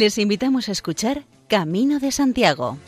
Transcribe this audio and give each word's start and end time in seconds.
Les 0.00 0.16
invitamos 0.16 0.70
a 0.70 0.72
escuchar 0.72 1.26
Camino 1.46 1.98
de 1.98 2.10
Santiago, 2.10 2.78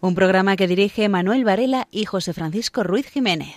un 0.00 0.14
programa 0.14 0.56
que 0.56 0.66
dirige 0.66 1.10
Manuel 1.10 1.44
Varela 1.44 1.88
y 1.90 2.06
José 2.06 2.32
Francisco 2.32 2.82
Ruiz 2.82 3.06
Jiménez. 3.06 3.56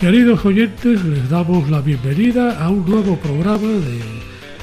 Queridos 0.00 0.44
oyentes, 0.44 1.04
les 1.04 1.28
damos 1.28 1.68
la 1.68 1.80
bienvenida 1.80 2.62
a 2.62 2.70
un 2.70 2.88
nuevo 2.88 3.16
programa 3.16 3.66
de 3.66 3.98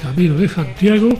Camino 0.00 0.34
de 0.34 0.48
Santiago 0.48 1.10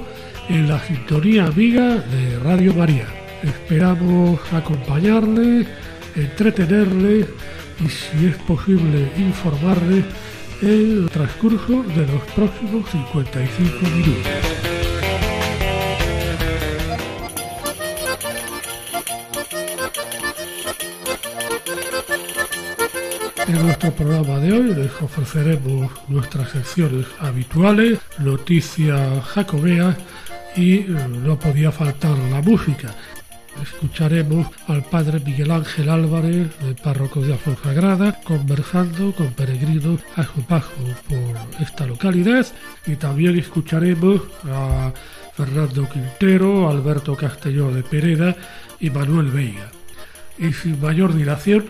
en 0.49 0.71
la 0.71 0.81
sintonía 0.81 1.45
amiga 1.45 1.97
de 1.97 2.39
Radio 2.39 2.73
María. 2.73 3.05
Esperamos 3.43 4.41
acompañarles, 4.55 5.67
entretenerles 6.15 7.27
y 7.85 7.89
si 7.91 8.27
es 8.29 8.37
posible 8.37 9.13
informarles 9.19 10.07
el 10.63 11.11
transcurso 11.13 11.83
de 11.83 12.07
los 12.07 12.23
próximos 12.35 12.89
55 12.91 13.71
minutos. 13.97 14.46
En 23.57 23.63
nuestro 23.63 23.91
programa 23.91 24.39
de 24.39 24.53
hoy 24.53 24.75
les 24.75 24.93
ofreceremos 25.01 25.91
nuestras 26.09 26.51
secciones 26.51 27.07
habituales, 27.19 27.99
noticias 28.19 29.25
jacobeas 29.25 29.97
y 30.55 30.81
eh, 30.81 30.87
no 31.09 31.39
podía 31.39 31.73
faltar 31.73 32.19
la 32.31 32.43
música. 32.43 32.95
Escucharemos 33.63 34.49
al 34.69 34.83
padre 34.83 35.21
Miguel 35.21 35.51
Ángel 35.51 35.89
Álvarez, 35.89 36.49
del 36.61 36.75
párroco 36.75 37.23
de 37.23 37.33
Afonsagrada, 37.33 38.21
conversando 38.25 39.15
con 39.15 39.29
peregrinos 39.33 40.03
a 40.17 40.25
su 40.25 40.43
paso 40.43 40.69
por 41.09 41.63
esta 41.63 41.87
localidad 41.87 42.47
y 42.87 42.97
también 42.97 43.39
escucharemos 43.39 44.21
a 44.53 44.93
Fernando 45.35 45.89
Quintero, 45.89 46.69
Alberto 46.69 47.17
Castelló 47.17 47.71
de 47.71 47.83
Pereda 47.83 48.37
y 48.81 48.91
Manuel 48.91 49.31
Veiga. 49.31 49.71
Y 50.39 50.53
sin 50.53 50.79
mayor 50.79 51.15
dilación, 51.15 51.65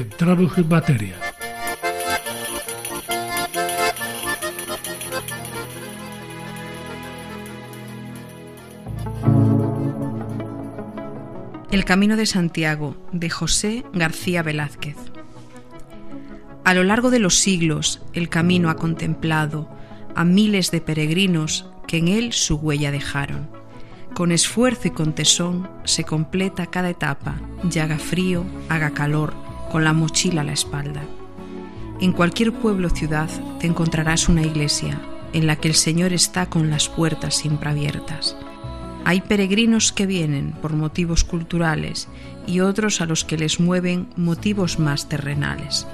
entramos 0.00 0.56
en 0.58 0.68
materia. 0.68 1.14
El 11.70 11.84
Camino 11.84 12.16
de 12.16 12.26
Santiago 12.26 12.96
de 13.12 13.30
José 13.30 13.84
García 13.92 14.42
Velázquez. 14.42 14.96
A 16.64 16.74
lo 16.74 16.84
largo 16.84 17.10
de 17.10 17.18
los 17.18 17.38
siglos 17.38 18.02
el 18.12 18.28
camino 18.28 18.70
ha 18.70 18.76
contemplado 18.76 19.68
a 20.14 20.24
miles 20.24 20.70
de 20.70 20.80
peregrinos 20.80 21.70
que 21.86 21.98
en 21.98 22.08
él 22.08 22.32
su 22.32 22.56
huella 22.56 22.90
dejaron. 22.90 23.48
Con 24.14 24.32
esfuerzo 24.32 24.88
y 24.88 24.90
con 24.90 25.14
tesón 25.14 25.68
se 25.84 26.04
completa 26.04 26.66
cada 26.66 26.88
etapa, 26.88 27.36
ya 27.64 27.84
haga 27.84 27.98
frío, 27.98 28.44
haga 28.68 28.90
calor, 28.90 29.45
con 29.76 29.84
la 29.84 29.92
mochila 29.92 30.40
a 30.40 30.44
la 30.44 30.54
espalda. 30.54 31.02
En 32.00 32.12
cualquier 32.12 32.50
pueblo 32.50 32.86
o 32.86 32.90
ciudad 32.90 33.28
te 33.60 33.66
encontrarás 33.66 34.26
una 34.26 34.40
iglesia 34.40 34.98
en 35.34 35.46
la 35.46 35.56
que 35.56 35.68
el 35.68 35.74
Señor 35.74 36.14
está 36.14 36.46
con 36.48 36.70
las 36.70 36.88
puertas 36.88 37.34
siempre 37.34 37.68
abiertas. 37.68 38.38
Hay 39.04 39.20
peregrinos 39.20 39.92
que 39.92 40.06
vienen 40.06 40.52
por 40.62 40.72
motivos 40.72 41.24
culturales 41.24 42.08
y 42.46 42.60
otros 42.60 43.02
a 43.02 43.04
los 43.04 43.26
que 43.26 43.36
les 43.36 43.60
mueven 43.60 44.08
motivos 44.16 44.78
más 44.78 45.10
terrenales, 45.10 45.86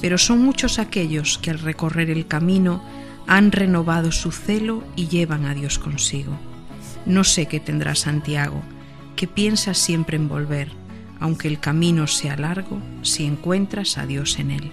pero 0.00 0.16
son 0.16 0.38
muchos 0.38 0.78
aquellos 0.78 1.36
que 1.36 1.50
al 1.50 1.58
recorrer 1.58 2.08
el 2.08 2.26
camino 2.26 2.82
han 3.26 3.52
renovado 3.52 4.12
su 4.12 4.32
celo 4.32 4.82
y 4.96 5.08
llevan 5.08 5.44
a 5.44 5.52
Dios 5.52 5.78
consigo. 5.78 6.32
No 7.04 7.22
sé 7.22 7.44
qué 7.44 7.60
tendrá 7.60 7.96
Santiago, 7.96 8.62
que 9.14 9.26
piensa 9.26 9.74
siempre 9.74 10.16
en 10.16 10.26
volver, 10.26 10.85
aunque 11.20 11.48
el 11.48 11.60
camino 11.60 12.06
sea 12.06 12.36
largo, 12.36 12.80
si 13.02 13.24
encuentras 13.24 13.98
a 13.98 14.06
Dios 14.06 14.38
en 14.38 14.50
él. 14.50 14.72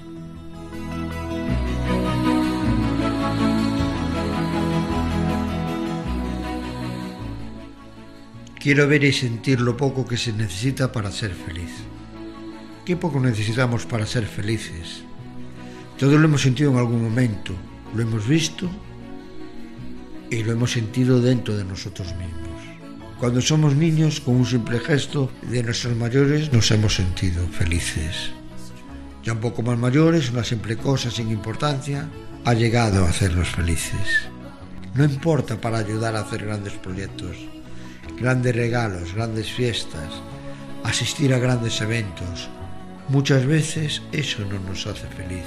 Quiero 8.59 8.88
ver 8.88 9.03
y 9.03 9.12
sentir 9.12 9.59
lo 9.59 9.76
poco 9.76 10.08
que 10.08 10.16
se 10.16 10.32
necesita 10.32 10.90
para 10.92 11.12
ser 11.12 11.34
feliz. 11.34 11.72
¿Qué 12.86 12.96
poco 12.96 13.20
necesitamos 13.20 13.86
para 13.86 14.06
ser 14.06 14.26
felices? 14.26 15.03
Todo 15.98 16.18
lo 16.18 16.26
hemos 16.26 16.42
sentido 16.42 16.72
en 16.72 16.78
algún 16.78 17.03
momento, 17.03 17.53
lo 17.94 18.02
hemos 18.02 18.26
visto 18.26 18.70
y 20.30 20.44
lo 20.44 20.53
hemos 20.53 20.72
sentido 20.72 21.22
dentro 21.22 21.58
de 21.58 21.66
nosotros 21.66 22.08
mismos. 22.16 22.43
Cuando 23.19 23.41
somos 23.41 23.75
niños, 23.75 24.19
con 24.19 24.35
un 24.35 24.46
simple 24.46 24.79
gesto 24.79 25.31
de 25.44 25.63
nuestros 25.63 25.96
mayores, 25.96 26.51
nos 26.51 26.69
hemos 26.72 26.96
sentido 26.96 27.47
felices. 27.47 28.31
Ya 29.24 29.34
un 29.34 29.40
poco 29.40 29.62
más 29.62 29.78
mayores, 29.78 30.31
una 30.31 30.44
simple 30.44 30.75
cosa 30.75 31.09
sin 31.09 31.31
importancia 31.31 32.09
ha 32.44 32.53
llegado 32.53 33.06
a 33.06 33.09
hacernos 33.09 33.50
felices. 33.50 34.28
No 34.96 35.06
importa 35.06 35.62
para 35.62 35.78
ayudar 35.78 36.16
a 36.16 36.22
hacer 36.22 36.46
grandes 36.46 36.73
proyectos, 36.73 37.38
grandes 38.19 38.56
regalos, 38.56 39.13
grandes 39.13 39.50
fiestas, 39.52 40.09
asistir 40.84 41.34
a 41.34 41.40
grandes 41.40 41.79
eventos. 41.79 42.50
Muchas 43.07 43.46
veces 43.46 44.02
eso 44.12 44.44
no 44.46 44.59
nos 44.59 44.85
hace 44.85 45.07
feliz. 45.07 45.46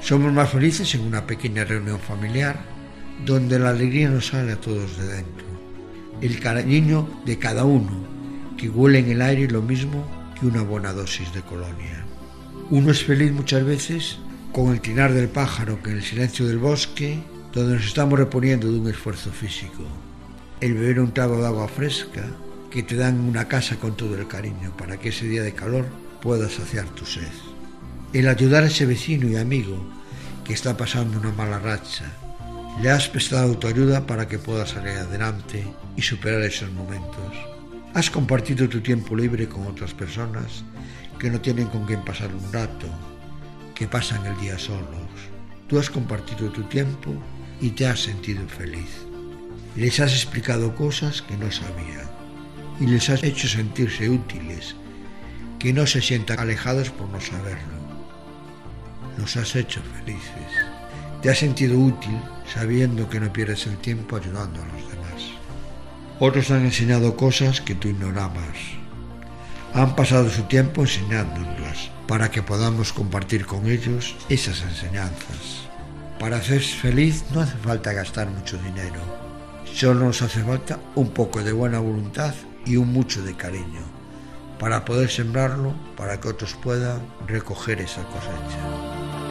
Somos 0.00 0.32
más 0.32 0.50
felices 0.50 0.94
en 0.94 1.02
una 1.02 1.26
pequeña 1.26 1.64
reunión 1.64 1.98
familiar 2.00 2.58
donde 3.26 3.58
la 3.58 3.70
alegría 3.70 4.08
nos 4.08 4.28
sale 4.28 4.52
a 4.52 4.60
todos 4.60 4.96
de 4.96 5.06
dentro 5.08 5.47
el 6.20 6.40
cariño 6.40 7.08
de 7.24 7.38
cada 7.38 7.64
uno, 7.64 7.90
que 8.56 8.68
huele 8.68 8.98
en 8.98 9.10
el 9.10 9.22
aire 9.22 9.48
lo 9.48 9.62
mismo 9.62 10.04
que 10.38 10.46
una 10.46 10.62
buena 10.62 10.92
dosis 10.92 11.32
de 11.32 11.42
colonia. 11.42 12.04
Uno 12.70 12.90
es 12.90 13.04
feliz 13.04 13.32
muchas 13.32 13.64
veces 13.64 14.18
con 14.52 14.72
el 14.72 14.80
trinar 14.80 15.12
del 15.12 15.28
pájaro 15.28 15.82
que 15.82 15.90
en 15.90 15.98
el 15.98 16.02
silencio 16.02 16.46
del 16.46 16.58
bosque, 16.58 17.22
donde 17.52 17.76
nos 17.76 17.86
estamos 17.86 18.18
reponiendo 18.18 18.70
de 18.70 18.78
un 18.78 18.88
esfuerzo 18.88 19.30
físico. 19.30 19.84
El 20.60 20.74
beber 20.74 21.00
un 21.00 21.14
trago 21.14 21.40
de 21.40 21.46
agua 21.46 21.68
fresca 21.68 22.24
que 22.70 22.82
te 22.82 22.96
dan 22.96 23.20
una 23.20 23.46
casa 23.46 23.76
con 23.76 23.96
todo 23.96 24.16
el 24.16 24.26
cariño 24.26 24.76
para 24.76 24.98
que 24.98 25.10
ese 25.10 25.26
día 25.26 25.42
de 25.42 25.54
calor 25.54 25.86
puedas 26.20 26.52
saciar 26.52 26.86
tu 26.88 27.06
sed. 27.06 27.28
El 28.12 28.28
ayudar 28.28 28.64
a 28.64 28.66
ese 28.66 28.86
vecino 28.86 29.28
y 29.28 29.36
amigo 29.36 29.78
que 30.44 30.52
está 30.52 30.76
pasando 30.76 31.18
una 31.18 31.30
mala 31.30 31.58
racha 31.58 32.12
le 32.82 32.90
has 32.90 33.08
prestado 33.08 33.58
tu 33.58 33.66
ayuda 33.66 34.06
para 34.06 34.28
que 34.28 34.38
puedas 34.38 34.70
salir 34.70 34.98
adelante 34.98 35.64
y 35.96 36.02
superar 36.02 36.42
esos 36.42 36.70
momentos. 36.70 37.34
Has 37.94 38.08
compartido 38.08 38.68
tu 38.68 38.80
tiempo 38.80 39.16
libre 39.16 39.48
con 39.48 39.66
otras 39.66 39.92
personas 39.92 40.62
que 41.18 41.28
no 41.28 41.40
tienen 41.40 41.66
con 41.66 41.86
quién 41.86 42.04
pasar 42.04 42.32
un 42.32 42.52
rato, 42.52 42.86
que 43.74 43.88
pasan 43.88 44.24
el 44.26 44.38
día 44.40 44.58
solos. 44.58 45.10
Tú 45.66 45.78
has 45.78 45.90
compartido 45.90 46.50
tu 46.50 46.62
tiempo 46.64 47.12
y 47.60 47.70
te 47.70 47.86
has 47.86 48.00
sentido 48.00 48.46
feliz. 48.48 49.04
Les 49.74 49.98
has 49.98 50.12
explicado 50.12 50.74
cosas 50.76 51.20
que 51.22 51.36
no 51.36 51.50
sabían 51.50 52.08
y 52.78 52.86
les 52.86 53.10
has 53.10 53.24
hecho 53.24 53.48
sentirse 53.48 54.08
útiles, 54.08 54.76
que 55.58 55.72
no 55.72 55.84
se 55.84 56.00
sientan 56.00 56.38
alejados 56.38 56.90
por 56.90 57.08
no 57.08 57.20
saberlo. 57.20 57.76
Los 59.18 59.36
has 59.36 59.56
hecho 59.56 59.80
felices. 59.96 60.52
Te 61.22 61.30
has 61.30 61.38
sentido 61.38 61.76
útil 61.76 62.16
sabiendo 62.52 63.08
que 63.08 63.20
no 63.20 63.32
pierdes 63.32 63.66
el 63.66 63.78
tiempo 63.78 64.16
ayudando 64.16 64.62
a 64.62 64.66
los 64.66 64.88
demás. 64.90 65.22
Otros 66.20 66.50
han 66.50 66.64
enseñado 66.64 67.16
cosas 67.16 67.60
que 67.60 67.74
tú 67.74 67.88
ignorabas. 67.88 68.56
Han 69.74 69.94
pasado 69.94 70.30
su 70.30 70.42
tiempo 70.44 70.82
enseñándolas 70.82 71.90
para 72.06 72.30
que 72.30 72.42
podamos 72.42 72.92
compartir 72.92 73.46
con 73.46 73.66
ellos 73.66 74.16
esas 74.28 74.62
enseñanzas. 74.62 75.68
Para 76.18 76.42
ser 76.42 76.60
feliz 76.60 77.24
no 77.32 77.40
hace 77.40 77.56
falta 77.58 77.92
gastar 77.92 78.28
mucho 78.28 78.58
dinero. 78.58 79.00
Solo 79.72 80.06
nos 80.06 80.22
hace 80.22 80.42
falta 80.42 80.80
un 80.94 81.10
poco 81.10 81.42
de 81.42 81.52
buena 81.52 81.78
voluntad 81.78 82.34
y 82.66 82.76
un 82.76 82.92
mucho 82.92 83.22
de 83.22 83.36
cariño 83.36 83.98
para 84.58 84.84
poder 84.84 85.08
sembrarlo 85.10 85.74
para 85.96 86.20
que 86.20 86.28
otros 86.28 86.54
puedan 86.54 87.00
recoger 87.26 87.80
esa 87.80 88.02
cosecha. 88.04 89.27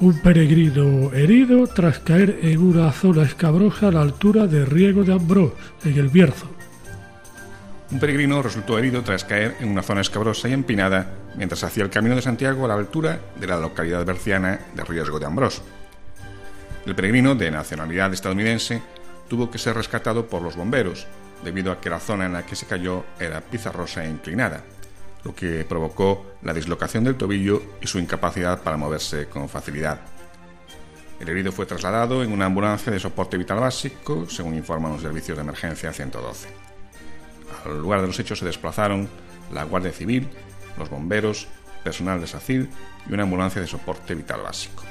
Un 0.00 0.16
peregrino 0.20 1.12
herido 1.12 1.66
tras 1.66 1.98
caer 1.98 2.38
en 2.42 2.60
una 2.60 2.92
zona 2.92 3.24
escabrosa 3.24 3.88
a 3.88 3.90
la 3.90 4.02
altura 4.02 4.46
de 4.46 4.64
Riego 4.64 5.02
de 5.02 5.12
Ambrós, 5.12 5.52
en 5.84 5.98
el 5.98 6.08
Bierzo. 6.08 6.48
Un 7.90 7.98
peregrino 7.98 8.40
resultó 8.40 8.78
herido 8.78 9.02
tras 9.02 9.24
caer 9.24 9.56
en 9.58 9.68
una 9.68 9.82
zona 9.82 10.02
escabrosa 10.02 10.48
y 10.48 10.52
empinada 10.52 11.10
mientras 11.36 11.64
hacía 11.64 11.82
el 11.82 11.90
camino 11.90 12.14
de 12.14 12.22
Santiago 12.22 12.64
a 12.64 12.68
la 12.68 12.74
altura 12.74 13.18
de 13.40 13.46
la 13.48 13.58
localidad 13.58 14.06
berciana 14.06 14.60
de 14.76 14.84
Riesgo 14.84 15.18
de 15.18 15.26
Ambrós. 15.26 15.62
El 16.86 16.94
peregrino, 16.94 17.34
de 17.34 17.50
nacionalidad 17.50 18.12
estadounidense, 18.12 18.80
tuvo 19.26 19.50
que 19.50 19.58
ser 19.58 19.74
rescatado 19.74 20.28
por 20.28 20.42
los 20.42 20.54
bomberos, 20.54 21.08
debido 21.42 21.72
a 21.72 21.80
que 21.80 21.90
la 21.90 21.98
zona 21.98 22.26
en 22.26 22.34
la 22.34 22.46
que 22.46 22.54
se 22.54 22.66
cayó 22.66 23.04
era 23.18 23.40
pizarrosa 23.40 24.04
e 24.04 24.10
inclinada, 24.10 24.62
lo 25.24 25.34
que 25.34 25.64
provocó 25.68 26.26
la 26.42 26.54
dislocación 26.54 27.04
del 27.04 27.16
tobillo 27.16 27.62
y 27.80 27.86
su 27.86 27.98
incapacidad 27.98 28.62
para 28.62 28.76
moverse 28.76 29.28
con 29.28 29.48
facilidad. 29.48 30.00
El 31.20 31.28
herido 31.28 31.50
fue 31.50 31.66
trasladado 31.66 32.22
en 32.22 32.32
una 32.32 32.46
ambulancia 32.46 32.92
de 32.92 33.00
soporte 33.00 33.36
vital 33.36 33.58
básico, 33.58 34.26
según 34.28 34.54
informan 34.54 34.92
los 34.92 35.02
servicios 35.02 35.36
de 35.36 35.42
emergencia 35.42 35.92
112. 35.92 36.48
Al 37.64 37.80
lugar 37.80 38.00
de 38.00 38.06
los 38.06 38.18
hechos 38.20 38.38
se 38.38 38.46
desplazaron 38.46 39.08
la 39.52 39.64
Guardia 39.64 39.92
Civil, 39.92 40.28
los 40.78 40.90
bomberos, 40.90 41.48
personal 41.82 42.20
de 42.20 42.26
SACID 42.26 42.66
y 43.08 43.12
una 43.12 43.24
ambulancia 43.24 43.60
de 43.60 43.66
soporte 43.66 44.14
vital 44.14 44.42
básico. 44.42 44.84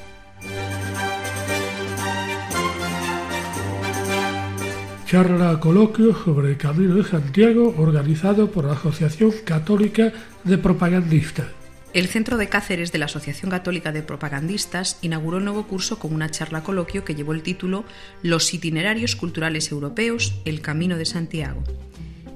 Charla 5.07 5.57
coloquio 5.61 6.13
sobre 6.13 6.49
el 6.49 6.57
Camino 6.57 6.95
de 6.95 7.03
Santiago 7.05 7.73
organizado 7.77 8.51
por 8.51 8.65
la 8.65 8.73
Asociación 8.73 9.31
Católica 9.45 10.11
de 10.43 10.57
Propagandistas. 10.57 11.47
El 11.93 12.07
Centro 12.07 12.35
de 12.35 12.49
Cáceres 12.49 12.91
de 12.91 12.97
la 12.97 13.05
Asociación 13.05 13.49
Católica 13.49 13.93
de 13.93 14.03
Propagandistas 14.03 14.99
inauguró 15.01 15.37
el 15.37 15.45
nuevo 15.45 15.65
curso 15.65 15.97
con 15.97 16.13
una 16.13 16.29
charla 16.29 16.61
coloquio 16.61 17.05
que 17.05 17.15
llevó 17.15 17.31
el 17.31 17.41
título 17.41 17.85
Los 18.21 18.53
itinerarios 18.53 19.15
culturales 19.15 19.71
europeos, 19.71 20.41
el 20.43 20.59
Camino 20.59 20.97
de 20.97 21.05
Santiago. 21.05 21.63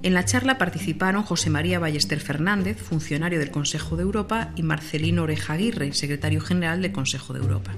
En 0.02 0.14
la 0.14 0.24
charla 0.24 0.58
participaron 0.58 1.24
José 1.24 1.50
María 1.50 1.78
Ballester 1.78 2.22
Fernández, 2.22 2.78
funcionario 2.78 3.40
del 3.40 3.52
Consejo 3.52 3.98
de 3.98 4.04
Europa, 4.04 4.54
y 4.56 4.64
Marcelino 4.64 5.24
Oreja 5.24 5.54
Aguirre, 5.54 5.92
secretario 5.92 6.40
general 6.40 6.82
del 6.82 6.94
Consejo 6.94 7.34
de 7.34 7.42
Europa. 7.42 7.74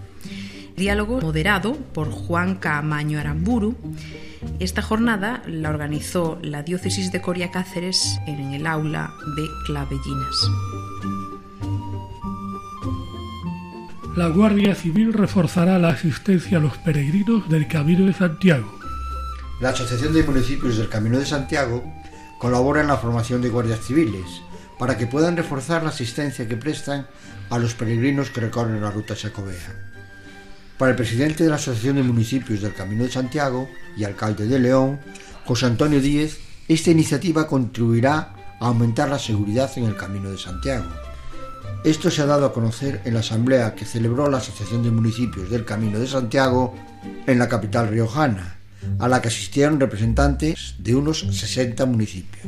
Diálogo 0.78 1.20
moderado 1.20 1.74
por 1.94 2.12
Juan 2.12 2.56
Camaño 2.56 3.20
Aramburu 3.20 3.76
esta 4.60 4.82
jornada 4.82 5.42
la 5.48 5.70
organizó 5.70 6.40
la 6.42 6.64
diócesis 6.64 7.12
de 7.12 7.22
Coria 7.22 7.52
Cáceres 7.52 8.20
en 8.28 8.54
el 8.54 8.68
aula 8.68 9.14
de 9.36 9.48
Clavellinas. 9.66 10.50
La 14.16 14.28
Guardia 14.28 14.76
Civil 14.76 15.12
reforzará 15.12 15.80
la 15.80 15.90
asistencia 15.90 16.60
a 16.60 16.62
los 16.62 16.78
peregrinos 16.78 17.50
del 17.50 17.68
Camino 17.68 18.06
de 18.06 18.14
Santiago. 18.14 18.80
La 19.60 19.70
Asociación 19.70 20.14
de 20.14 20.24
Municipios 20.24 20.78
del 20.78 20.90
Camino 20.90 21.18
de 21.18 21.26
Santiago 21.26 21.84
colabora 22.38 22.82
en 22.82 22.88
la 22.88 22.98
formación 22.98 23.42
de 23.42 23.50
guardias 23.50 23.80
civiles 23.80 24.44
para 24.78 24.98
que 24.98 25.08
puedan 25.08 25.38
reforzar 25.38 25.84
la 25.84 25.90
asistencia 25.90 26.48
que 26.48 26.58
prestan 26.58 27.08
a 27.50 27.58
los 27.58 27.74
peregrinos 27.74 28.30
que 28.30 28.42
recorren 28.42 28.82
la 28.82 28.92
ruta 28.92 29.16
Chacobea. 29.16 29.94
Para 30.84 30.92
el 30.92 30.98
presidente 30.98 31.46
de 31.46 31.50
la 31.50 31.56
Asociación 31.56 31.96
de 31.96 32.04
Municipios 32.04 32.62
del 32.62 32.74
Camino 32.74 33.06
de 33.06 33.10
Santiago 33.10 33.70
y 33.96 34.04
alcalde 34.04 34.48
de 34.48 34.60
León, 34.60 35.00
José 35.46 35.68
Antonio 35.68 36.02
Díez, 36.02 36.40
esta 36.68 36.92
iniciativa 36.92 37.48
contribuirá 37.48 38.34
a 38.60 38.68
aumentar 38.68 39.08
la 39.08 39.18
seguridad 39.18 39.72
en 39.78 39.86
el 39.86 39.96
Camino 39.96 40.30
de 40.30 40.38
Santiago. 40.38 40.90
Esto 41.86 42.12
se 42.12 42.22
ha 42.22 42.26
dado 42.26 42.46
a 42.46 42.52
conocer 42.52 43.00
en 43.06 43.14
la 43.14 43.22
asamblea 43.22 43.76
que 43.76 43.86
celebró 43.86 44.30
la 44.30 44.40
Asociación 44.40 44.84
de 44.84 44.92
Municipios 44.92 45.50
del 45.50 45.64
Camino 45.64 46.00
de 46.00 46.06
Santiago 46.06 46.76
en 47.28 47.40
la 47.40 47.48
capital 47.48 47.88
riojana, 47.88 48.58
a 49.00 49.08
la 49.08 49.22
que 49.22 49.30
asistieron 49.30 49.80
representantes 49.80 50.76
de 50.80 50.96
unos 50.96 51.20
60 51.20 51.86
municipios. 51.86 52.46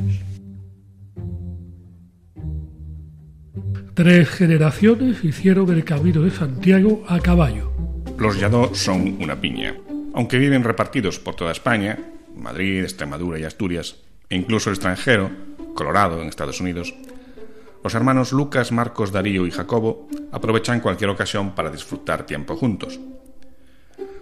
Tres 3.94 4.28
generaciones 4.28 5.24
hicieron 5.24 5.72
el 5.72 5.84
Camino 5.84 6.20
de 6.20 6.30
Santiago 6.30 7.02
a 7.08 7.18
caballo. 7.18 7.95
Los 8.18 8.40
Yadó 8.40 8.74
son 8.74 9.22
una 9.22 9.40
piña. 9.40 9.76
Aunque 10.14 10.38
viven 10.38 10.64
repartidos 10.64 11.18
por 11.18 11.34
toda 11.36 11.52
España, 11.52 11.98
Madrid, 12.34 12.82
Extremadura 12.82 13.38
y 13.38 13.44
Asturias, 13.44 13.96
e 14.30 14.36
incluso 14.36 14.70
el 14.70 14.76
extranjero, 14.76 15.30
Colorado 15.74 16.22
en 16.22 16.28
Estados 16.28 16.60
Unidos, 16.60 16.94
los 17.84 17.94
hermanos 17.94 18.32
Lucas, 18.32 18.72
Marcos, 18.72 19.12
Darío 19.12 19.46
y 19.46 19.50
Jacobo 19.50 20.08
aprovechan 20.32 20.80
cualquier 20.80 21.10
ocasión 21.10 21.54
para 21.54 21.70
disfrutar 21.70 22.24
tiempo 22.24 22.56
juntos. 22.56 22.98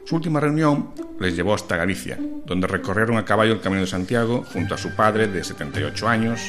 Su 0.05 0.17
última 0.17 0.41
reunión 0.41 0.91
les 1.21 1.37
llevó 1.37 1.55
hasta 1.55 1.77
Galicia, 1.77 2.19
donde 2.45 2.67
recorrieron 2.67 3.17
a 3.17 3.25
caballo 3.25 3.53
el 3.53 3.61
Camino 3.61 3.83
de 3.83 3.87
Santiago 3.87 4.45
junto 4.53 4.75
a 4.75 4.79
su 4.79 4.95
padre 4.95 5.29
de 5.29 5.45
78 5.45 6.09
años, 6.09 6.41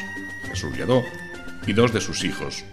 Jesús 0.49 0.75
Lladó, 0.75 1.03
y 1.67 1.73
dos 1.73 1.93
de 1.93 2.01
sus 2.01 2.23
hijos, 2.23 2.65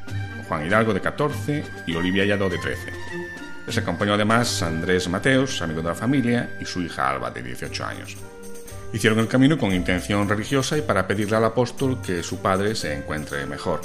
Juan 0.49 0.67
Hidalgo 0.67 0.93
de 0.93 1.01
14 1.01 1.65
y 1.87 1.95
Olivia 1.95 2.25
Lladó 2.25 2.49
de 2.49 2.59
13. 2.59 3.22
Les 3.67 3.79
acompañó 3.79 4.15
además 4.15 4.63
Andrés 4.63 5.09
Mateos, 5.09 5.63
amigo 5.63 5.83
de 5.83 5.89
la 5.89 5.95
familia, 5.95 6.57
y 6.61 6.65
su 6.65 6.81
hija 6.83 7.09
Alba, 7.09 7.31
de 7.31 7.43
18 7.43 7.85
años. 7.85 8.17
Hicieron 8.93 9.21
el 9.21 9.29
camino 9.29 9.57
con 9.57 9.73
intención 9.73 10.29
religiosa 10.29 10.77
y 10.77 10.83
para 10.83 11.07
pedirle 11.07 11.37
al 11.37 11.45
apóstol 11.45 12.03
que 12.03 12.23
su 12.23 12.43
padre 12.43 12.75
se 12.75 12.93
encuentre 12.95 13.47
mejor. 13.47 13.81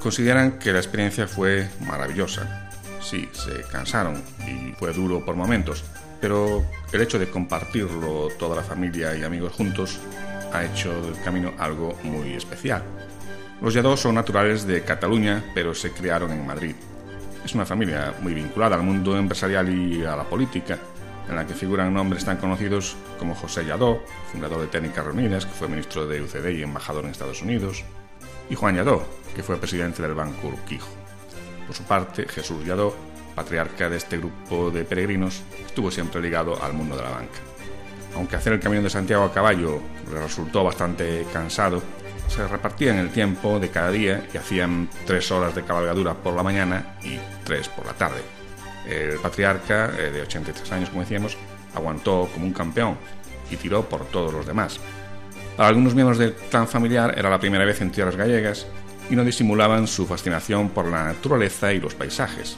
Consideran 0.00 0.58
que 0.58 0.72
la 0.72 0.78
experiencia 0.78 1.26
fue 1.26 1.68
maravillosa. 1.80 2.70
Sí, 3.00 3.28
se 3.32 3.62
cansaron 3.70 4.22
y 4.46 4.72
fue 4.78 4.92
duro 4.92 5.24
por 5.24 5.34
momentos, 5.36 5.84
pero 6.20 6.64
el 6.92 7.00
hecho 7.00 7.18
de 7.18 7.28
compartirlo 7.28 8.28
toda 8.38 8.56
la 8.56 8.62
familia 8.62 9.16
y 9.16 9.24
amigos 9.24 9.52
juntos 9.52 9.98
ha 10.52 10.64
hecho 10.64 11.02
del 11.02 11.20
camino 11.22 11.52
algo 11.58 11.98
muy 12.04 12.34
especial. 12.34 12.82
Los 13.60 13.74
Lladó 13.74 13.96
son 13.96 14.14
naturales 14.14 14.66
de 14.66 14.82
Cataluña, 14.82 15.44
pero 15.54 15.74
se 15.74 15.90
criaron 15.90 16.30
en 16.32 16.46
Madrid. 16.46 16.74
Es 17.44 17.54
una 17.54 17.66
familia 17.66 18.14
muy 18.20 18.34
vinculada 18.34 18.76
al 18.76 18.82
mundo 18.82 19.16
empresarial 19.16 19.68
y 19.68 20.04
a 20.04 20.14
la 20.14 20.24
política, 20.24 20.78
en 21.28 21.36
la 21.36 21.46
que 21.46 21.54
figuran 21.54 21.92
nombres 21.92 22.24
tan 22.24 22.36
conocidos 22.36 22.96
como 23.18 23.34
José 23.34 23.64
Yadó, 23.64 24.02
fundador 24.30 24.60
de 24.60 24.66
Técnicas 24.68 25.04
Reunidas, 25.04 25.46
que 25.46 25.52
fue 25.52 25.68
ministro 25.68 26.06
de 26.06 26.22
UCD 26.22 26.50
y 26.50 26.62
embajador 26.62 27.04
en 27.04 27.10
Estados 27.10 27.42
Unidos, 27.42 27.84
y 28.48 28.54
Juan 28.54 28.76
Yadó, 28.76 29.04
que 29.34 29.42
fue 29.42 29.56
presidente 29.56 30.02
del 30.02 30.14
Banco 30.14 30.48
Urquijo. 30.48 30.88
Por 31.66 31.74
su 31.74 31.84
parte, 31.84 32.26
Jesús 32.28 32.64
Yadó, 32.64 32.94
patriarca 33.34 33.88
de 33.88 33.96
este 33.96 34.18
grupo 34.18 34.70
de 34.70 34.84
peregrinos, 34.84 35.42
estuvo 35.64 35.90
siempre 35.90 36.20
ligado 36.20 36.62
al 36.62 36.74
mundo 36.74 36.96
de 36.96 37.02
la 37.02 37.10
banca. 37.10 37.38
Aunque 38.14 38.36
hacer 38.36 38.52
el 38.52 38.60
camino 38.60 38.82
de 38.82 38.90
Santiago 38.90 39.24
a 39.24 39.32
caballo 39.32 39.80
le 40.12 40.20
resultó 40.20 40.62
bastante 40.64 41.26
cansado, 41.32 41.82
se 42.34 42.48
repartían 42.48 42.96
el 42.96 43.10
tiempo 43.10 43.60
de 43.60 43.68
cada 43.68 43.90
día 43.90 44.26
y 44.32 44.38
hacían 44.38 44.88
tres 45.06 45.30
horas 45.30 45.54
de 45.54 45.64
cabalgadura 45.64 46.14
por 46.14 46.34
la 46.34 46.42
mañana 46.42 46.96
y 47.02 47.18
tres 47.44 47.68
por 47.68 47.84
la 47.84 47.92
tarde. 47.92 48.22
El 48.88 49.18
patriarca, 49.18 49.92
eh, 49.98 50.10
de 50.10 50.22
83 50.22 50.72
años 50.72 50.88
como 50.88 51.02
decíamos, 51.02 51.36
aguantó 51.74 52.28
como 52.32 52.46
un 52.46 52.54
campeón 52.54 52.96
y 53.50 53.56
tiró 53.56 53.86
por 53.86 54.06
todos 54.06 54.32
los 54.32 54.46
demás. 54.46 54.80
Para 55.56 55.68
algunos 55.68 55.94
miembros 55.94 56.16
del 56.16 56.32
clan 56.32 56.66
familiar 56.66 57.14
era 57.18 57.28
la 57.28 57.38
primera 57.38 57.66
vez 57.66 57.82
en 57.82 57.90
tierras 57.90 58.16
gallegas 58.16 58.66
y 59.10 59.14
no 59.14 59.24
disimulaban 59.24 59.86
su 59.86 60.06
fascinación 60.06 60.70
por 60.70 60.86
la 60.86 61.04
naturaleza 61.04 61.70
y 61.74 61.80
los 61.80 61.94
paisajes. 61.94 62.56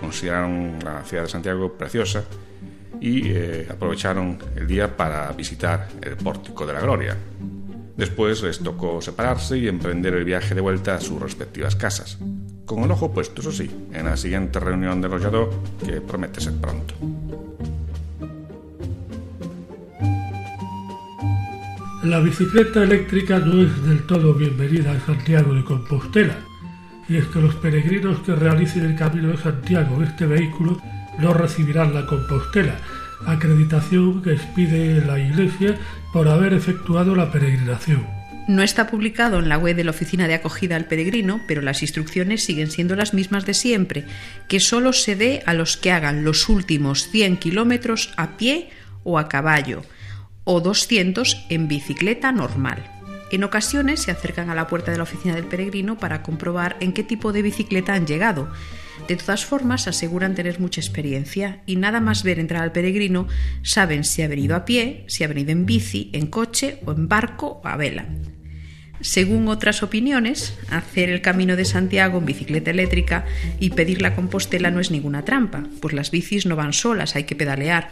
Consideraron 0.00 0.78
la 0.84 1.02
ciudad 1.04 1.22
de 1.22 1.30
Santiago 1.30 1.72
preciosa 1.72 2.24
y 3.00 3.30
eh, 3.30 3.66
aprovecharon 3.70 4.38
el 4.54 4.66
día 4.66 4.94
para 4.94 5.32
visitar 5.32 5.88
el 6.02 6.16
Pórtico 6.16 6.66
de 6.66 6.74
la 6.74 6.80
Gloria, 6.80 7.16
Después 7.96 8.42
les 8.42 8.58
tocó 8.58 9.00
separarse 9.00 9.56
y 9.56 9.68
emprender 9.68 10.14
el 10.14 10.24
viaje 10.24 10.54
de 10.54 10.60
vuelta 10.60 10.94
a 10.94 11.00
sus 11.00 11.20
respectivas 11.20 11.76
casas, 11.76 12.18
con 12.66 12.82
el 12.82 12.90
ojo 12.90 13.12
puesto, 13.12 13.40
eso 13.40 13.52
sí, 13.52 13.70
en 13.92 14.04
la 14.04 14.18
siguiente 14.18 14.60
reunión 14.60 15.00
de 15.00 15.08
Rollado, 15.08 15.48
que 15.84 16.02
promete 16.02 16.40
ser 16.42 16.54
pronto. 16.60 16.94
La 22.04 22.20
bicicleta 22.20 22.84
eléctrica 22.84 23.38
no 23.38 23.62
es 23.62 23.82
del 23.84 24.06
todo 24.06 24.34
bienvenida 24.34 24.92
a 24.92 25.00
Santiago 25.00 25.54
de 25.54 25.64
Compostela, 25.64 26.36
y 27.08 27.16
es 27.16 27.24
que 27.26 27.40
los 27.40 27.54
peregrinos 27.56 28.18
que 28.20 28.34
realicen 28.34 28.84
el 28.84 28.96
Camino 28.96 29.28
de 29.28 29.38
Santiago 29.38 29.96
en 29.96 30.02
este 30.02 30.26
vehículo 30.26 30.80
no 31.18 31.32
recibirán 31.32 31.94
la 31.94 32.04
Compostela, 32.04 32.76
acreditación 33.26 34.22
que 34.22 34.34
expide 34.34 35.04
la 35.06 35.18
Iglesia 35.18 35.78
por 36.16 36.28
haber 36.28 36.54
efectuado 36.54 37.14
la 37.14 37.30
peregrinación. 37.30 38.06
No 38.48 38.62
está 38.62 38.86
publicado 38.86 39.38
en 39.38 39.50
la 39.50 39.58
web 39.58 39.76
de 39.76 39.84
la 39.84 39.90
Oficina 39.90 40.26
de 40.26 40.32
Acogida 40.32 40.74
al 40.74 40.86
Peregrino, 40.86 41.42
pero 41.46 41.60
las 41.60 41.82
instrucciones 41.82 42.42
siguen 42.42 42.70
siendo 42.70 42.96
las 42.96 43.12
mismas 43.12 43.44
de 43.44 43.52
siempre, 43.52 44.06
que 44.48 44.58
solo 44.58 44.94
se 44.94 45.14
dé 45.14 45.42
a 45.44 45.52
los 45.52 45.76
que 45.76 45.92
hagan 45.92 46.24
los 46.24 46.48
últimos 46.48 47.10
100 47.10 47.36
kilómetros 47.36 48.14
a 48.16 48.38
pie 48.38 48.70
o 49.04 49.18
a 49.18 49.28
caballo, 49.28 49.82
o 50.44 50.62
200 50.62 51.44
en 51.50 51.68
bicicleta 51.68 52.32
normal. 52.32 52.95
En 53.30 53.42
ocasiones 53.42 54.00
se 54.00 54.12
acercan 54.12 54.50
a 54.50 54.54
la 54.54 54.68
puerta 54.68 54.92
de 54.92 54.98
la 54.98 55.02
oficina 55.02 55.34
del 55.34 55.46
peregrino 55.46 55.98
para 55.98 56.22
comprobar 56.22 56.76
en 56.80 56.92
qué 56.92 57.02
tipo 57.02 57.32
de 57.32 57.42
bicicleta 57.42 57.94
han 57.94 58.06
llegado. 58.06 58.48
De 59.08 59.16
todas 59.16 59.44
formas, 59.44 59.88
aseguran 59.88 60.34
tener 60.34 60.60
mucha 60.60 60.80
experiencia 60.80 61.60
y 61.66 61.76
nada 61.76 62.00
más 62.00 62.22
ver 62.22 62.38
entrar 62.38 62.62
al 62.62 62.72
peregrino 62.72 63.26
saben 63.62 64.04
si 64.04 64.22
ha 64.22 64.28
venido 64.28 64.54
a 64.54 64.64
pie, 64.64 65.04
si 65.08 65.24
ha 65.24 65.28
venido 65.28 65.50
en 65.50 65.66
bici, 65.66 66.10
en 66.12 66.28
coche 66.28 66.80
o 66.86 66.92
en 66.92 67.08
barco 67.08 67.60
o 67.62 67.68
a 67.68 67.76
vela. 67.76 68.06
Según 69.00 69.48
otras 69.48 69.82
opiniones, 69.82 70.56
hacer 70.70 71.10
el 71.10 71.20
camino 71.20 71.56
de 71.56 71.66
Santiago 71.66 72.18
en 72.18 72.26
bicicleta 72.26 72.70
eléctrica 72.70 73.26
y 73.60 73.70
pedir 73.70 74.00
la 74.00 74.14
Compostela 74.14 74.70
no 74.70 74.80
es 74.80 74.90
ninguna 74.90 75.24
trampa, 75.24 75.64
pues 75.80 75.94
las 75.94 76.10
bicis 76.10 76.46
no 76.46 76.56
van 76.56 76.72
solas, 76.72 77.14
hay 77.14 77.24
que 77.24 77.36
pedalear, 77.36 77.90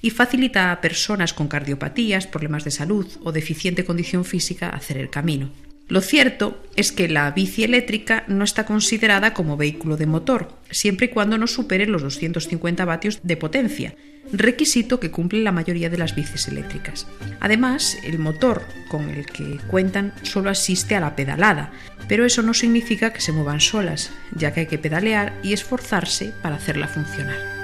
y 0.00 0.10
facilita 0.10 0.72
a 0.72 0.80
personas 0.80 1.32
con 1.32 1.48
cardiopatías, 1.48 2.26
problemas 2.26 2.64
de 2.64 2.70
salud 2.70 3.06
o 3.22 3.32
deficiente 3.32 3.84
condición 3.84 4.24
física 4.24 4.68
hacer 4.68 4.98
el 4.98 5.10
camino. 5.10 5.50
Lo 5.88 6.00
cierto 6.00 6.60
es 6.74 6.90
que 6.90 7.08
la 7.08 7.30
bici 7.30 7.62
eléctrica 7.62 8.24
no 8.26 8.42
está 8.42 8.66
considerada 8.66 9.32
como 9.32 9.56
vehículo 9.56 9.96
de 9.96 10.06
motor, 10.06 10.58
siempre 10.70 11.06
y 11.06 11.10
cuando 11.10 11.38
no 11.38 11.46
supere 11.46 11.86
los 11.86 12.02
250 12.02 12.84
vatios 12.84 13.20
de 13.22 13.36
potencia, 13.36 13.94
requisito 14.32 14.98
que 14.98 15.12
cumple 15.12 15.42
la 15.42 15.52
mayoría 15.52 15.88
de 15.88 15.98
las 15.98 16.16
bicis 16.16 16.48
eléctricas. 16.48 17.06
Además, 17.38 17.98
el 18.02 18.18
motor 18.18 18.62
con 18.88 19.10
el 19.10 19.26
que 19.26 19.58
cuentan 19.68 20.12
solo 20.22 20.50
asiste 20.50 20.96
a 20.96 21.00
la 21.00 21.14
pedalada, 21.14 21.70
pero 22.08 22.24
eso 22.24 22.42
no 22.42 22.52
significa 22.52 23.12
que 23.12 23.20
se 23.20 23.30
muevan 23.30 23.60
solas, 23.60 24.10
ya 24.34 24.52
que 24.52 24.60
hay 24.60 24.66
que 24.66 24.78
pedalear 24.78 25.38
y 25.44 25.52
esforzarse 25.52 26.32
para 26.42 26.56
hacerla 26.56 26.88
funcionar. 26.88 27.55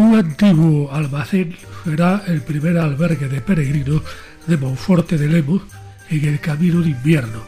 Un 0.00 0.14
antiguo 0.14 0.90
almacén 0.90 1.54
será 1.84 2.24
el 2.26 2.40
primer 2.40 2.78
albergue 2.78 3.28
de 3.28 3.42
peregrinos 3.42 4.00
de 4.46 4.56
Monforte 4.56 5.18
de 5.18 5.28
Lemos 5.28 5.60
en 6.08 6.24
el 6.24 6.40
camino 6.40 6.80
de 6.80 6.88
invierno. 6.88 7.42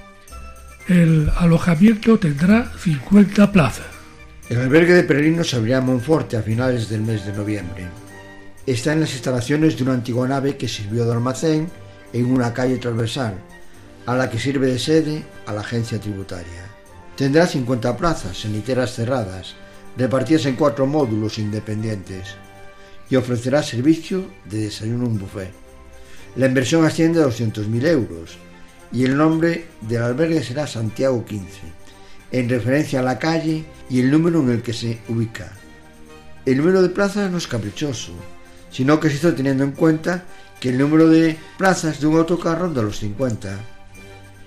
El 0.86 1.32
alojamiento 1.34 2.18
tendrá 2.18 2.70
50 2.78 3.50
plazas. 3.52 3.86
El 4.50 4.60
albergue 4.60 4.92
de 4.92 5.04
peregrinos 5.04 5.48
se 5.48 5.56
abrirá 5.56 5.78
en 5.78 5.86
Monforte 5.86 6.36
a 6.36 6.42
finales 6.42 6.90
del 6.90 7.00
mes 7.00 7.24
de 7.24 7.32
noviembre. 7.32 7.86
Está 8.66 8.92
en 8.92 9.00
las 9.00 9.14
instalaciones 9.14 9.78
de 9.78 9.84
una 9.84 9.94
antigua 9.94 10.28
nave 10.28 10.58
que 10.58 10.68
sirvió 10.68 11.06
de 11.06 11.12
almacén 11.12 11.70
en 12.12 12.26
una 12.26 12.52
calle 12.52 12.76
transversal, 12.76 13.34
a 14.04 14.14
la 14.14 14.28
que 14.28 14.38
sirve 14.38 14.66
de 14.66 14.78
sede 14.78 15.24
a 15.46 15.54
la 15.54 15.62
agencia 15.62 15.98
tributaria. 15.98 16.68
Tendrá 17.16 17.46
50 17.46 17.96
plazas 17.96 18.44
en 18.44 18.52
literas 18.52 18.92
cerradas, 18.92 19.54
repartidas 19.96 20.44
en 20.44 20.56
cuatro 20.56 20.86
módulos 20.86 21.38
independientes, 21.38 22.36
y 23.12 23.16
ofrecerá 23.16 23.62
servicio 23.62 24.24
de 24.46 24.62
desayuno 24.62 25.04
en 25.04 25.18
buffet. 25.18 25.52
La 26.34 26.46
inversión 26.46 26.86
asciende 26.86 27.20
a 27.20 27.26
200.000 27.26 27.86
euros 27.88 28.38
y 28.90 29.04
el 29.04 29.18
nombre 29.18 29.66
del 29.82 30.02
albergue 30.02 30.42
será 30.42 30.66
Santiago 30.66 31.22
15, 31.22 31.44
en 32.30 32.48
referencia 32.48 33.00
a 33.00 33.02
la 33.02 33.18
calle 33.18 33.66
y 33.90 34.00
el 34.00 34.10
número 34.10 34.40
en 34.40 34.48
el 34.48 34.62
que 34.62 34.72
se 34.72 34.98
ubica. 35.10 35.52
El 36.46 36.56
número 36.56 36.80
de 36.80 36.88
plazas 36.88 37.30
no 37.30 37.36
es 37.36 37.46
caprichoso, 37.46 38.14
sino 38.70 38.98
que 38.98 39.10
se 39.10 39.16
hizo 39.16 39.34
teniendo 39.34 39.62
en 39.62 39.72
cuenta 39.72 40.24
que 40.58 40.70
el 40.70 40.78
número 40.78 41.06
de 41.06 41.36
plazas 41.58 42.00
de 42.00 42.06
un 42.06 42.16
autocar 42.16 42.60
ronda 42.60 42.80
los 42.80 42.98
50. 43.00 43.58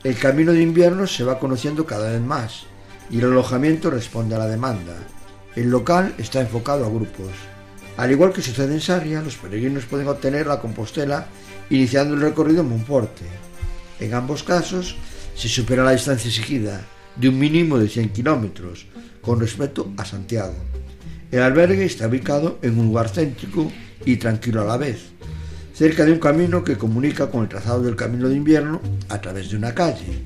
El 0.03 0.17
camino 0.17 0.53
de 0.53 0.63
invierno 0.63 1.05
se 1.05 1.23
va 1.23 1.37
conociendo 1.37 1.85
cada 1.85 2.13
vez 2.13 2.21
más 2.21 2.63
y 3.11 3.19
el 3.19 3.25
alojamiento 3.25 3.91
responde 3.91 4.33
a 4.33 4.39
la 4.39 4.47
demanda. 4.47 4.95
El 5.55 5.69
local 5.69 6.15
está 6.17 6.41
enfocado 6.41 6.83
a 6.83 6.89
grupos. 6.89 7.29
Al 7.97 8.11
igual 8.11 8.33
que 8.33 8.41
sucede 8.41 8.73
en 8.73 8.81
Sarria, 8.81 9.21
los 9.21 9.37
peregrinos 9.37 9.85
pueden 9.85 10.07
obtener 10.07 10.47
la 10.47 10.59
Compostela 10.59 11.27
iniciando 11.69 12.15
el 12.15 12.21
recorrido 12.21 12.61
en 12.61 12.69
Monforte. 12.69 13.23
En 13.99 14.13
ambos 14.13 14.43
casos 14.43 14.97
se 15.35 15.47
supera 15.47 15.83
la 15.83 15.91
distancia 15.91 16.27
exigida 16.27 16.81
de 17.15 17.29
un 17.29 17.39
mínimo 17.39 17.77
de 17.77 17.87
100 17.87 18.09
kilómetros 18.09 18.85
con 19.21 19.39
respecto 19.39 19.91
a 19.97 20.05
Santiago. 20.05 20.55
El 21.31 21.41
albergue 21.41 21.85
está 21.85 22.07
ubicado 22.07 22.59
en 22.61 22.77
un 22.77 22.87
lugar 22.87 23.09
céntrico 23.09 23.71
y 24.05 24.17
tranquilo 24.17 24.61
a 24.61 24.65
la 24.65 24.77
vez, 24.77 25.07
cerca 25.73 26.05
de 26.05 26.11
un 26.11 26.19
camino 26.19 26.63
que 26.63 26.77
comunica 26.77 27.31
con 27.31 27.43
el 27.43 27.49
trazado 27.49 27.81
del 27.81 27.95
camino 27.95 28.29
de 28.29 28.35
invierno 28.35 28.81
a 29.09 29.19
través 29.19 29.49
de 29.49 29.57
una 29.57 29.73
calle. 29.73 30.23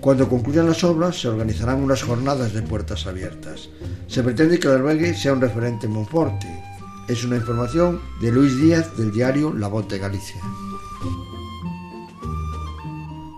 Cuando 0.00 0.28
concluyan 0.28 0.66
las 0.66 0.84
obras 0.84 1.20
se 1.20 1.28
organizarán 1.28 1.82
unas 1.82 2.02
jornadas 2.02 2.52
de 2.52 2.62
puertas 2.62 3.06
abiertas. 3.06 3.68
Se 4.06 4.22
pretende 4.22 4.58
que 4.58 4.68
el 4.68 4.74
albergue 4.74 5.14
sea 5.14 5.32
un 5.32 5.40
referente 5.40 5.86
en 5.86 5.92
Monforte. 5.92 6.73
Es 7.06 7.22
una 7.22 7.36
información 7.36 8.00
de 8.20 8.32
Luis 8.32 8.56
Díaz 8.56 8.96
del 8.96 9.12
diario 9.12 9.52
La 9.52 9.68
Voz 9.68 9.86
de 9.88 9.98
Galicia. 9.98 10.40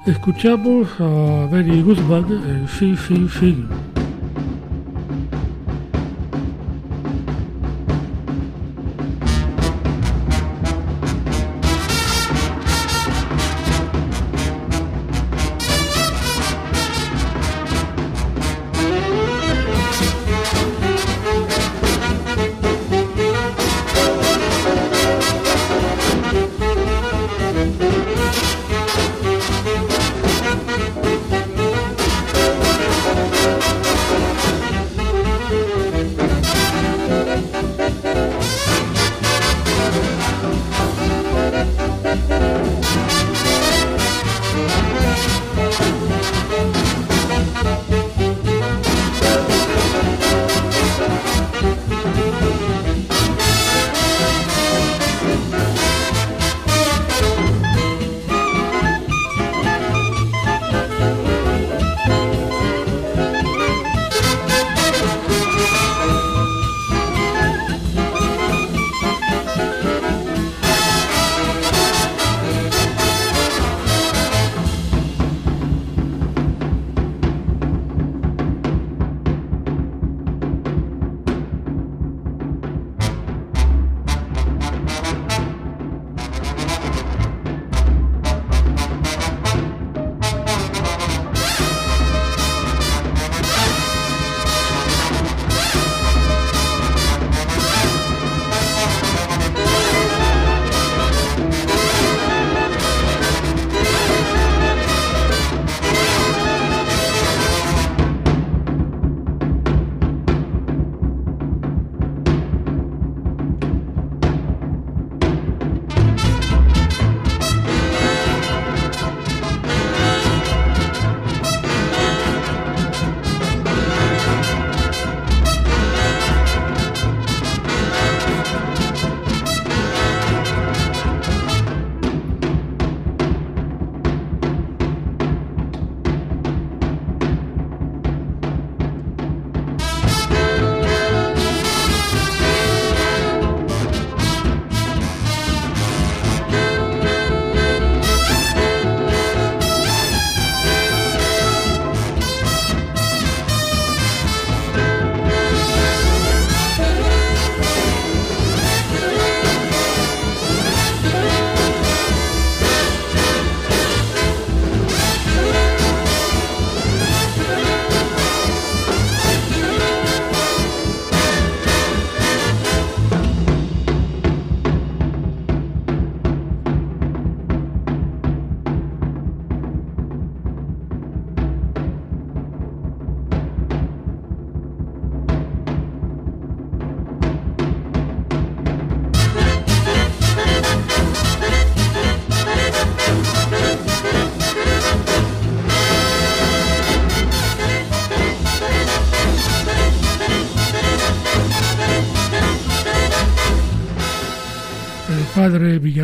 Escuchamos 0.07 0.89
a 1.01 1.49
Benny 1.51 1.83
Guzmán 1.83 2.27
en 2.31 2.69
Fin 2.69 2.97
Fin 2.97 3.29
Fin. 3.29 3.69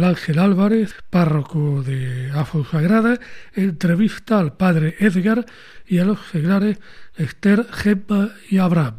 Ángel 0.05 0.39
Álvarez, 0.39 0.95
párroco 1.11 1.83
de 1.83 2.31
Sagrada, 2.71 3.19
entrevista 3.55 4.39
al 4.39 4.57
padre 4.57 4.97
Edgar 4.99 5.47
y 5.87 5.99
a 5.99 6.05
los 6.05 6.19
seglares 6.31 6.79
Esther, 7.17 7.67
Gemma 7.71 8.35
y 8.49 8.59
Abraham. 8.59 8.97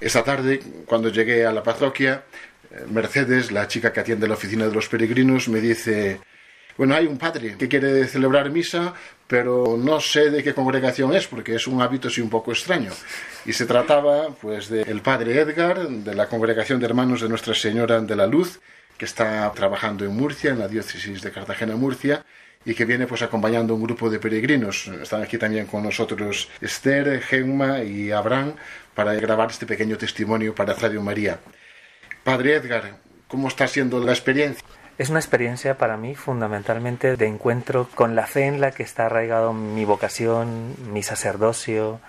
Esta 0.00 0.22
tarde, 0.22 0.60
cuando 0.86 1.08
llegué 1.08 1.44
a 1.44 1.52
la 1.52 1.62
parroquia, 1.62 2.24
Mercedes, 2.90 3.50
la 3.50 3.66
chica 3.66 3.92
que 3.92 4.00
atiende 4.00 4.28
la 4.28 4.34
oficina 4.34 4.66
de 4.66 4.74
los 4.74 4.88
peregrinos, 4.88 5.48
me 5.48 5.60
dice, 5.60 6.20
bueno, 6.76 6.94
hay 6.94 7.06
un 7.06 7.18
padre 7.18 7.56
que 7.58 7.68
quiere 7.68 8.06
celebrar 8.06 8.50
misa, 8.50 8.94
pero 9.26 9.76
no 9.76 10.00
sé 10.00 10.30
de 10.30 10.44
qué 10.44 10.54
congregación 10.54 11.12
es, 11.14 11.26
porque 11.26 11.56
es 11.56 11.66
un 11.66 11.82
hábito 11.82 12.06
así 12.06 12.20
un 12.20 12.30
poco 12.30 12.52
extraño. 12.52 12.92
Y 13.44 13.52
se 13.52 13.66
trataba, 13.66 14.28
pues, 14.40 14.68
del 14.68 15.00
padre 15.02 15.40
Edgar, 15.40 15.88
de 15.88 16.14
la 16.14 16.28
congregación 16.28 16.78
de 16.78 16.86
hermanos 16.86 17.20
de 17.20 17.28
Nuestra 17.28 17.54
Señora 17.54 18.00
de 18.00 18.16
la 18.16 18.26
Luz, 18.28 18.60
que 18.98 19.04
está 19.04 19.50
trabajando 19.52 20.04
en 20.04 20.14
Murcia, 20.14 20.50
en 20.50 20.58
la 20.58 20.68
diócesis 20.68 21.22
de 21.22 21.30
Cartagena-Murcia, 21.30 22.24
y 22.64 22.74
que 22.74 22.84
viene 22.84 23.06
pues 23.06 23.22
acompañando 23.22 23.74
un 23.74 23.82
grupo 23.82 24.10
de 24.10 24.18
peregrinos. 24.18 24.88
Están 24.88 25.22
aquí 25.22 25.38
también 25.38 25.66
con 25.66 25.84
nosotros 25.84 26.50
Esther, 26.60 27.22
Gemma 27.22 27.82
y 27.82 28.10
Abraham 28.10 28.54
para 28.94 29.14
grabar 29.14 29.50
este 29.50 29.64
pequeño 29.64 29.96
testimonio 29.96 30.54
para 30.54 30.74
Radio 30.74 31.00
María. 31.00 31.38
Padre 32.24 32.56
Edgar, 32.56 32.98
¿cómo 33.28 33.48
está 33.48 33.66
siendo 33.68 34.00
la 34.00 34.12
experiencia? 34.12 34.66
Es 34.98 35.10
una 35.10 35.20
experiencia 35.20 35.78
para 35.78 35.96
mí 35.96 36.16
fundamentalmente 36.16 37.16
de 37.16 37.26
encuentro 37.26 37.88
con 37.94 38.16
la 38.16 38.26
fe 38.26 38.46
en 38.46 38.60
la 38.60 38.72
que 38.72 38.82
está 38.82 39.06
arraigado 39.06 39.52
mi 39.52 39.84
vocación, 39.84 40.74
mi 40.92 41.04
sacerdocio, 41.04 42.00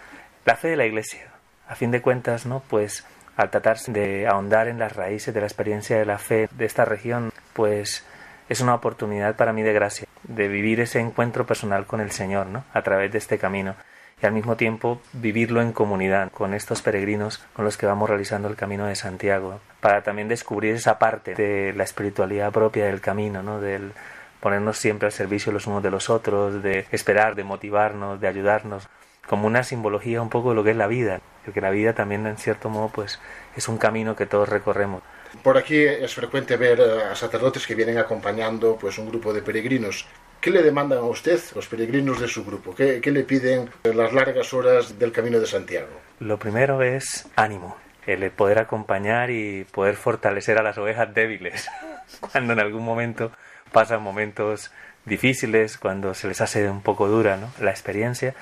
la 0.44 0.56
fe 0.56 0.70
de 0.70 0.78
la 0.78 0.88
Iglesia. 0.88 1.28
A 1.68 1.76
fin 1.76 1.92
de 1.92 2.02
cuentas, 2.02 2.48
¿no? 2.48 2.64
Pues 2.68 3.06
al 3.40 3.52
tratarse 3.52 3.94
de 3.94 4.28
ahondar 4.28 4.68
en 4.68 4.80
las 4.80 4.98
raíces 4.98 5.34
de 5.34 5.40
la 5.40 5.48
experiencia 5.48 5.98
de 5.98 6.04
la 6.06 6.18
fe 6.18 6.50
de 6.52 6.66
esta 6.66 6.84
región, 6.84 7.32
pues 7.54 8.06
es 8.50 8.60
una 8.60 8.76
oportunidad 8.76 9.38
para 9.38 9.54
mí 9.54 9.64
de 9.64 9.72
gracia, 9.72 10.10
de 10.24 10.50
vivir 10.50 10.82
ese 10.82 11.00
encuentro 11.00 11.46
personal 11.46 11.86
con 11.86 12.02
el 12.02 12.12
Señor, 12.12 12.48
¿no? 12.48 12.66
A 12.74 12.82
través 12.82 13.14
de 13.14 13.18
este 13.18 13.38
camino 13.38 13.76
y 14.22 14.26
al 14.26 14.34
mismo 14.34 14.58
tiempo 14.58 15.02
vivirlo 15.14 15.62
en 15.62 15.72
comunidad 15.72 16.30
con 16.34 16.54
estos 16.54 16.82
peregrinos 16.82 17.38
con 17.54 17.64
los 17.64 17.78
que 17.78 17.86
vamos 17.86 18.10
realizando 18.10 18.50
el 18.50 18.58
camino 18.58 18.88
de 18.88 18.98
Santiago, 18.98 19.62
para 19.80 20.04
también 20.04 20.28
descubrir 20.28 20.76
esa 20.76 21.00
parte 21.00 21.34
de 21.34 21.72
la 21.72 21.86
espiritualidad 21.86 22.52
propia 22.52 22.88
del 22.88 23.00
camino, 23.00 23.42
¿no? 23.42 23.62
del 23.62 23.94
ponernos 24.42 24.78
siempre 24.78 25.06
al 25.06 25.14
servicio 25.14 25.54
los 25.54 25.66
unos 25.66 25.82
de 25.82 25.92
los 25.92 26.10
otros, 26.10 26.62
de 26.62 26.88
esperar, 26.92 27.36
de 27.36 27.46
motivarnos, 27.46 28.20
de 28.20 28.28
ayudarnos, 28.28 28.90
como 29.30 29.46
una 29.46 29.64
simbología 29.64 30.24
un 30.24 30.30
poco 30.30 30.50
de 30.50 30.56
lo 30.56 30.64
que 30.64 30.72
es 30.72 30.76
la 30.76 30.88
vida, 30.88 31.22
porque 31.46 31.62
la 31.62 31.70
vida 31.70 31.94
también 31.94 32.26
en 32.26 32.38
cierto 32.38 32.68
modo 32.68 32.90
pues 32.90 33.20
es 33.56 33.68
un 33.68 33.78
camino 33.78 34.16
que 34.16 34.26
todos 34.26 34.50
recorremos. 34.50 35.04
Por 35.44 35.56
aquí 35.56 35.78
es 35.78 36.16
frecuente 36.16 36.58
ver 36.58 36.82
a 36.82 37.16
sacerdotes 37.16 37.68
que 37.68 37.76
vienen 37.76 38.00
acompañando 38.00 38.76
pues 38.76 38.98
un 38.98 39.08
grupo 39.08 39.32
de 39.32 39.44
peregrinos. 39.44 40.08
¿Qué 40.42 40.50
le 40.50 40.64
demandan 40.64 40.98
a 40.98 41.04
usted 41.04 41.40
los 41.54 41.68
peregrinos 41.68 42.20
de 42.20 42.28
su 42.28 42.44
grupo? 42.44 42.74
¿Qué, 42.74 43.02
qué 43.02 43.12
le 43.12 43.24
piden 43.24 43.70
en 43.84 43.98
las 43.98 44.14
largas 44.14 44.52
horas 44.52 44.98
del 44.98 45.12
Camino 45.12 45.40
de 45.40 45.46
Santiago? 45.46 46.02
Lo 46.20 46.40
primero 46.40 46.82
es 46.82 47.28
ánimo, 47.36 47.78
el 48.08 48.32
poder 48.32 48.58
acompañar 48.58 49.30
y 49.30 49.64
poder 49.66 49.96
fortalecer 49.96 50.58
a 50.58 50.64
las 50.64 50.80
ovejas 50.80 51.14
débiles 51.14 51.70
cuando 52.20 52.54
en 52.54 52.60
algún 52.60 52.84
momento 52.84 53.32
pasan 53.72 54.02
momentos 54.02 54.72
difíciles, 55.06 55.78
cuando 55.78 56.16
se 56.16 56.28
les 56.28 56.42
hace 56.42 56.68
un 56.68 56.82
poco 56.82 57.08
dura 57.08 57.38
¿no? 57.38 57.52
la 57.60 57.70
experiencia. 57.70 58.34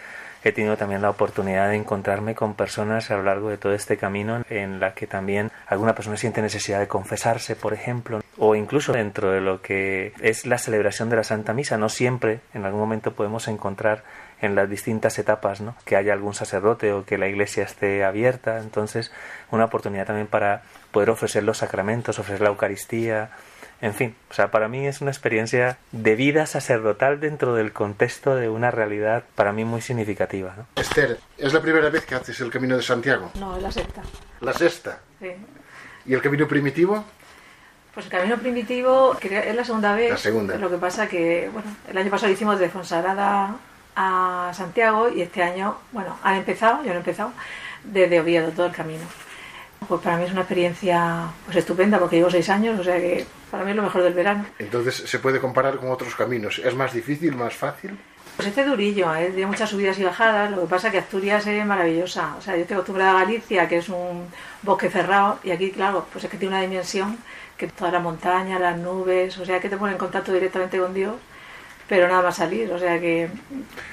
He 0.47 0.53
tenido 0.53 0.77
también 0.77 1.01
la 1.01 1.09
oportunidad 1.09 1.67
de 1.67 1.75
encontrarme 1.75 2.33
con 2.33 2.53
personas 2.53 3.11
a 3.11 3.17
lo 3.17 3.23
largo 3.23 3.49
de 3.49 3.57
todo 3.57 3.73
este 3.73 3.97
camino 3.97 4.45
en 4.49 4.79
la 4.79 4.93
que 4.93 5.05
también 5.05 5.51
alguna 5.65 5.93
persona 5.93 6.15
siente 6.15 6.41
necesidad 6.41 6.79
de 6.79 6.87
confesarse, 6.87 7.57
por 7.57 7.73
ejemplo, 7.73 8.21
o 8.37 8.55
incluso 8.55 8.93
dentro 8.93 9.31
de 9.31 9.41
lo 9.41 9.61
que 9.61 10.13
es 10.21 10.45
la 10.45 10.57
celebración 10.57 11.09
de 11.09 11.17
la 11.17 11.25
Santa 11.25 11.51
Misa. 11.51 11.77
No 11.77 11.89
siempre, 11.89 12.39
en 12.53 12.63
algún 12.63 12.79
momento 12.79 13.11
podemos 13.11 13.49
encontrar 13.49 14.05
en 14.39 14.55
las 14.55 14.69
distintas 14.69 15.19
etapas, 15.19 15.59
¿no? 15.59 15.75
que 15.83 15.97
haya 15.97 16.13
algún 16.13 16.33
sacerdote 16.33 16.93
o 16.93 17.03
que 17.03 17.17
la 17.17 17.27
iglesia 17.27 17.63
esté 17.63 18.05
abierta. 18.05 18.59
Entonces, 18.59 19.11
una 19.51 19.65
oportunidad 19.65 20.05
también 20.05 20.27
para 20.27 20.61
poder 20.93 21.09
ofrecer 21.09 21.43
los 21.43 21.57
sacramentos, 21.57 22.19
ofrecer 22.19 22.39
la 22.39 22.49
Eucaristía, 22.49 23.31
en 23.81 23.93
fin, 23.93 24.15
o 24.29 24.33
sea, 24.33 24.49
para 24.49 24.67
mí 24.67 24.87
es 24.87 25.01
una 25.01 25.11
experiencia 25.11 25.77
de 25.91 26.15
vida 26.15 26.45
sacerdotal 26.47 27.19
dentro 27.19 27.53
del 27.53 27.73
contexto 27.73 28.35
de 28.35 28.49
una 28.49 28.71
realidad 28.71 29.23
para 29.35 29.53
mí 29.53 29.65
muy 29.65 29.81
significativa. 29.81 30.55
¿no? 30.57 30.65
Esther, 30.75 31.19
¿es 31.37 31.53
la 31.53 31.61
primera 31.61 31.89
vez 31.89 32.05
que 32.05 32.15
haces 32.15 32.39
el 32.41 32.49
Camino 32.49 32.75
de 32.75 32.81
Santiago? 32.81 33.31
No, 33.35 33.55
es 33.55 33.63
la 33.63 33.71
sexta. 33.71 34.01
¿La 34.41 34.53
sexta? 34.53 34.99
Sí. 35.19 35.31
¿Y 36.05 36.13
el 36.13 36.21
Camino 36.21 36.47
Primitivo? 36.47 37.03
Pues 37.93 38.07
el 38.07 38.11
Camino 38.11 38.37
Primitivo 38.37 39.17
es 39.21 39.55
la 39.55 39.63
segunda 39.63 39.95
vez. 39.95 40.11
La 40.11 40.17
segunda. 40.17 40.55
Lo 40.57 40.69
que 40.69 40.77
pasa 40.77 41.07
que, 41.07 41.49
bueno, 41.53 41.75
el 41.87 41.97
año 41.97 42.09
pasado 42.09 42.27
lo 42.27 42.33
hicimos 42.33 42.59
de 42.59 42.69
Fonsagrada 42.69 43.55
a 43.95 44.51
Santiago 44.53 45.09
y 45.09 45.21
este 45.21 45.43
año, 45.43 45.77
bueno, 45.91 46.17
han 46.23 46.35
empezado, 46.35 46.83
yo 46.83 46.89
no 46.89 46.95
he 46.95 46.97
empezado, 46.97 47.31
desde 47.83 48.19
Oviedo, 48.19 48.51
todo 48.51 48.67
el 48.67 48.71
camino. 48.71 49.03
Pues 49.87 50.01
para 50.01 50.17
mí 50.17 50.25
es 50.25 50.31
una 50.31 50.41
experiencia 50.41 51.27
pues 51.45 51.57
estupenda 51.57 51.97
porque 51.97 52.17
llevo 52.17 52.29
seis 52.29 52.49
años, 52.49 52.79
o 52.79 52.83
sea 52.83 52.97
que 52.97 53.25
para 53.49 53.63
mí 53.63 53.71
es 53.71 53.75
lo 53.77 53.83
mejor 53.83 54.03
del 54.03 54.13
verano. 54.13 54.45
Entonces, 54.59 54.95
¿se 54.95 55.19
puede 55.19 55.39
comparar 55.39 55.77
con 55.77 55.91
otros 55.91 56.15
caminos? 56.15 56.59
¿Es 56.59 56.75
más 56.75 56.93
difícil, 56.93 57.35
más 57.35 57.53
fácil? 57.53 57.97
Pues 58.35 58.49
este 58.49 58.65
durillo, 58.65 59.15
¿eh? 59.15 59.31
tiene 59.33 59.47
muchas 59.47 59.69
subidas 59.69 59.97
y 59.97 60.03
bajadas, 60.03 60.51
lo 60.51 60.61
que 60.61 60.67
pasa 60.67 60.87
es 60.87 60.93
que 60.93 60.99
Asturias 60.99 61.47
es 61.47 61.65
maravillosa. 61.65 62.35
O 62.37 62.41
sea, 62.41 62.55
yo 62.55 62.61
estoy 62.61 62.75
acostumbrada 62.75 63.11
a 63.11 63.23
Galicia, 63.23 63.67
que 63.67 63.77
es 63.77 63.89
un 63.89 64.27
bosque 64.61 64.91
cerrado, 64.91 65.39
y 65.43 65.49
aquí, 65.49 65.71
claro, 65.71 66.05
pues 66.11 66.25
es 66.25 66.29
que 66.29 66.37
tiene 66.37 66.53
una 66.53 66.61
dimensión 66.61 67.17
que 67.57 67.67
toda 67.67 67.89
la 67.89 67.99
montaña, 67.99 68.59
las 68.59 68.77
nubes, 68.77 69.37
o 69.39 69.45
sea, 69.45 69.59
que 69.59 69.69
te 69.69 69.77
pone 69.77 69.93
en 69.93 69.97
contacto 69.97 70.31
directamente 70.31 70.77
con 70.77 70.93
Dios, 70.93 71.15
pero 71.87 72.07
nada 72.07 72.21
más 72.21 72.35
salir, 72.35 72.71
o 72.71 72.77
sea 72.77 72.99
que 72.99 73.27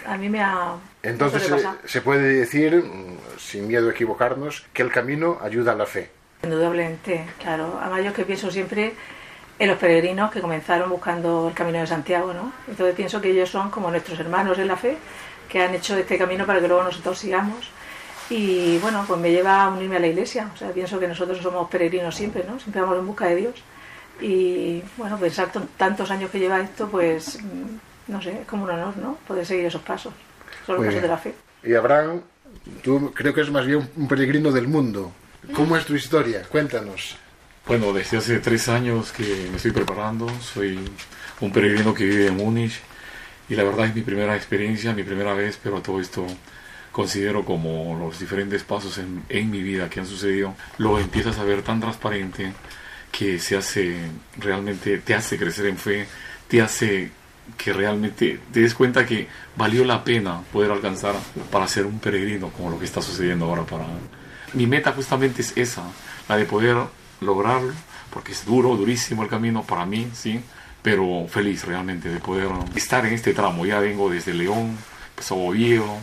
a 0.06 0.16
mí 0.18 0.28
me 0.28 0.42
ha... 0.42 0.74
Entonces 1.04 1.42
se, 1.42 1.88
se 1.88 2.00
puede 2.00 2.34
decir, 2.34 2.76
mm, 2.76 3.38
sin 3.38 3.68
miedo 3.68 3.88
a 3.88 3.92
equivocarnos, 3.92 4.64
que 4.72 4.82
el 4.82 4.90
camino 4.90 5.38
ayuda 5.42 5.72
a 5.72 5.74
la 5.76 5.86
fe. 5.86 6.10
Indudablemente, 6.42 7.26
claro. 7.38 7.78
Además 7.80 8.04
yo 8.04 8.12
que 8.12 8.24
pienso 8.24 8.50
siempre 8.50 8.94
en 9.58 9.68
los 9.68 9.78
peregrinos 9.78 10.30
que 10.30 10.40
comenzaron 10.40 10.90
buscando 10.90 11.48
el 11.48 11.54
camino 11.54 11.78
de 11.78 11.86
Santiago, 11.86 12.32
¿no? 12.32 12.52
Entonces 12.66 12.94
pienso 12.94 13.20
que 13.20 13.30
ellos 13.30 13.50
son 13.50 13.70
como 13.70 13.90
nuestros 13.90 14.18
hermanos 14.18 14.58
en 14.58 14.66
la 14.66 14.76
fe, 14.76 14.96
que 15.48 15.62
han 15.62 15.74
hecho 15.74 15.96
este 15.96 16.18
camino 16.18 16.46
para 16.46 16.60
que 16.60 16.68
luego 16.68 16.82
nosotros 16.82 17.18
sigamos. 17.18 17.70
Y 18.30 18.78
bueno, 18.78 19.04
pues 19.06 19.20
me 19.20 19.30
lleva 19.30 19.64
a 19.64 19.68
unirme 19.68 19.96
a 19.96 20.00
la 20.00 20.06
iglesia. 20.06 20.50
O 20.54 20.56
sea, 20.56 20.70
pienso 20.70 20.98
que 20.98 21.06
nosotros 21.06 21.38
somos 21.38 21.68
peregrinos 21.68 22.14
siempre, 22.14 22.44
¿no? 22.48 22.58
Siempre 22.58 22.80
vamos 22.80 22.98
en 22.98 23.06
busca 23.06 23.26
de 23.26 23.36
Dios. 23.36 23.54
Y 24.20 24.82
bueno, 24.96 25.18
pues 25.18 25.32
exacto, 25.32 25.62
tantos 25.76 26.10
años 26.10 26.30
que 26.30 26.38
lleva 26.38 26.60
esto, 26.60 26.88
pues 26.88 27.42
mm, 27.42 28.12
no 28.12 28.22
sé, 28.22 28.40
es 28.40 28.46
como 28.46 28.64
un 28.64 28.70
honor, 28.70 28.96
¿no? 28.96 29.18
Poder 29.26 29.44
seguir 29.44 29.66
esos 29.66 29.82
pasos. 29.82 30.14
Son 30.66 30.76
los 30.76 30.86
pasos 30.86 31.02
de 31.02 31.08
la 31.08 31.18
fe. 31.18 31.34
Y 31.62 31.74
Abraham, 31.74 32.20
tú 32.82 33.12
creo 33.14 33.34
que 33.34 33.40
es 33.40 33.50
más 33.50 33.66
bien 33.66 33.88
un 33.96 34.08
peregrino 34.08 34.52
del 34.52 34.68
mundo. 34.68 35.12
¿Cómo 35.54 35.76
es 35.76 35.84
tu 35.84 35.94
historia? 35.94 36.42
Cuéntanos. 36.48 37.16
Bueno, 37.66 37.92
desde 37.92 38.18
hace 38.18 38.38
tres 38.40 38.68
años 38.68 39.12
que 39.12 39.48
me 39.50 39.56
estoy 39.56 39.72
preparando, 39.72 40.28
soy 40.40 40.78
un 41.40 41.52
peregrino 41.52 41.94
que 41.94 42.04
vive 42.04 42.26
en 42.26 42.36
Múnich 42.36 42.80
y 43.48 43.54
la 43.54 43.64
verdad 43.64 43.86
es 43.86 43.94
mi 43.94 44.02
primera 44.02 44.36
experiencia, 44.36 44.92
mi 44.92 45.02
primera 45.02 45.34
vez, 45.34 45.58
pero 45.62 45.80
todo 45.80 46.00
esto 46.00 46.26
considero 46.92 47.44
como 47.44 47.98
los 47.98 48.18
diferentes 48.18 48.62
pasos 48.62 48.98
en, 48.98 49.24
en 49.28 49.50
mi 49.50 49.62
vida 49.62 49.88
que 49.88 50.00
han 50.00 50.06
sucedido, 50.06 50.54
lo 50.78 50.98
empiezas 50.98 51.38
a 51.38 51.44
ver 51.44 51.62
tan 51.62 51.80
transparente 51.80 52.52
que 53.10 53.38
se 53.38 53.56
hace 53.56 53.96
realmente, 54.38 54.98
te 54.98 55.14
hace 55.14 55.38
crecer 55.38 55.66
en 55.66 55.78
fe, 55.78 56.06
te 56.48 56.60
hace 56.60 57.10
que 57.56 57.72
realmente 57.72 58.40
te 58.52 58.60
des 58.60 58.74
cuenta 58.74 59.06
que 59.06 59.28
valió 59.56 59.84
la 59.84 60.02
pena 60.02 60.40
poder 60.52 60.70
alcanzar 60.70 61.14
para 61.50 61.68
ser 61.68 61.86
un 61.86 61.98
peregrino 61.98 62.48
como 62.48 62.70
lo 62.70 62.78
que 62.78 62.84
está 62.84 63.02
sucediendo 63.02 63.44
ahora 63.46 63.64
para 63.64 63.84
mi 64.54 64.66
meta 64.66 64.92
justamente 64.92 65.42
es 65.42 65.52
esa, 65.56 65.82
la 66.28 66.36
de 66.36 66.44
poder 66.44 66.76
lograrlo, 67.20 67.72
porque 68.10 68.32
es 68.32 68.44
duro, 68.44 68.76
durísimo 68.76 69.22
el 69.22 69.28
camino 69.28 69.62
para 69.62 69.84
mí, 69.84 70.08
sí, 70.14 70.40
pero 70.82 71.26
feliz 71.28 71.64
realmente 71.64 72.08
de 72.08 72.20
poder 72.20 72.48
estar 72.74 73.04
en 73.04 73.14
este 73.14 73.34
tramo. 73.34 73.66
Ya 73.66 73.80
vengo 73.80 74.08
desde 74.08 74.32
León, 74.32 74.76
pues 75.14 75.30
a 75.30 75.34
Oviedo, 75.34 75.98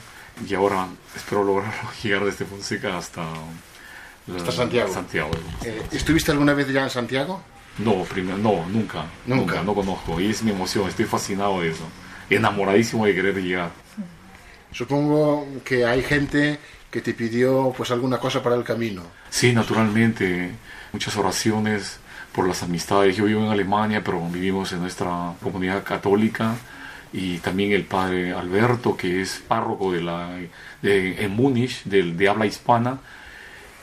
y 0.47 0.53
ahora 0.53 0.87
espero 1.15 1.43
lograrlo 1.43 1.89
llegar 2.03 2.25
desde 2.25 2.45
Fonseca 2.45 2.97
hasta, 2.97 3.23
hasta 4.35 4.51
Santiago. 4.51 4.93
Santiago. 4.93 5.31
Eh, 5.63 5.81
¿Estuviste 5.91 6.31
alguna 6.31 6.53
vez 6.53 6.67
ya 6.67 6.83
en 6.83 6.89
Santiago? 6.89 7.41
No, 7.77 8.03
primero, 8.03 8.37
no, 8.37 8.65
nunca, 8.69 9.05
Nunca. 9.25 9.55
nunca, 9.55 9.63
no 9.63 9.73
conozco, 9.73 10.19
y 10.19 10.29
es 10.29 10.43
mi 10.43 10.51
emoción, 10.51 10.87
estoy 10.87 11.05
fascinado 11.05 11.61
de 11.61 11.69
eso, 11.69 11.83
enamoradísimo 12.29 13.05
de 13.05 13.15
querer 13.15 13.35
llegar. 13.41 13.71
Supongo 14.71 15.47
que 15.65 15.85
hay 15.85 16.01
gente 16.03 16.59
que 16.89 17.01
te 17.01 17.13
pidió 17.13 17.73
pues 17.75 17.91
alguna 17.91 18.19
cosa 18.19 18.41
para 18.43 18.55
el 18.55 18.63
camino. 18.63 19.03
Sí, 19.29 19.53
naturalmente, 19.53 20.51
muchas 20.93 21.15
oraciones 21.17 21.99
por 22.33 22.47
las 22.47 22.63
amistades. 22.63 23.15
Yo 23.15 23.25
vivo 23.25 23.43
en 23.43 23.49
Alemania, 23.51 24.01
pero 24.03 24.21
vivimos 24.29 24.71
en 24.73 24.81
nuestra 24.81 25.33
comunidad 25.41 25.83
católica 25.83 26.55
y 27.13 27.37
también 27.39 27.71
el 27.73 27.83
padre 27.85 28.33
Alberto, 28.33 28.95
que 28.95 29.21
es 29.21 29.41
párroco 29.45 29.91
de 29.91 30.01
la, 30.01 30.37
de, 30.81 31.23
en 31.23 31.31
Múnich, 31.31 31.83
de, 31.83 32.03
de 32.13 32.29
habla 32.29 32.45
hispana. 32.45 32.99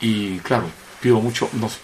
Y 0.01 0.37
claro, 0.39 0.65
pido 1.01 1.19
mucho, 1.19 1.49
nos 1.53 1.79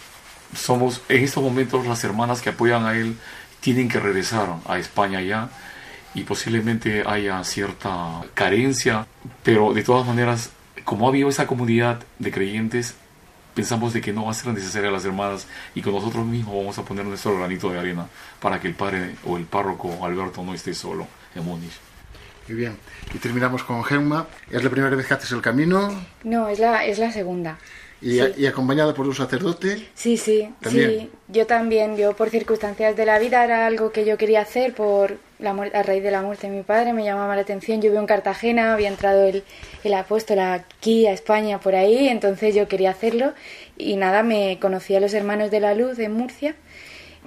somos, 0.56 1.02
en 1.10 1.24
estos 1.24 1.44
momentos, 1.44 1.86
las 1.86 2.04
hermanas 2.04 2.42
que 2.42 2.50
apoyan 2.50 2.86
a 2.86 2.96
él 2.96 3.16
tienen 3.60 3.90
que 3.90 4.00
regresar 4.00 4.56
a 4.68 4.78
España 4.78 5.22
ya 5.22 5.50
y 6.14 6.24
posiblemente 6.24 7.04
haya 7.06 7.44
cierta 7.44 8.22
carencia, 8.34 9.06
pero 9.44 9.74
de 9.74 9.84
todas 9.84 10.08
maneras, 10.08 10.52
como 10.84 11.06
ha 11.06 11.10
habido 11.10 11.30
esa 11.30 11.46
comunidad 11.46 12.04
de 12.20 12.32
creyentes, 12.32 12.96
pensamos 13.54 13.94
de 13.94 14.02
que 14.02 14.14
no 14.14 14.26
va 14.26 14.32
a 14.32 14.34
ser 14.34 14.54
necesaria 14.54 14.92
las 14.92 15.06
hermanas 15.06 15.48
y 15.74 15.82
que 15.82 15.92
nosotros 15.92 16.26
mismos 16.26 16.56
vamos 16.56 16.78
a 16.78 16.84
poner 16.84 17.06
nuestro 17.06 17.38
granito 17.38 17.70
de 17.70 17.80
arena 17.80 18.08
para 18.40 18.60
que 18.60 18.68
el 18.68 18.76
padre 18.76 19.16
o 19.26 19.38
el 19.38 19.46
párroco 19.46 20.06
Alberto 20.06 20.44
no 20.44 20.54
esté 20.54 20.74
solo 20.74 21.08
en 21.34 21.44
Múnich. 21.44 21.74
Muy 22.48 22.58
bien. 22.58 22.78
Y 23.14 23.18
terminamos 23.18 23.64
con 23.64 23.84
Gemma. 23.84 24.28
¿Es 24.52 24.64
la 24.64 24.70
primera 24.70 24.96
vez 24.96 25.08
que 25.08 25.16
haces 25.16 25.32
el 25.32 25.42
camino? 25.42 25.90
No, 26.24 26.48
es 26.48 26.60
la, 26.60 26.86
es 26.86 27.00
la 27.00 27.12
segunda. 27.12 27.58
¿Y, 28.06 28.22
y 28.44 28.46
acompañada 28.46 28.94
por 28.94 29.08
un 29.08 29.16
sacerdote? 29.16 29.84
Sí, 29.96 30.16
sí, 30.16 30.48
sí. 30.70 31.10
Yo 31.28 31.48
también, 31.48 31.98
yo 31.98 32.16
por 32.16 32.30
circunstancias 32.30 32.96
de 32.96 33.04
la 33.04 33.18
vida 33.18 33.44
era 33.44 33.66
algo 33.66 33.92
que 33.92 34.06
yo 34.06 34.16
quería 34.16 34.42
hacer 34.42 34.76
por 34.76 35.18
la 35.40 35.50
a 35.50 35.82
raíz 35.82 36.04
de 36.04 36.12
la 36.12 36.22
muerte 36.22 36.48
de 36.48 36.56
mi 36.56 36.62
padre, 36.62 36.94
me 36.94 37.04
llamaba 37.04 37.36
la 37.36 37.42
atención. 37.42 37.82
Yo 37.82 37.90
vivo 37.90 38.00
en 38.00 38.06
Cartagena, 38.06 38.74
había 38.74 38.90
entrado 38.90 39.24
el, 39.24 39.44
el 39.84 39.94
apóstol 39.96 40.38
aquí 40.38 41.08
a 41.08 41.14
España 41.14 41.60
por 41.60 41.74
ahí, 41.74 42.08
entonces 42.08 42.54
yo 42.54 42.68
quería 42.68 42.92
hacerlo. 42.92 43.34
Y 43.76 43.96
nada, 43.96 44.22
me 44.22 44.60
conocí 44.60 44.96
a 44.96 45.00
los 45.00 45.16
hermanos 45.16 45.50
de 45.50 45.62
la 45.62 45.74
luz 45.74 45.98
en 45.98 46.14
Murcia, 46.14 46.54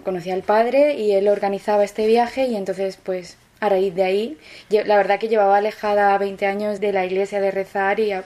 conocí 0.04 0.30
al 0.30 0.42
padre 0.42 0.94
y 0.94 1.10
él 1.10 1.26
organizaba 1.26 1.82
este 1.82 2.06
viaje 2.06 2.46
y 2.46 2.54
entonces 2.54 3.00
pues 3.02 3.36
a 3.58 3.68
raíz 3.68 3.92
de 3.96 4.04
ahí, 4.04 4.38
la 4.70 4.96
verdad 4.96 5.18
que 5.18 5.26
llevaba 5.26 5.56
alejada 5.56 6.16
20 6.16 6.46
años 6.46 6.78
de 6.78 6.92
la 6.92 7.04
iglesia 7.04 7.40
de 7.40 7.50
rezar 7.50 7.98
y 7.98 8.12
a, 8.12 8.22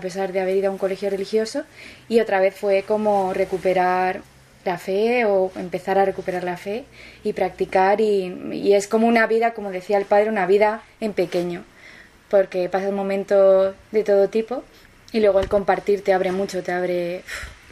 pesar 0.00 0.32
de 0.32 0.40
haber 0.40 0.56
ido 0.56 0.68
a 0.68 0.72
un 0.72 0.78
colegio 0.78 1.08
religioso 1.10 1.64
y 2.08 2.20
otra 2.20 2.40
vez 2.40 2.54
fue 2.54 2.84
como 2.86 3.32
recuperar 3.32 4.20
la 4.64 4.76
fe 4.76 5.24
o 5.24 5.50
empezar 5.56 5.98
a 5.98 6.04
recuperar 6.04 6.44
la 6.44 6.56
fe 6.56 6.84
y 7.24 7.32
practicar 7.32 8.00
y, 8.00 8.72
es 8.74 8.86
como 8.86 9.06
una 9.06 9.26
vida, 9.26 9.54
como 9.54 9.70
decía 9.70 9.96
el 9.96 10.04
padre, 10.04 10.28
una 10.28 10.46
vida 10.46 10.82
en 11.00 11.12
pequeño 11.12 11.64
porque 12.28 12.68
pasa 12.68 12.90
un 12.90 12.94
momento 12.94 13.74
de 13.90 14.04
todo 14.04 14.28
tipo 14.28 14.62
y 15.12 15.20
luego 15.20 15.40
el 15.40 15.48
compartir 15.48 16.04
te 16.04 16.12
abre 16.12 16.32
mucho, 16.32 16.62
te 16.62 16.72
abre 16.72 17.24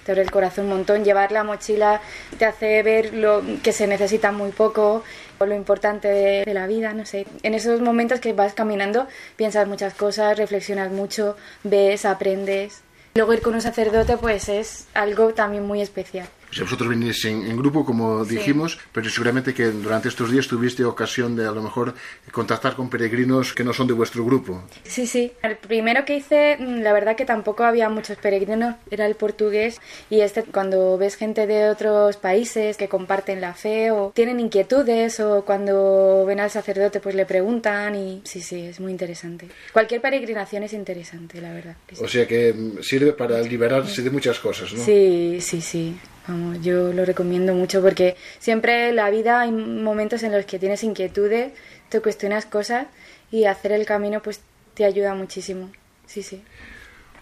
te 0.07 0.13
abre 0.13 0.23
el 0.23 0.31
corazón 0.31 0.67
un 0.67 0.71
montón. 0.71 1.05
Llevar 1.05 1.33
la 1.33 1.43
mochila 1.43 2.01
te 2.39 2.45
hace 2.45 2.83
ver 2.85 3.13
lo 3.13 3.43
que 3.63 3.73
se 3.73 3.89
necesita 3.89 4.31
muy 4.31 4.53
poco, 4.53 5.03
lo 5.40 5.55
importante 5.55 6.09
de, 6.09 6.55
la 6.55 6.66
vida, 6.66 6.92
no 6.92 7.05
sé. 7.05 7.27
En 7.42 7.55
esos 7.55 7.81
momentos 7.81 8.20
que 8.20 8.33
vas 8.33 8.55
caminando 8.55 9.07
piensas 9.37 9.68
muchas 9.68 9.94
cosas, 9.94 10.38
reflexionas 10.38 10.90
mucho, 10.90 11.37
ves, 11.62 12.05
aprendes. 12.05 12.83
Luego 13.14 13.33
ir 13.33 13.42
con 13.42 13.55
un 13.55 13.62
sacerdote 13.62 14.16
pues 14.16 14.49
es 14.49 14.87
algo 14.94 15.33
también 15.35 15.66
muy 15.66 15.81
especial. 15.81 16.29
Si 16.57 16.62
vosotros 16.62 16.88
venís 16.88 17.23
en, 17.27 17.55
grupo, 17.55 17.85
como 17.85 18.25
dijimos, 18.25 18.79
pero 18.90 19.11
seguramente 19.11 19.53
que 19.53 19.66
durante 19.66 20.09
estos 20.09 20.31
días 20.31 20.49
tuviste 20.49 20.87
ocasión 20.87 21.37
de 21.37 21.47
a 21.47 21.51
lo 21.51 21.61
mejor 21.61 21.92
contactar 22.33 22.77
con 22.77 22.88
peregrinos 22.88 23.53
que 23.53 23.62
no 23.62 23.75
son 23.75 23.87
de 23.87 23.92
vuestro 23.92 24.25
grupo. 24.25 24.64
Sí, 24.85 25.07
sí. 25.07 25.33
El 25.42 25.59
primero 25.59 26.07
que 26.07 26.16
hice, 26.16 26.57
mm, 26.59 26.81
la 26.81 26.95
verdad 26.95 27.14
que 27.14 27.27
tampoco 27.27 27.64
había 27.64 27.90
muchos 27.90 28.16
peregrinos, 28.16 28.77
era 28.90 29.05
el 29.05 29.16
portugués. 29.16 29.83
Y 30.09 30.21
este, 30.21 30.45
cuando 30.45 30.97
ves 30.97 31.16
gente 31.16 31.47
de 31.47 31.69
otros 31.69 32.16
países 32.16 32.79
que 32.79 32.88
comparten 32.88 33.42
la 33.42 33.53
fe 33.53 33.90
o 33.90 34.12
tienen 34.14 34.40
inquietudes 34.40 35.21
o 35.21 35.45
cuando 35.45 36.25
ven 36.27 36.40
al 36.40 36.51
sacerdote 36.51 37.01
pues 37.01 37.14
le 37.14 37.27
preguntan 37.27 37.97
y 37.97 38.23
sí, 38.25 38.40
sí, 38.40 38.62
es 38.62 38.81
muy 38.81 38.92
interesante. 38.92 39.49
Cualquier 39.75 40.01
peregrinación 40.01 40.62
es 40.62 40.73
interesante, 40.73 41.38
la 41.38 41.53
verdad. 41.53 41.77
O 42.01 42.09
sea 42.09 42.27
que 42.27 42.55
mm, 42.55 42.83
sirve 42.83 43.12
para 43.12 43.42
liberarse 43.42 44.01
de 44.01 44.09
muchas 44.09 44.40
cosas, 44.40 44.73
¿no? 44.73 44.83
Sí, 44.83 45.37
sí, 45.42 45.61
sí. 45.61 45.95
Vamos, 46.29 46.61
yo 46.61 46.93
lo 46.93 47.05
recomiendo 47.05 47.55
mucho 47.55 47.81
porque 47.81 48.17
siempre 48.39 48.89
en 48.89 48.97
la 48.97 49.11
vida 49.11 49.41
hay 49.41 49.53
momentos 49.53 50.23
en 50.25 50.33
los 50.33 50.45
que 50.45 50.59
tienes 50.59 50.83
inquietudes, 50.83 51.53
te 51.89 52.01
cuestionas 52.01 52.47
cosas 52.47 52.89
y 53.31 53.45
hacer 53.45 53.73
el 53.73 53.87
camino 53.87 54.21
pues 54.23 54.41
te 54.75 54.85
ayuda 54.85 55.15
muchísimo. 55.15 55.71
Sí, 56.07 56.23
sí. 56.23 56.43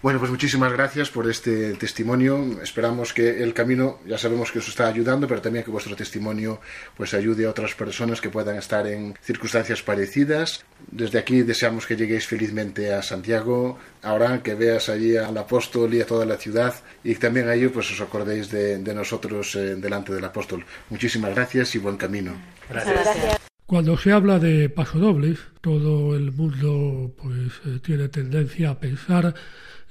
Bueno, 0.05 0.19
pues 0.19 0.29
muchísimas 0.29 0.71
gracias 0.71 1.09
por 1.09 1.27
este 1.27 1.73
testimonio. 1.73 2.61
Esperamos 2.61 3.11
que 3.11 3.41
el 3.41 3.55
camino, 3.55 4.01
ya 4.05 4.19
sabemos 4.19 4.51
que 4.51 4.59
os 4.59 4.67
está 4.67 4.85
ayudando, 4.85 5.27
pero 5.27 5.41
también 5.41 5.65
que 5.65 5.71
vuestro 5.71 5.95
testimonio 5.95 6.61
pues 6.95 7.15
ayude 7.15 7.47
a 7.47 7.49
otras 7.49 7.73
personas 7.73 8.21
que 8.21 8.29
puedan 8.29 8.55
estar 8.55 8.85
en 8.85 9.15
circunstancias 9.23 9.81
parecidas. 9.81 10.63
Desde 10.91 11.17
aquí 11.17 11.41
deseamos 11.41 11.87
que 11.87 11.95
lleguéis 11.95 12.27
felizmente 12.27 12.93
a 12.93 13.01
Santiago, 13.01 13.79
ahora 14.03 14.43
que 14.43 14.53
veas 14.53 14.89
allí 14.89 15.17
al 15.17 15.35
apóstol 15.39 15.91
y 15.95 16.01
a 16.01 16.05
toda 16.05 16.23
la 16.27 16.37
ciudad 16.37 16.75
y 17.03 17.15
también 17.15 17.49
a 17.49 17.55
ello 17.55 17.73
pues 17.73 17.89
os 17.89 17.99
acordéis 17.99 18.51
de, 18.51 18.77
nosotros 18.93 19.55
eh, 19.55 19.75
delante 19.75 20.13
del 20.13 20.25
apóstol. 20.25 20.63
Muchísimas 20.91 21.33
gracias 21.33 21.73
y 21.73 21.79
buen 21.79 21.97
camino. 21.97 22.33
Gracias. 22.69 23.39
Cuando 23.65 23.97
se 23.97 24.11
habla 24.11 24.37
de 24.37 24.69
pasodobles, 24.69 25.39
todo 25.61 26.15
el 26.15 26.31
mundo 26.31 27.11
pues 27.17 27.53
eh, 27.65 27.79
tiene 27.81 28.07
tendencia 28.09 28.69
a 28.69 28.79
pensar 28.79 29.33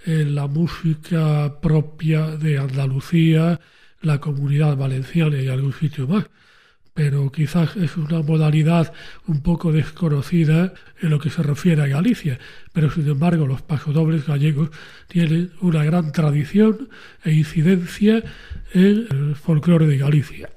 en 0.05 0.35
la 0.35 0.47
música 0.47 1.61
propia 1.61 2.37
de 2.37 2.59
Andalucía, 2.59 3.61
la 4.03 4.21
comunidad 4.21 4.77
valenciana 4.77 5.41
y 5.41 5.49
algún 5.49 5.73
sitio 5.73 6.07
más. 6.07 6.27
Pero 6.93 7.33
quizás 7.33 7.75
es 7.77 7.97
una 7.97 8.23
modalidad 8.23 8.93
un 9.27 9.43
poco 9.43 9.73
desconocida 9.73 10.75
en 11.01 11.11
lo 11.11 11.19
que 11.19 11.31
se 11.31 11.43
refiere 11.43 11.83
a 11.83 11.89
Galicia. 11.89 12.39
Pero 12.73 12.91
sin 12.91 13.09
embargo, 13.09 13.47
los 13.47 13.63
pasodobles 13.63 14.27
gallegos 14.27 14.71
tienen 15.09 15.51
una 15.61 15.83
gran 15.85 16.13
tradición 16.13 16.89
e 17.25 17.33
incidencia 17.33 18.23
en 18.73 19.09
el 19.11 19.35
folclore 19.35 19.87
de 19.87 19.99
Galicia. 19.99 20.51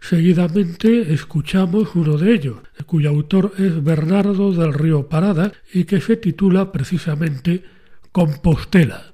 Seguidamente 0.00 1.12
escuchamos 1.12 1.94
uno 1.94 2.16
de 2.16 2.34
ellos, 2.34 2.58
cuyo 2.86 3.10
autor 3.10 3.52
es 3.58 3.82
Bernardo 3.82 4.52
del 4.52 4.72
Río 4.72 5.08
Parada 5.08 5.52
y 5.74 5.84
que 5.84 6.00
se 6.00 6.16
titula 6.16 6.72
precisamente 6.72 7.64
Compostela. 8.12 9.09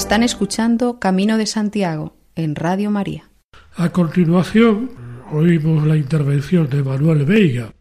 Están 0.00 0.22
escuchando 0.22 0.98
Camino 0.98 1.36
de 1.36 1.44
Santiago 1.44 2.16
en 2.34 2.56
Radio 2.56 2.90
María. 2.90 3.28
A 3.76 3.90
continuación, 3.90 4.92
oímos 5.30 5.86
la 5.86 5.94
intervención 5.94 6.70
de 6.70 6.82
Manuel 6.82 7.26
Veiga, 7.26 7.74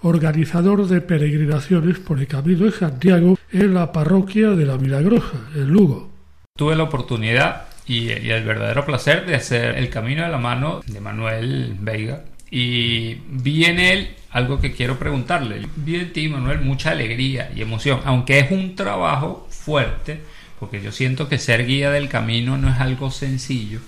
organizador 0.00 0.86
de 0.86 1.00
peregrinaciones 1.00 1.98
por 1.98 2.20
el 2.20 2.28
Camino 2.28 2.66
de 2.66 2.70
Santiago 2.70 3.36
en 3.50 3.74
la 3.74 3.90
parroquia 3.90 4.50
de 4.50 4.64
la 4.64 4.78
Milagrosa, 4.78 5.40
en 5.56 5.66
Lugo. 5.66 6.08
Tuve 6.56 6.76
la 6.76 6.84
oportunidad 6.84 7.64
y, 7.84 8.10
el 8.10 8.44
verdadero 8.44 8.86
placer 8.86 9.26
de 9.26 9.34
hacer 9.34 9.76
el 9.76 9.90
Camino 9.90 10.22
de 10.22 10.28
la 10.28 10.38
Mano 10.38 10.82
de 10.86 11.00
Manuel 11.00 11.74
Veiga 11.80 12.26
y 12.48 13.14
vi 13.28 13.64
en 13.64 13.80
él 13.80 14.14
algo 14.30 14.60
que 14.60 14.72
quiero 14.72 15.00
preguntarle. 15.00 15.66
Vi 15.74 15.96
en 15.96 16.12
ti, 16.12 16.28
Manuel, 16.28 16.60
mucha 16.60 16.92
alegría 16.92 17.50
y 17.56 17.60
emoción, 17.60 18.02
aunque 18.04 18.38
es 18.38 18.52
un 18.52 18.76
trabajo 18.76 19.48
fuerte, 19.50 20.20
porque 20.58 20.80
yo 20.82 20.92
siento 20.92 21.28
que 21.28 21.38
ser 21.38 21.66
guía 21.66 21.90
del 21.90 22.08
camino 22.08 22.56
no 22.58 22.70
es 22.72 22.80
algo 22.80 23.10
sencillo. 23.10 23.80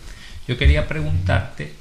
Yo 0.47 0.57
quería 0.59 0.89
preguntarte, 0.89 1.73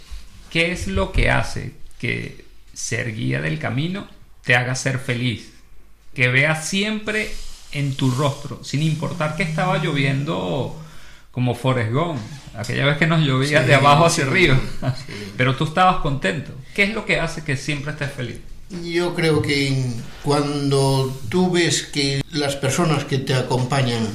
¿qué 0.49 0.71
es 0.71 0.87
lo 0.87 1.11
que 1.11 1.29
hace 1.29 1.73
que 1.99 2.45
ser 2.73 3.15
guía 3.15 3.41
del 3.41 3.59
camino 3.59 4.07
te 4.43 4.55
haga 4.55 4.75
ser 4.75 4.99
feliz? 4.99 5.53
Que 6.13 6.29
veas 6.29 6.67
siempre 6.67 7.31
en 7.71 7.95
tu 7.95 8.11
rostro, 8.11 8.63
sin 8.63 8.81
importar 8.81 9.35
que 9.35 9.43
estaba 9.43 9.77
lloviendo 9.77 10.75
como 11.31 11.53
Forrest 11.53 11.91
Gump, 11.91 12.19
aquella 12.55 12.85
vez 12.85 12.97
que 12.97 13.05
nos 13.05 13.23
llovía 13.23 13.61
de 13.61 13.75
abajo 13.75 14.05
hacia 14.05 14.25
arriba, 14.25 14.59
pero 15.37 15.55
tú 15.55 15.65
estabas 15.65 15.97
contento. 15.97 16.51
¿Qué 16.73 16.83
es 16.83 16.93
lo 16.93 17.05
que 17.05 17.19
hace 17.19 17.43
que 17.43 17.55
siempre 17.55 17.91
estés 17.91 18.11
feliz? 18.11 18.39
Yo 18.83 19.13
creo 19.13 19.41
que 19.41 19.85
cuando 20.23 21.15
tú 21.29 21.51
ves 21.51 21.83
que 21.83 22.23
las 22.31 22.55
personas 22.55 23.05
que 23.05 23.19
te 23.19 23.33
acompañan 23.33 24.07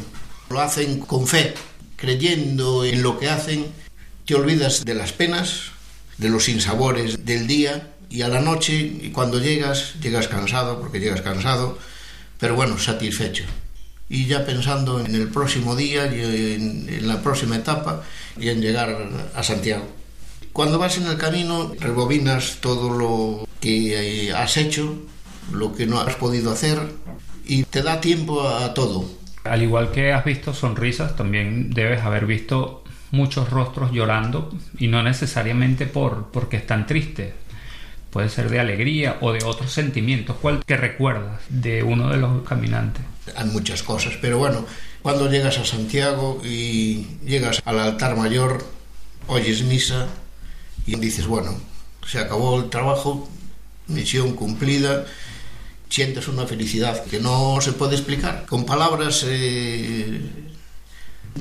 lo 0.53 0.61
hacen 0.61 1.01
con 1.01 1.27
fe, 1.27 1.55
creyendo 1.97 2.85
en 2.85 3.03
lo 3.03 3.19
que 3.19 3.29
hacen, 3.29 3.67
te 4.25 4.35
olvidas 4.35 4.85
de 4.85 4.95
las 4.95 5.13
penas, 5.13 5.73
de 6.19 6.29
los 6.29 6.45
sinsabores 6.45 7.25
del 7.25 7.47
día 7.47 7.89
y 8.09 8.23
a 8.23 8.29
la 8.29 8.41
noche, 8.41 8.75
y 8.75 9.11
cuando 9.11 9.41
llegas, 9.41 9.95
llegas 10.01 10.29
cansado, 10.29 10.81
porque 10.81 11.01
llegas 11.01 11.23
cansado, 11.23 11.79
pero 12.39 12.55
bueno, 12.55 12.79
satisfecho 12.79 13.45
y 14.13 14.27
ya 14.27 14.45
pensando 14.45 15.01
en 15.01 15.15
el 15.15 15.29
próximo 15.29 15.75
día 15.75 16.07
y 16.15 16.55
en, 16.55 17.09
la 17.09 17.23
próxima 17.23 17.57
etapa 17.57 18.03
y 18.39 18.51
en 18.51 18.61
llegar 18.61 19.09
a 19.35 19.43
Santiago. 19.43 19.87
Cuando 20.53 20.79
vas 20.79 20.99
en 20.99 21.07
el 21.07 21.17
camino, 21.17 21.73
rebobinas 21.81 22.59
todo 22.61 22.91
lo 22.91 23.49
que 23.59 24.27
eh, 24.27 24.33
has 24.35 24.59
hecho, 24.59 24.99
lo 25.51 25.75
que 25.75 25.87
no 25.87 25.99
has 25.99 26.15
podido 26.17 26.53
hacer 26.53 26.79
y 27.47 27.65
te 27.65 27.83
da 27.83 28.03
tiempo 28.03 28.47
a 28.47 28.75
todo. 28.75 29.09
Al 29.45 29.63
igual 29.63 29.91
que 29.91 30.13
has 30.13 30.25
visto 30.25 30.55
sonrisas, 30.55 31.17
también 31.17 31.71
debes 31.71 32.03
haber 32.03 32.27
visto 32.27 32.85
muchos 33.11 33.51
rostros 33.51 33.93
llorando 33.93 34.51
y 34.79 34.89
no 34.89 35.03
necesariamente 35.03 35.87
por 35.87 36.31
porque 36.31 36.57
están 36.57 36.87
tristes. 36.87 37.35
Puede 38.11 38.29
ser 38.29 38.51
de 38.51 38.61
alegría 38.61 39.17
o 39.21 39.33
de 39.33 39.45
otros 39.45 39.73
sentimientos. 39.73 40.37
¿Cuál 40.41 40.65
que 40.65 40.77
recuerdas 40.77 41.41
de 41.49 41.83
uno 41.83 42.11
de 42.11 42.19
los 42.19 42.47
caminantes? 42.47 43.03
hay 43.37 43.47
muchas 43.47 43.83
cosas, 43.83 44.15
pero 44.21 44.39
bueno, 44.39 44.65
cuando 45.01 45.31
llegas 45.31 45.59
a 45.59 45.65
Santiago 45.65 46.41
y 46.45 47.07
llegas 47.25 47.63
al 47.65 47.79
altar 47.79 48.17
mayor, 48.17 48.65
oyes 49.27 49.63
misa 49.63 50.09
y 50.87 50.97
dices, 50.97 51.27
bueno, 51.27 51.55
se 52.07 52.19
acabó 52.19 52.61
el 52.61 52.71
trabajo, 52.71 53.29
misión 53.87 54.35
cumplida, 54.35 55.07
sientes 55.93 56.27
una 56.27 56.47
felicidad 56.47 57.05
que 57.05 57.21
no 57.21 57.61
se 57.61 57.73
puede 57.73 57.97
explicar. 57.97 58.47
Con 58.49 58.65
palabras 58.65 59.27
eh, 59.29 60.21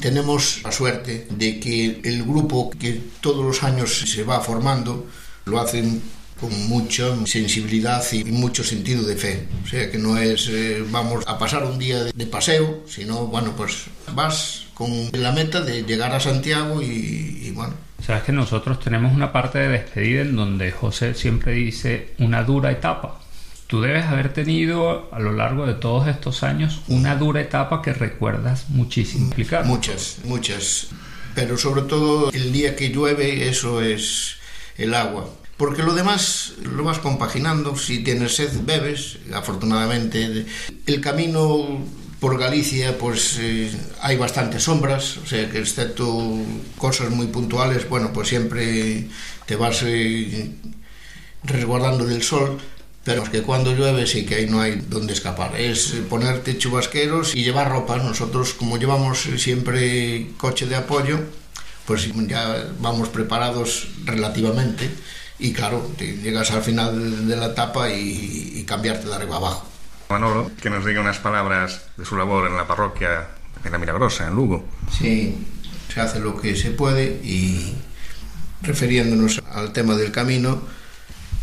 tenemos 0.01 0.59
la 0.63 0.73
suerte 0.73 1.25
de 1.29 1.57
que 1.57 2.01
el 2.03 2.23
grupo 2.23 2.69
que 2.69 3.01
todos 3.21 3.45
los 3.45 3.63
años 3.63 3.97
se 3.97 4.23
va 4.23 4.41
formando 4.41 5.07
lo 5.45 5.57
hacen 5.61 6.01
con 6.37 6.51
mucha 6.67 7.15
sensibilidad 7.25 8.03
y 8.11 8.25
mucho 8.25 8.61
sentido 8.65 9.03
de 9.03 9.15
fe. 9.15 9.47
O 9.63 9.67
sea, 9.67 9.89
que 9.89 9.97
no 9.97 10.17
es 10.17 10.49
eh, 10.49 10.83
vamos 10.89 11.23
a 11.27 11.37
pasar 11.39 11.63
un 11.63 11.79
día 11.79 12.03
de, 12.03 12.25
paseo, 12.25 12.83
sino, 12.87 13.27
bueno, 13.27 13.53
pues 13.55 13.85
vas 14.13 14.65
con 14.73 14.89
la 15.13 15.31
meta 15.31 15.61
de 15.61 15.83
llegar 15.83 16.13
a 16.13 16.19
Santiago 16.19 16.81
y, 16.81 17.43
y 17.45 17.51
bueno. 17.51 17.75
Sabes 18.05 18.23
que 18.23 18.33
nosotros 18.33 18.81
tenemos 18.81 19.13
una 19.13 19.31
parte 19.31 19.59
de 19.59 19.69
despedida 19.69 20.23
en 20.23 20.35
donde 20.35 20.71
José 20.71 21.13
siempre 21.13 21.53
dice 21.53 22.15
una 22.17 22.43
dura 22.43 22.71
etapa. 22.71 23.21
Tú 23.71 23.79
debes 23.79 24.03
haber 24.03 24.33
tenido 24.33 25.07
a 25.13 25.19
lo 25.21 25.31
largo 25.31 25.65
de 25.65 25.75
todos 25.75 26.09
estos 26.09 26.43
años 26.43 26.81
una 26.89 27.15
dura 27.15 27.39
etapa 27.39 27.81
que 27.81 27.93
recuerdas 27.93 28.65
muchísimo. 28.67 29.31
Muchas, 29.65 30.17
muchas. 30.25 30.87
Pero 31.35 31.57
sobre 31.57 31.83
todo 31.83 32.33
el 32.33 32.51
día 32.51 32.75
que 32.75 32.89
llueve, 32.89 33.47
eso 33.47 33.81
es 33.81 34.35
el 34.77 34.93
agua. 34.93 35.29
Porque 35.55 35.83
lo 35.83 35.93
demás 35.93 36.55
lo 36.63 36.83
vas 36.83 36.99
compaginando, 36.99 37.77
si 37.77 38.03
tienes 38.03 38.35
sed 38.35 38.51
bebes, 38.65 39.19
afortunadamente. 39.33 40.45
El 40.85 40.99
camino 40.99 41.79
por 42.19 42.37
Galicia 42.37 42.97
pues 42.97 43.37
eh, 43.39 43.71
hay 44.01 44.17
bastantes 44.17 44.63
sombras, 44.63 45.15
o 45.15 45.25
sea 45.25 45.49
que 45.49 45.59
excepto 45.59 46.35
cosas 46.77 47.09
muy 47.09 47.27
puntuales, 47.27 47.87
bueno, 47.87 48.11
pues 48.11 48.27
siempre 48.27 49.07
te 49.45 49.55
vas 49.55 49.81
eh, 49.83 50.51
resguardando 51.43 52.05
del 52.05 52.21
sol, 52.21 52.59
pero 53.03 53.23
es 53.23 53.29
que 53.29 53.41
cuando 53.41 53.73
llueve 53.73 54.05
sí 54.05 54.25
que 54.25 54.35
ahí 54.35 54.45
no 54.47 54.61
hay 54.61 54.75
donde 54.87 55.13
escapar. 55.13 55.59
Es 55.59 55.95
ponerte 56.09 56.57
chubasqueros 56.57 57.35
y 57.35 57.43
llevar 57.43 57.69
ropa. 57.69 57.97
Nosotros, 57.97 58.53
como 58.53 58.77
llevamos 58.77 59.27
siempre 59.37 60.27
coche 60.37 60.67
de 60.67 60.75
apoyo, 60.75 61.19
pues 61.85 62.09
ya 62.27 62.67
vamos 62.79 63.09
preparados 63.09 63.87
relativamente 64.05 64.89
y 65.41 65.53
claro, 65.53 65.89
te 65.97 66.17
llegas 66.17 66.51
al 66.51 66.61
final 66.61 67.27
de 67.27 67.35
la 67.35 67.47
etapa 67.47 67.89
y, 67.89 68.63
cambiarte 68.67 69.07
de 69.07 69.15
arriba 69.15 69.37
abajo. 69.37 69.65
Manolo, 70.09 70.51
que 70.61 70.69
nos 70.69 70.85
diga 70.85 71.01
unas 71.01 71.17
palabras 71.17 71.81
de 71.97 72.05
su 72.05 72.15
labor 72.15 72.47
en 72.47 72.55
la 72.55 72.67
parroquia 72.67 73.27
de 73.63 73.69
la 73.69 73.79
Milagrosa, 73.79 74.27
en 74.27 74.35
Lugo. 74.35 74.63
Sí, 74.91 75.35
se 75.91 75.99
hace 75.99 76.19
lo 76.19 76.39
que 76.39 76.55
se 76.55 76.69
puede 76.69 77.19
y 77.23 77.73
refiriéndonos 78.61 79.41
al 79.51 79.73
tema 79.73 79.95
del 79.95 80.11
camino, 80.11 80.61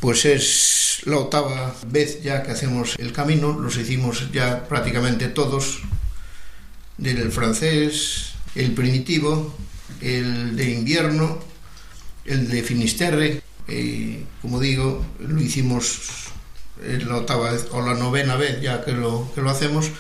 pues 0.01 0.25
es 0.25 0.88
la 1.05 1.19
octava 1.19 1.75
vez 1.87 2.23
ya 2.23 2.43
que 2.43 2.53
hacemos 2.53 2.97
el 2.99 3.13
camino, 3.13 3.59
los 3.59 3.77
hicimos 3.77 4.31
ya 4.33 4.67
prácticamente 4.69 5.29
todos, 5.29 5.83
del 6.97 7.31
francés, 7.31 8.33
el 8.55 8.73
primitivo, 8.73 9.55
el 10.01 10.57
de 10.57 10.71
invierno, 10.71 11.39
el 12.25 12.49
de 12.49 12.63
Finisterre, 12.63 13.43
y 13.69 14.25
como 14.43 14.59
digo, 14.61 15.05
lo 15.21 15.41
hicimos 15.41 16.29
la 16.83 17.17
octava 17.17 17.53
vez 17.53 17.67
o 17.73 17.83
la 17.83 17.95
novena 17.95 18.37
vez 18.37 18.61
ya 18.61 18.85
que 18.85 18.93
lo, 18.93 19.31
que 19.35 19.43
lo 19.43 19.51
hacemos 19.51 19.91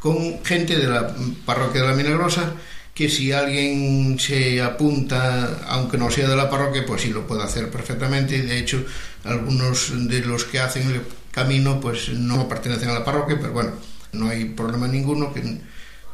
con 0.00 0.44
gente 0.44 0.76
de 0.76 0.86
la 0.86 1.14
parroquia 1.44 1.82
de 1.82 1.88
la 1.88 1.94
Milagrosa 1.94 2.52
que 2.94 3.08
si 3.08 3.32
alguien 3.32 4.18
se 4.20 4.62
apunta, 4.62 5.64
aunque 5.66 5.98
no 5.98 6.10
sea 6.10 6.28
de 6.28 6.36
la 6.36 6.48
parroquia, 6.48 6.86
pues 6.86 7.02
sí 7.02 7.10
lo 7.10 7.26
puede 7.26 7.42
hacer 7.42 7.68
perfectamente. 7.68 8.40
De 8.42 8.56
hecho, 8.56 8.84
algunos 9.24 10.08
de 10.08 10.20
los 10.20 10.44
que 10.44 10.60
hacen 10.60 10.88
el 10.88 11.02
camino, 11.32 11.80
pues 11.80 12.10
no 12.10 12.48
pertenecen 12.48 12.90
a 12.90 12.94
la 12.94 13.04
parroquia, 13.04 13.36
pero 13.40 13.52
bueno, 13.52 13.72
no 14.12 14.28
hay 14.28 14.44
problema 14.44 14.86
ninguno, 14.86 15.34
que 15.34 15.42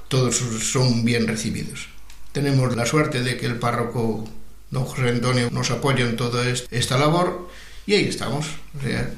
todos 0.09 0.37
son 0.37 1.05
bien 1.05 1.29
recibidos. 1.29 1.89
Tenemos 2.33 2.75
la 2.75 2.87
suerte 2.87 3.23
de 3.23 3.37
que 3.37 3.45
el 3.45 3.59
párroco 3.59 4.27
don 4.71 4.85
José 4.85 5.11
Antonio 5.11 5.51
nos 5.51 5.71
apoya 5.71 6.07
en 6.07 6.17
toda 6.17 6.49
esta 6.49 6.97
labor 6.97 7.51
y 7.87 7.95
ahí 7.95 8.05
estamos, 8.07 8.47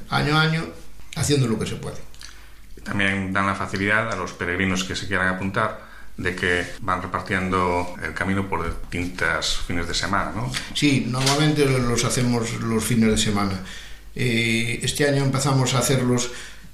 año 0.09 0.37
a 0.37 0.41
año, 0.41 0.65
haciendo 1.15 1.47
lo 1.47 1.57
que 1.57 1.67
se 1.67 1.75
puede. 1.75 1.97
También 2.83 3.31
dan 3.31 3.47
la 3.47 3.55
facilidad 3.55 4.11
a 4.11 4.17
los 4.17 4.33
peregrinos 4.33 4.83
que 4.83 4.95
se 4.95 5.07
quieran 5.07 5.29
apuntar 5.29 5.92
de 6.17 6.35
que 6.35 6.65
van 6.81 7.01
repartiendo 7.01 7.95
el 8.03 8.13
camino 8.13 8.47
por 8.47 8.63
distintos 8.65 9.61
fines 9.67 9.87
de 9.87 9.93
semana, 9.93 10.31
¿no? 10.35 10.51
Sí, 10.73 11.05
normalmente 11.07 11.65
los 11.65 12.03
hacemos 12.05 12.51
los 12.61 12.83
fines 12.83 13.09
de 13.09 13.17
semana. 13.17 13.59
Eh, 14.15 14.79
este 14.83 15.07
año 15.07 15.23
empezamos 15.23 15.73
a 15.73 15.79
hacerlos, 15.79 16.29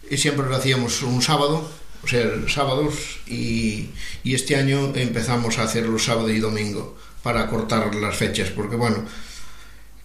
y 0.09 0.17
siempre 0.17 0.47
lo 0.47 0.55
hacíamos 0.55 1.01
un 1.03 1.21
sábado, 1.21 1.71
o 2.03 2.07
sea, 2.07 2.25
sábados, 2.47 3.19
y, 3.27 3.89
y 4.23 4.35
este 4.35 4.55
año 4.55 4.93
empezamos 4.95 5.57
a 5.57 5.63
hacerlos 5.63 6.03
sábado 6.03 6.29
y 6.29 6.39
domingo 6.39 6.97
para 7.23 7.47
cortar 7.47 7.93
las 7.95 8.15
fechas, 8.15 8.49
porque 8.49 8.75
bueno, 8.75 9.05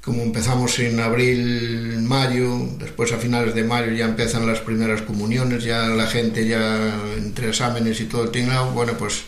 como 0.05 0.23
empezamos 0.23 0.79
en 0.81 1.01
abril, 1.01 2.03
mayo, 2.03 2.69
después 2.79 3.11
a 3.13 3.17
finales 3.17 3.55
de 3.55 3.65
mayo 3.65 3.91
ya 3.93 4.05
empiezan 4.05 4.47
las 4.47 4.61
primeras 4.61 5.01
comuniones, 5.01 5.65
ya 5.65 5.89
la 5.89 6.07
gente 6.07 6.47
ya 6.47 6.95
entre 7.17 7.49
exámenes 7.49 8.01
y 8.01 8.05
todo 8.05 8.25
el 8.25 8.31
tinglado, 8.31 8.71
bueno, 8.73 8.93
pues 8.99 9.23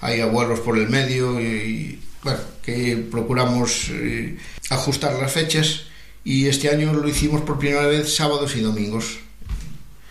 hay 0.00 0.20
abuelos 0.20 0.60
por 0.60 0.78
el 0.78 0.88
medio 0.88 1.40
y, 1.40 1.98
bueno, 2.22 2.38
que 2.62 3.04
procuramos 3.10 3.88
eh, 3.90 4.38
ajustar 4.70 5.14
las 5.14 5.32
fechas 5.32 5.86
y 6.22 6.46
este 6.46 6.68
año 6.68 6.92
lo 6.92 7.08
hicimos 7.08 7.40
por 7.40 7.58
primera 7.58 7.86
vez 7.88 8.14
sábados 8.14 8.54
y 8.54 8.60
domingos. 8.60 9.18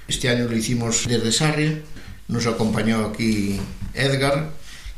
Este 0.10 0.28
año 0.28 0.46
lo 0.46 0.58
hicimos 0.58 1.08
desde 1.08 1.32
Sarria, 1.32 1.82
nos 2.28 2.48
acompañó 2.48 3.06
aquí 3.06 3.62
Edgar 3.94 4.52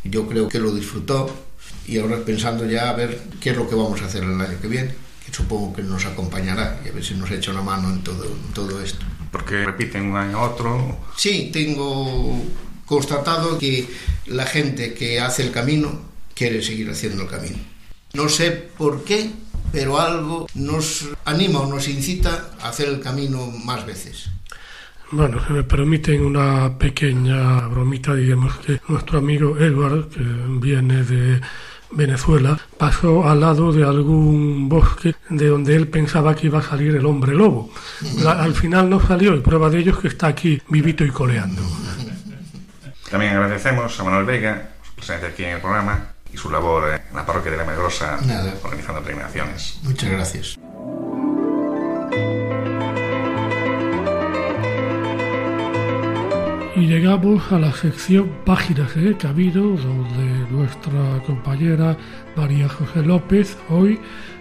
Yo 0.04 0.28
creo 0.28 0.50
que 0.50 0.58
lo 0.58 0.74
disfrutó 0.74 1.53
y 1.88 2.00
ahora 2.00 2.18
pensando 2.24 2.66
ya 2.66 2.90
a 2.90 2.94
ver 2.94 3.20
qué 3.42 3.52
es 3.52 3.58
lo 3.58 3.70
que 3.70 3.76
vamos 3.76 4.02
a 4.02 4.06
hacer 4.06 4.24
el 4.24 4.40
año 4.40 4.60
que 4.62 4.68
viene, 4.68 4.92
que 5.26 5.34
supongo 5.34 5.74
que 5.74 5.84
nos 5.84 6.06
acompañará 6.06 6.82
y 6.86 6.90
a 6.90 6.92
ver 6.92 7.04
si 7.04 7.16
nos 7.16 7.30
echa 7.32 7.52
una 7.52 7.62
mano 7.62 7.90
en 7.90 8.04
todo, 8.04 8.26
en 8.26 8.54
todo 8.54 8.82
esto. 8.82 9.06
Porque 9.32 9.66
repiten 9.66 10.12
un 10.12 10.18
año 10.18 10.38
a 10.38 10.52
otro. 10.52 11.00
Sí, 11.18 11.50
tengo 11.52 12.44
constatado 12.86 13.58
que 13.58 13.88
la 14.28 14.46
gente 14.46 14.94
que 14.94 15.20
hace 15.20 15.44
el 15.44 15.52
camino 15.52 16.02
quiere 16.36 16.62
seguir 16.62 16.90
haciendo 16.90 17.24
el 17.24 17.30
camino. 17.30 17.58
No 18.14 18.30
sé 18.30 18.52
por 18.52 19.04
qué, 19.04 19.32
pero 19.72 20.00
algo 20.00 20.48
nos 20.54 21.10
anima 21.26 21.62
o 21.62 21.68
nos 21.68 21.88
incita 21.88 22.52
a 22.62 22.70
hacer 22.70 22.90
el 22.90 23.00
camino 23.00 23.48
más 23.48 23.86
veces. 23.86 24.30
Bueno, 25.12 25.46
si 25.46 25.54
me 25.54 25.64
permiten 25.64 26.26
una 26.26 26.78
pequeña 26.78 27.68
bromita, 27.68 28.16
digamos 28.16 28.58
que 28.58 28.80
nuestro 28.88 29.20
amigo 29.20 29.58
Edward, 29.58 30.10
que 30.10 30.22
viene 30.60 31.04
de 31.04 31.40
Venezuela, 31.96 32.60
pasó 32.78 33.28
al 33.28 33.42
lado 33.42 33.72
de 33.72 33.84
algún 33.84 34.68
bosque 34.70 35.16
de 35.30 35.48
donde 35.48 35.76
él 35.76 35.88
pensaba 35.88 36.36
que 36.36 36.48
iba 36.48 36.60
a 36.60 36.64
salir 36.64 36.96
el 36.96 37.06
hombre 37.06 37.34
lobo. 37.34 37.72
al 38.28 38.54
final 38.54 38.90
no 38.90 39.00
salió 39.00 39.36
y 39.36 39.42
prueba 39.42 39.70
de 39.70 39.80
ello 39.80 39.94
es 39.94 39.98
que 40.00 40.08
está 40.08 40.28
aquí 40.28 40.62
vivito 40.70 41.04
y 41.04 41.10
coleando. 41.10 41.62
También 43.10 43.34
agradecemos 43.34 44.00
a 44.00 44.04
Manuel 44.04 44.26
Vega 44.26 44.70
su 44.84 44.94
presencia 44.96 45.28
aquí 45.28 45.44
en 45.44 45.56
el 45.56 45.62
programa 45.62 46.08
y 46.34 46.38
su 46.38 46.50
labor 46.50 47.02
en 47.10 47.16
la 47.16 47.26
parroquia 47.26 47.52
de 47.52 47.58
la 47.58 47.66
Medrosa 47.66 48.18
organizando 48.64 49.02
peregrinaciones. 49.02 49.80
Muchas 49.84 50.10
gracias. 50.10 50.60
Y 56.76 56.88
llegamos 56.88 57.52
a 57.52 57.60
la 57.60 57.72
sección 57.72 58.32
Páginas 58.46 58.96
de 58.96 59.16
Camino, 59.16 59.62
donde 59.62 60.23
nuestra 60.54 61.22
compañera 61.26 61.98
María 62.36 62.70
José 62.70 63.02
López 63.02 63.58
hoy 63.70 64.00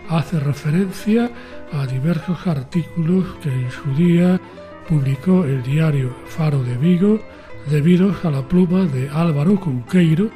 hace 0.09 0.39
referencia 0.39 1.31
a 1.73 1.87
diversos 1.87 2.47
artículos 2.47 3.25
que 3.43 3.49
en 3.49 3.71
su 3.71 3.95
día 3.95 4.41
publicó 4.89 5.45
el 5.45 5.63
diario 5.63 6.15
Faro 6.27 6.63
de 6.63 6.77
Vigo 6.77 7.21
debidos 7.71 8.25
a 8.25 8.31
la 8.31 8.47
pluma 8.47 8.85
de 8.85 9.09
Álvaro 9.09 9.59
Cunqueiro 9.59 10.31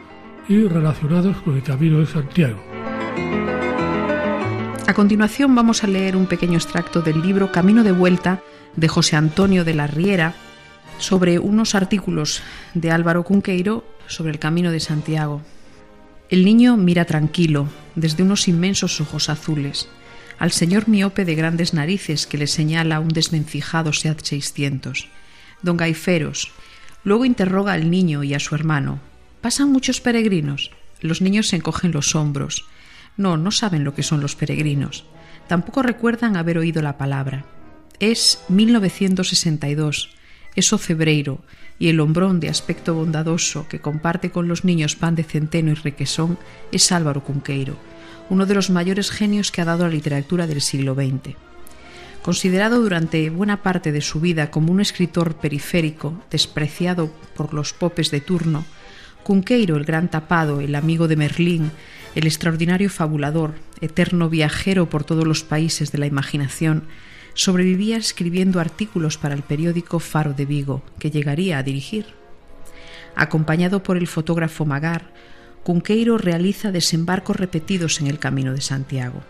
y 0.49 0.67
relacionados 0.67 1.37
con 1.39 1.57
el 1.57 1.63
Camino 1.63 1.99
de 1.99 2.07
Santiago. 2.07 2.59
A 4.87 4.95
continuación 4.95 5.55
vamos 5.55 5.85
a 5.85 5.89
leer 5.89 6.17
un 6.17 6.27
pequeño 6.27 6.57
extracto 6.57 7.03
del 7.03 7.21
libro 7.21 7.53
Camino 7.53 7.83
de 7.85 7.93
Vuelta 7.93 8.41
de 8.77 8.89
José 8.89 9.17
Antonio 9.17 9.65
de 9.65 9.75
la 9.75 9.87
Riera 9.87 10.35
sobre 10.99 11.39
unos 11.39 11.75
artículos 11.75 12.43
de 12.73 12.93
Álvaro 12.93 13.25
Cunqueiro 13.25 13.85
sobre 14.07 14.31
el 14.31 14.39
Camino 14.39 14.71
de 14.71 14.81
Santiago. 14.81 15.43
El 16.29 16.45
niño 16.45 16.77
mira 16.77 17.05
tranquilo, 17.05 17.69
desde 17.95 18.25
unos 18.25 18.49
inmensos 18.49 19.01
ojos 19.01 19.29
azules, 19.29 19.89
al 20.39 20.51
señor 20.51 20.89
miope 20.89 21.25
de 21.25 21.37
grandes 21.37 21.73
narices 21.73 22.27
que 22.27 22.37
le 22.37 22.49
señala 22.49 22.99
un 22.99 23.09
desvencijado 23.09 23.93
SEAT 23.93 24.21
600. 24.23 25.09
Don 25.63 25.77
Gaiferos. 25.77 26.51
Luego 27.05 27.25
interroga 27.25 27.75
al 27.75 27.91
niño 27.91 28.25
y 28.25 28.35
a 28.35 28.41
su 28.41 28.57
hermano. 28.57 28.99
¿Pasan 29.41 29.71
muchos 29.71 30.01
peregrinos? 30.01 30.73
Los 31.01 31.21
niños 31.21 31.47
se 31.47 31.57
encogen 31.57 31.93
los 31.93 32.17
hombros. 32.17 32.67
No, 33.17 33.37
no 33.37 33.53
saben 33.53 33.85
lo 33.85 33.95
que 33.95 34.03
son 34.03 34.21
los 34.21 34.35
peregrinos. 34.35 35.05
Tampoco 35.47 35.83
recuerdan 35.83 36.37
haber 36.37 36.59
oído 36.59 36.83
la 36.83 36.99
palabra. 36.99 37.45
Es 38.01 38.43
1962 38.49 40.16
es 40.57 40.71
Cebreiro 40.79 41.41
y 41.79 41.89
el 41.89 42.01
hombrón 42.01 42.41
de 42.41 42.49
aspecto 42.49 42.95
bondadoso 42.95 43.69
que 43.69 43.81
comparte 43.81 44.31
con 44.31 44.49
los 44.49 44.65
niños 44.65 44.97
pan 44.97 45.15
de 45.15 45.23
centeno 45.23 45.71
y 45.71 45.75
requesón 45.75 46.39
es 46.73 46.91
Álvaro 46.91 47.23
Cunqueiro, 47.23 47.77
uno 48.31 48.47
de 48.47 48.55
los 48.55 48.71
mayores 48.71 49.11
genios 49.11 49.53
que 49.53 49.61
ha 49.61 49.67
dado 49.67 49.85
la 49.85 49.93
literatura 49.93 50.47
del 50.47 50.63
siglo 50.63 50.95
XX. 50.95 51.37
Considerado 52.23 52.81
durante 52.81 53.31
buena 53.31 53.63
parte 53.63 53.93
de 53.93 54.01
su 54.01 54.21
vida 54.21 54.51
como 54.51 54.73
un 54.73 54.81
escritor 54.81 55.37
periférico, 55.37 56.25
despreciado 56.31 57.13
por 57.37 57.55
los 57.55 57.73
popes 57.73 58.11
de 58.11 58.21
turno, 58.21 58.65
Cunqueiro, 59.23 59.77
el 59.77 59.85
gran 59.85 60.09
tapado, 60.09 60.61
el 60.61 60.75
amigo 60.75 61.09
de 61.09 61.17
Merlín, 61.17 61.71
el 62.15 62.27
extraordinario 62.27 62.89
fabulador, 62.91 63.55
eterno 63.81 64.31
viajero 64.31 64.89
por 64.89 65.05
todos 65.05 65.27
los 65.27 65.43
países 65.45 65.93
de 65.93 65.99
la 65.99 66.07
imaginación, 66.07 66.85
sobrevivía 67.37 67.99
escribiendo 67.99 68.59
artículos 68.59 69.19
para 69.19 69.35
el 69.35 69.43
periódico 69.43 70.01
Faro 70.01 70.33
de 70.33 70.47
Vigo, 70.47 70.83
que 70.99 71.11
llegaría 71.11 71.59
a 71.59 71.63
dirigir. 71.63 72.07
Acompañado 73.15 73.83
por 73.83 73.97
el 73.97 74.09
fotógrafo 74.09 74.65
Magar, 74.65 75.13
Cunqueiro 75.63 76.19
realiza 76.19 76.73
desembarcos 76.73 77.37
repetidos 77.37 78.01
en 78.01 78.09
el 78.09 78.19
Camino 78.19 78.53
de 78.53 78.61
Santiago. 78.61 79.23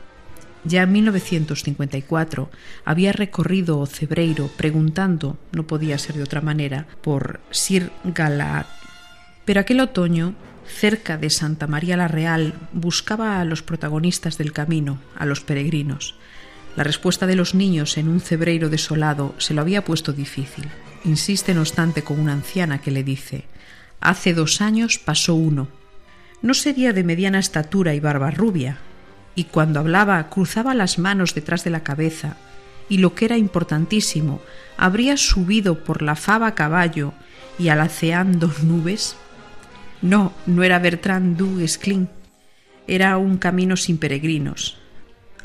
Ya 0.65 0.83
en 0.83 0.93
1954 0.93 2.51
había 2.85 3.13
recorrido 3.13 3.87
Cebreiro 3.87 4.51
preguntando, 4.57 5.39
no 5.53 5.67
podía 5.67 5.99
ser 5.99 6.17
de 6.17 6.25
otra 6.25 6.41
manera, 6.41 6.87
por 7.03 7.41
Sir 7.51 7.91
Galahad. 8.05 8.67
Pero 9.45 9.61
aquel 9.61 9.81
otoño, 9.81 10.35
cerca 10.67 11.17
de 11.17 11.31
Santa 11.31 11.67
María 11.67 11.97
la 11.97 12.09
Real, 12.09 12.55
buscaba 12.73 13.41
a 13.41 13.45
los 13.45 13.63
protagonistas 13.63 14.39
del 14.39 14.53
camino, 14.53 14.99
a 15.17 15.25
los 15.25 15.41
peregrinos. 15.41 16.17
La 16.77 16.85
respuesta 16.85 17.27
de 17.27 17.37
los 17.37 17.55
niños 17.55 17.97
en 17.97 18.09
un 18.09 18.20
cebreiro 18.20 18.68
desolado 18.68 19.35
se 19.39 19.55
lo 19.55 19.62
había 19.62 19.83
puesto 19.83 20.12
difícil. 20.12 20.68
Insiste, 21.05 21.55
no 21.55 21.62
obstante, 21.62 22.03
con 22.03 22.20
una 22.20 22.35
anciana 22.35 22.83
que 22.83 22.91
le 22.91 23.03
dice 23.03 23.45
Hace 24.01 24.35
dos 24.35 24.61
años 24.61 24.99
pasó 24.99 25.35
uno. 25.35 25.68
No 26.43 26.53
sería 26.53 26.93
de 26.93 27.03
mediana 27.03 27.39
estatura 27.39 27.95
y 27.95 28.01
barba 28.01 28.31
rubia, 28.31 28.77
y 29.35 29.45
cuando 29.45 29.81
hablaba 29.81 30.29
cruzaba 30.29 30.74
las 30.74 30.99
manos 30.99 31.35
detrás 31.35 31.64
de 31.64 31.70
la 31.70 31.83
cabeza, 31.83 32.37
y 32.91 32.99
lo 32.99 33.14
que 33.14 33.24
era 33.24 33.39
importantísimo, 33.39 34.43
habría 34.77 35.16
subido 35.16 35.83
por 35.83 36.03
la 36.03 36.14
fava 36.14 36.49
a 36.49 36.55
caballo 36.55 37.14
y 37.59 37.68
alaceando 37.68 38.53
nubes. 38.62 39.16
No, 40.03 40.35
no 40.45 40.62
era 40.62 40.79
Bertrand 40.79 41.39
du 41.39 41.61
Esclin, 41.61 42.11
era 42.87 43.16
un 43.16 43.39
camino 43.39 43.77
sin 43.77 43.97
peregrinos, 43.97 44.79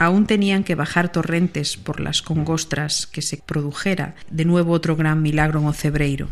aún 0.02 0.26
tenían 0.26 0.64
que 0.64 0.74
bajar 0.74 1.12
torrentes 1.12 1.78
por 1.78 2.00
las 2.00 2.24
congostras 2.24 3.06
que 3.06 3.22
se 3.22 3.38
produjera 3.38 4.16
de 4.32 4.46
nuevo 4.46 4.74
otro 4.74 4.96
gran 4.96 5.22
milagro 5.22 5.60
en 5.60 5.68
Ocebreiro. 5.68 6.28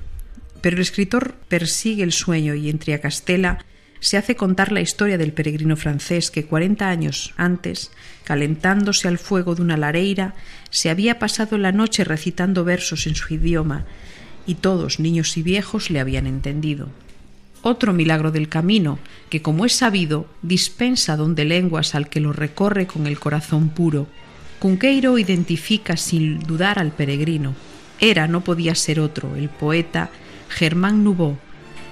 Pero 0.59 0.77
el 0.77 0.81
escritor 0.81 1.35
persigue 1.47 2.01
el 2.01 2.11
sueño 2.11 2.55
y 2.55 2.71
en 2.71 2.79
Triacastela 2.79 3.59
se 3.99 4.17
hace 4.17 4.35
contar 4.35 4.71
la 4.71 4.81
historia 4.81 5.19
del 5.19 5.33
peregrino 5.33 5.77
francés 5.77 6.31
que 6.31 6.45
cuarenta 6.45 6.89
años 6.89 7.35
antes, 7.37 7.91
calentándose 8.23 9.07
al 9.07 9.19
fuego 9.19 9.53
de 9.53 9.61
una 9.61 9.77
lareira, 9.77 10.33
se 10.71 10.89
había 10.89 11.19
pasado 11.19 11.59
la 11.59 11.71
noche 11.71 12.03
recitando 12.03 12.63
versos 12.63 13.05
en 13.05 13.13
su 13.13 13.35
idioma, 13.35 13.85
y 14.47 14.55
todos, 14.55 14.99
niños 14.99 15.37
y 15.37 15.43
viejos, 15.43 15.91
le 15.91 15.99
habían 15.99 16.25
entendido 16.25 16.89
otro 17.61 17.93
milagro 17.93 18.31
del 18.31 18.49
camino, 18.49 18.99
que 19.29 19.41
como 19.41 19.65
es 19.65 19.73
sabido, 19.73 20.27
dispensa 20.41 21.15
don 21.17 21.35
de 21.35 21.45
lenguas 21.45 21.95
al 21.95 22.09
que 22.09 22.19
lo 22.19 22.33
recorre 22.33 22.87
con 22.87 23.07
el 23.07 23.19
corazón 23.19 23.69
puro. 23.69 24.07
Cunqueiro 24.59 25.17
identifica 25.17 25.97
sin 25.97 26.39
dudar 26.39 26.79
al 26.79 26.91
peregrino. 26.91 27.55
Era, 27.99 28.27
no 28.27 28.41
podía 28.41 28.75
ser 28.75 28.99
otro, 28.99 29.35
el 29.35 29.49
poeta 29.49 30.09
Germán 30.49 31.03
Nubó, 31.03 31.37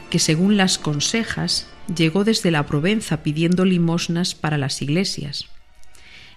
que 0.10 0.20
según 0.20 0.58
las 0.58 0.78
consejas 0.78 1.68
llegó 1.94 2.24
desde 2.24 2.52
la 2.52 2.66
Provenza 2.66 3.24
pidiendo 3.24 3.66
limosnas 3.66 4.36
para 4.36 4.58
las 4.58 4.82
iglesias. 4.82 5.48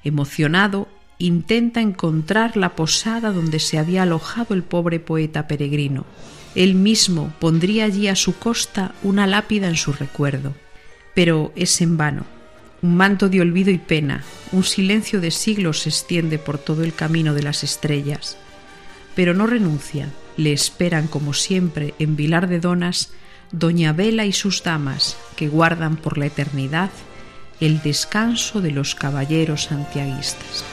Emocionado, 0.05 0.89
intenta 1.19 1.81
encontrar 1.81 2.57
la 2.57 2.75
posada 2.75 3.31
donde 3.33 3.59
se 3.59 3.79
había 3.79 4.05
alojado 4.05 4.55
el 4.55 4.63
pobre 4.63 5.01
poeta 5.01 5.47
peregrino. 5.47 6.07
Él 6.55 6.75
mismo 6.75 7.33
pondría 7.39 7.85
allí 7.85 8.09
a 8.09 8.17
su 8.17 8.37
costa 8.39 8.95
una 9.03 9.27
lápida 9.27 9.69
en 9.69 9.77
su 9.77 9.93
recuerdo. 9.93 10.55
Pero 11.15 11.53
es 11.57 11.81
en 11.81 11.97
vano. 11.97 12.25
Un 12.83 12.97
manto 12.97 13.29
de 13.29 13.41
olvido 13.41 13.71
y 13.71 13.79
pena, 13.79 14.25
un 14.53 14.65
silencio 14.65 15.21
de 15.21 15.31
siglos 15.31 15.81
se 15.81 15.91
extiende 15.91 16.39
por 16.39 16.59
todo 16.59 16.83
el 16.83 16.95
camino 16.95 17.35
de 17.35 17.43
las 17.43 17.63
estrellas. 17.63 18.37
Pero 19.15 19.35
no 19.35 19.47
renuncia, 19.47 20.09
le 20.37 20.53
esperan 20.53 21.07
como 21.07 21.35
siempre 21.35 21.95
en 21.99 22.17
Vilar 22.17 22.49
de 22.49 22.61
Donas 22.61 23.13
Doña 23.53 23.93
Vela 23.93 24.27
y 24.27 24.33
sus 24.33 24.63
damas, 24.63 25.17
que 25.37 25.49
guardan 25.49 25.97
por 25.97 26.19
la 26.19 26.27
eternidad 26.27 26.91
el 27.61 27.83
descanso 27.83 28.61
de 28.61 28.71
los 28.71 28.95
caballeros 28.95 29.65
santiaguistas. 29.65 30.65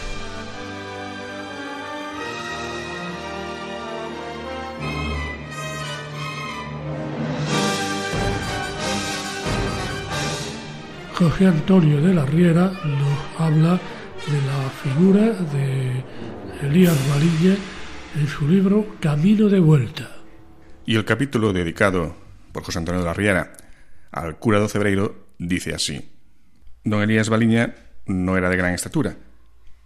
José 11.18 11.48
Antonio 11.48 12.00
de 12.00 12.14
la 12.14 12.28
Riera 12.28 12.72
nos 12.86 13.42
habla 13.42 13.72
de 14.28 14.42
la 14.46 14.70
figura 14.84 15.34
de 15.52 16.04
Elías 16.62 16.96
Valilla 17.10 17.58
en 18.16 18.28
su 18.28 18.48
libro 18.48 18.86
Camino 19.00 19.50
de 19.50 19.60
Vuelta. 19.60 20.12
Y 20.86 20.96
el 20.96 21.06
capítulo 21.06 21.54
dedicado 21.54 22.16
por 22.52 22.62
José 22.62 22.78
Antonio 22.78 23.02
de 23.02 23.08
la 23.08 23.16
Riera 23.16 23.54
al 24.12 24.38
cura 24.38 24.60
do 24.60 24.70
Cebreiro 24.70 25.34
dice 25.40 25.74
así. 25.74 26.08
Don 26.84 27.02
Elías 27.02 27.30
Baliña 27.30 27.74
no 28.06 28.38
era 28.38 28.52
de 28.52 28.58
gran 28.58 28.76
estatura, 28.76 29.18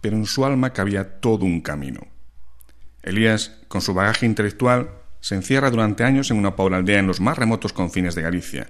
pero 0.02 0.18
en 0.18 0.26
su 0.26 0.44
alma 0.44 0.74
cabía 0.74 1.18
todo 1.18 1.46
un 1.46 1.62
camino. 1.62 2.08
Elías, 3.02 3.56
con 3.68 3.80
su 3.80 3.94
bagaje 3.94 4.26
intelectual, 4.26 4.90
se 5.20 5.34
encierra 5.34 5.70
durante 5.70 6.04
años 6.04 6.30
en 6.30 6.36
una 6.36 6.56
pobre 6.56 6.76
aldea 6.76 6.98
en 6.98 7.06
los 7.06 7.22
más 7.22 7.38
remotos 7.38 7.72
confines 7.72 8.14
de 8.14 8.20
Galicia, 8.20 8.68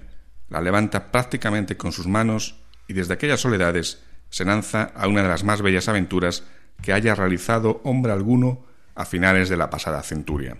la 0.53 0.61
levanta 0.61 1.11
prácticamente 1.11 1.77
con 1.77 1.91
sus 1.91 2.05
manos 2.05 2.55
y 2.87 2.93
desde 2.93 3.15
aquellas 3.15 3.41
soledades 3.41 4.03
se 4.29 4.45
lanza 4.45 4.91
a 4.95 5.07
una 5.07 5.23
de 5.23 5.27
las 5.27 5.43
más 5.43 5.63
bellas 5.63 5.87
aventuras 5.87 6.43
que 6.83 6.93
haya 6.93 7.15
realizado 7.15 7.81
hombre 7.83 8.11
alguno 8.11 8.63
a 8.93 9.03
finales 9.05 9.49
de 9.49 9.57
la 9.57 9.71
pasada 9.71 10.03
centuria. 10.03 10.57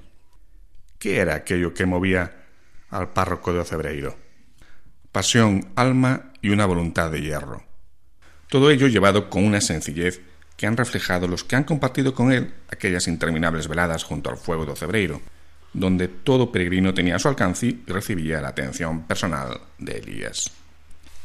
¿Qué 0.97 1.17
era 1.17 1.35
aquello 1.35 1.75
que 1.75 1.85
movía 1.85 2.33
al 2.89 3.09
párroco 3.09 3.53
de 3.53 3.59
Ocebreiro? 3.59 4.17
Pasión, 5.11 5.69
alma 5.75 6.31
y 6.41 6.49
una 6.49 6.65
voluntad 6.65 7.11
de 7.11 7.21
hierro. 7.21 7.63
Todo 8.49 8.71
ello 8.71 8.87
llevado 8.87 9.29
con 9.29 9.43
una 9.43 9.61
sencillez 9.61 10.21
que 10.57 10.65
han 10.65 10.75
reflejado 10.75 11.27
los 11.27 11.43
que 11.43 11.55
han 11.55 11.65
compartido 11.65 12.15
con 12.15 12.31
él 12.31 12.51
aquellas 12.71 13.07
interminables 13.07 13.67
veladas 13.67 14.03
junto 14.03 14.31
al 14.31 14.37
fuego 14.37 14.65
de 14.65 14.71
Ocebreiro, 14.71 15.21
donde 15.73 16.07
todo 16.07 16.51
peregrino 16.51 16.93
tenía 16.93 17.15
a 17.15 17.19
su 17.19 17.27
alcance 17.27 17.67
y 17.67 17.83
recibía 17.87 18.41
la 18.41 18.49
atención 18.49 19.03
personal 19.03 19.59
de 19.79 19.97
Elías. 19.97 20.51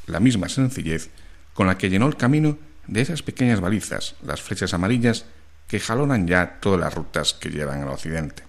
La 0.07 0.21
misma 0.21 0.49
sencillez 0.49 1.11
con 1.53 1.67
la 1.67 1.77
que 1.77 1.91
llenó 1.91 2.07
el 2.07 2.17
camino 2.17 2.57
de 2.87 3.03
esas 3.03 3.23
pequeñas 3.23 3.61
balizas, 3.61 4.15
las 4.23 4.41
flechas 4.41 4.73
amarillas 4.75 5.27
que 5.67 5.81
jalonan 5.81 6.27
ya 6.27 6.59
todas 6.61 6.81
las 6.81 6.95
rutas 6.95 7.35
que 7.35 7.51
llevan 7.51 7.83
al 7.83 7.89
occidente. 7.89 8.43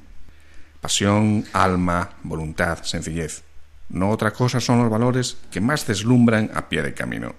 Pasión, 0.80 1.46
alma, 1.52 2.12
voluntad, 2.24 2.84
sencillez. 2.84 3.44
No 3.90 4.10
otra 4.12 4.32
cosa 4.32 4.62
son 4.62 4.80
los 4.80 4.90
valores 4.90 5.38
que 5.52 5.60
más 5.60 5.86
deslumbran 5.86 6.52
a 6.54 6.70
pie 6.70 6.82
de 6.82 6.94
camino. 6.94 7.36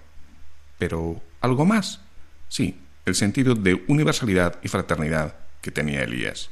Pero, 0.78 1.22
¿algo 1.40 1.64
más? 1.64 2.00
Sí, 2.48 2.78
el 3.06 3.14
sentido 3.14 3.54
de 3.54 3.82
universalidad 3.86 4.58
y 4.62 4.68
fraternidad 4.68 5.36
que 5.62 5.70
tenía 5.70 6.02
Elías. 6.02 6.50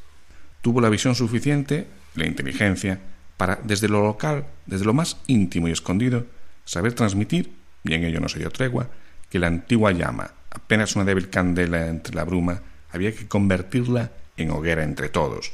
Tuvo 0.63 0.81
la 0.81 0.89
visión 0.89 1.15
suficiente, 1.15 1.87
la 2.19 2.27
inteligencia, 2.27 3.01
para, 3.37 3.57
desde 3.63 3.89
lo 3.89 4.03
local, 4.03 4.47
desde 4.67 4.85
lo 4.85 4.95
más 4.95 5.19
íntimo 5.27 5.69
y 5.69 5.73
escondido, 5.73 6.27
saber 6.65 6.93
transmitir, 6.93 7.55
y 7.85 7.95
en 7.95 8.05
ello 8.05 8.21
no 8.21 8.29
se 8.29 8.39
dio 8.39 8.51
tregua, 8.51 8.91
que 9.31 9.39
la 9.39 9.47
antigua 9.47 9.93
llama, 9.93 10.33
apenas 10.51 10.97
una 10.97 11.05
débil 11.05 11.31
candela 11.31 11.87
entre 11.87 12.15
la 12.15 12.25
bruma, 12.25 12.63
había 12.91 13.15
que 13.15 13.29
convertirla 13.29 14.13
en 14.37 14.51
hoguera 14.51 14.83
entre 14.83 15.09
todos. 15.09 15.53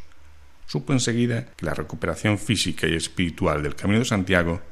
Supo 0.66 0.92
enseguida 0.92 1.46
que 1.56 1.66
la 1.66 1.74
recuperación 1.74 2.38
física 2.38 2.86
y 2.86 2.94
espiritual 2.94 3.62
del 3.62 3.76
Camino 3.76 4.00
de 4.00 4.06
Santiago 4.06 4.62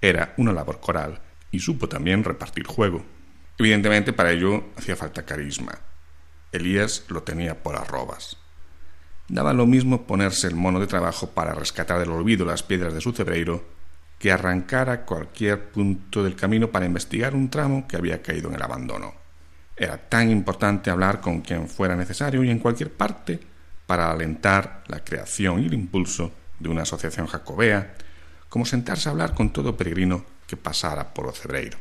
era 0.00 0.34
una 0.36 0.52
labor 0.52 0.80
coral 0.80 1.20
y 1.50 1.60
supo 1.60 1.88
también 1.88 2.24
repartir 2.24 2.66
juego. 2.66 3.04
Evidentemente 3.58 4.12
para 4.12 4.32
ello 4.32 4.64
hacía 4.76 4.96
falta 4.96 5.24
carisma. 5.24 5.78
Elías 6.52 7.04
lo 7.08 7.22
tenía 7.22 7.62
por 7.62 7.76
arrobas. 7.76 8.39
Daba 9.30 9.52
lo 9.52 9.64
mismo 9.64 10.08
ponerse 10.08 10.48
el 10.48 10.56
mono 10.56 10.80
de 10.80 10.88
trabajo 10.88 11.30
para 11.30 11.54
rescatar 11.54 12.00
del 12.00 12.10
olvido 12.10 12.44
las 12.44 12.64
piedras 12.64 12.92
de 12.92 13.00
su 13.00 13.12
cebreiro 13.12 13.64
que 14.18 14.32
arrancar 14.32 14.90
a 14.90 15.04
cualquier 15.04 15.70
punto 15.70 16.24
del 16.24 16.34
camino 16.34 16.72
para 16.72 16.84
investigar 16.84 17.36
un 17.36 17.48
tramo 17.48 17.86
que 17.86 17.96
había 17.96 18.22
caído 18.22 18.48
en 18.48 18.56
el 18.56 18.62
abandono. 18.62 19.14
Era 19.76 19.98
tan 19.98 20.32
importante 20.32 20.90
hablar 20.90 21.20
con 21.20 21.42
quien 21.42 21.68
fuera 21.68 21.94
necesario 21.94 22.42
y 22.42 22.50
en 22.50 22.58
cualquier 22.58 22.92
parte 22.92 23.38
para 23.86 24.10
alentar 24.10 24.82
la 24.88 25.04
creación 25.04 25.62
y 25.62 25.66
el 25.66 25.74
impulso 25.74 26.32
de 26.58 26.68
una 26.68 26.82
asociación 26.82 27.28
jacobea, 27.28 27.94
como 28.48 28.66
sentarse 28.66 29.08
a 29.08 29.12
hablar 29.12 29.32
con 29.34 29.52
todo 29.52 29.76
peregrino 29.76 30.24
que 30.48 30.56
pasara 30.56 31.14
por 31.14 31.28
Ocebreiro. 31.28 31.78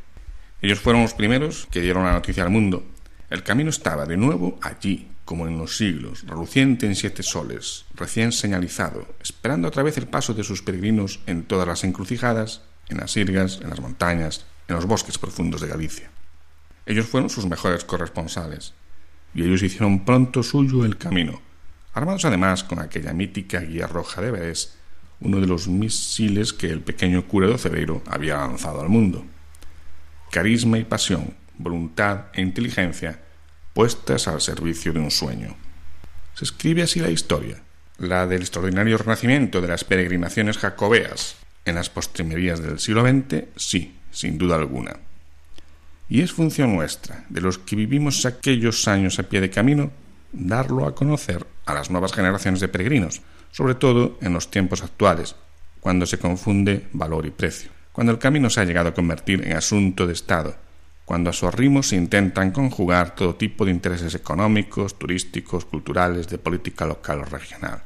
Ellos 0.61 0.79
fueron 0.79 1.01
los 1.01 1.15
primeros 1.15 1.67
que 1.71 1.81
dieron 1.81 2.03
la 2.03 2.13
noticia 2.13 2.43
al 2.43 2.51
mundo. 2.51 2.85
El 3.31 3.41
camino 3.41 3.71
estaba 3.71 4.05
de 4.05 4.17
nuevo 4.17 4.59
allí, 4.61 5.09
como 5.29 5.47
en 5.47 5.59
los 5.59 5.77
siglos, 5.77 6.25
reluciente 6.25 6.87
en 6.87 6.95
siete 6.95 7.21
soles, 7.21 7.85
recién 7.93 8.31
señalizado, 8.31 9.05
esperando 9.21 9.67
otra 9.67 9.83
vez 9.83 9.95
el 9.99 10.07
paso 10.07 10.33
de 10.33 10.43
sus 10.43 10.63
peregrinos 10.63 11.19
en 11.27 11.43
todas 11.43 11.67
las 11.67 11.83
encrucijadas, 11.83 12.63
en 12.87 12.97
las 12.97 13.11
sirgas, 13.11 13.59
en 13.61 13.69
las 13.69 13.79
montañas, 13.79 14.47
en 14.67 14.75
los 14.75 14.87
bosques 14.87 15.19
profundos 15.19 15.61
de 15.61 15.67
Galicia. 15.67 16.09
Ellos 16.87 17.05
fueron 17.05 17.29
sus 17.29 17.45
mejores 17.45 17.85
corresponsales, 17.85 18.73
y 19.35 19.43
ellos 19.43 19.61
hicieron 19.61 20.03
pronto 20.03 20.41
suyo 20.41 20.83
el 20.83 20.97
camino, 20.97 21.39
armados 21.93 22.25
además 22.25 22.63
con 22.63 22.79
aquella 22.79 23.13
mítica 23.13 23.59
guía 23.59 23.85
roja 23.85 24.23
de 24.23 24.31
Beres, 24.31 24.79
uno 25.19 25.39
de 25.39 25.45
los 25.45 25.67
misiles 25.67 26.53
que 26.53 26.71
el 26.71 26.81
pequeño 26.81 27.27
cura 27.27 27.49
de 27.49 27.59
Cereiro 27.59 28.01
había 28.07 28.37
lanzado 28.37 28.81
al 28.81 28.89
mundo 28.89 29.23
carisma 30.31 30.79
y 30.79 30.85
pasión, 30.85 31.35
voluntad 31.59 32.25
e 32.33 32.41
inteligencia 32.41 33.28
puestas 33.79 34.27
al 34.27 34.41
servicio 34.41 34.91
de 34.91 34.99
un 34.99 35.09
sueño. 35.09 35.55
Se 36.33 36.43
escribe 36.43 36.83
así 36.83 36.99
la 36.99 37.11
historia, 37.11 37.63
la 37.97 38.27
del 38.27 38.41
extraordinario 38.41 38.97
renacimiento 38.97 39.61
de 39.61 39.69
las 39.69 39.85
peregrinaciones 39.85 40.57
jacobeas 40.57 41.37
en 41.63 41.75
las 41.75 41.89
postrimerías 41.89 42.61
del 42.61 42.79
siglo 42.79 43.07
XX, 43.07 43.45
sí, 43.55 43.95
sin 44.11 44.37
duda 44.37 44.57
alguna. 44.57 44.97
Y 46.09 46.19
es 46.19 46.33
función 46.33 46.75
nuestra, 46.75 47.23
de 47.29 47.39
los 47.39 47.57
que 47.57 47.77
vivimos 47.77 48.25
aquellos 48.25 48.85
años 48.89 49.17
a 49.17 49.23
pie 49.23 49.39
de 49.39 49.49
camino, 49.49 49.93
darlo 50.33 50.85
a 50.85 50.93
conocer 50.93 51.47
a 51.65 51.73
las 51.73 51.89
nuevas 51.89 52.11
generaciones 52.11 52.59
de 52.59 52.67
peregrinos, 52.67 53.21
sobre 53.51 53.75
todo 53.75 54.17
en 54.21 54.33
los 54.33 54.51
tiempos 54.51 54.83
actuales, 54.83 55.37
cuando 55.79 56.05
se 56.05 56.19
confunde 56.19 56.89
valor 56.91 57.25
y 57.25 57.31
precio 57.31 57.71
cuando 57.99 58.13
el 58.13 58.19
camino 58.19 58.49
se 58.49 58.61
ha 58.61 58.63
llegado 58.63 58.87
a 58.87 58.93
convertir 58.93 59.45
en 59.45 59.57
asunto 59.57 60.07
de 60.07 60.13
Estado, 60.13 60.55
cuando 61.09 61.31
a 61.31 61.33
su 61.33 61.47
arrimo 61.47 61.81
se 61.81 61.95
intentan 61.95 62.51
conjugar 62.51 63.15
todo 63.15 63.33
tipo 63.33 63.65
de 63.65 63.71
intereses 63.71 64.13
económicos, 64.13 64.99
turísticos, 64.99 65.65
culturales, 65.65 66.29
de 66.29 66.37
política 66.37 66.85
local 66.85 67.21
o 67.21 67.25
regional. 67.25 67.81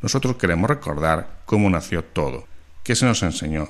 Nosotros 0.00 0.36
queremos 0.36 0.70
recordar 0.70 1.42
cómo 1.44 1.68
nació 1.68 2.02
todo, 2.02 2.48
qué 2.82 2.96
se 2.96 3.04
nos 3.04 3.22
enseñó. 3.22 3.68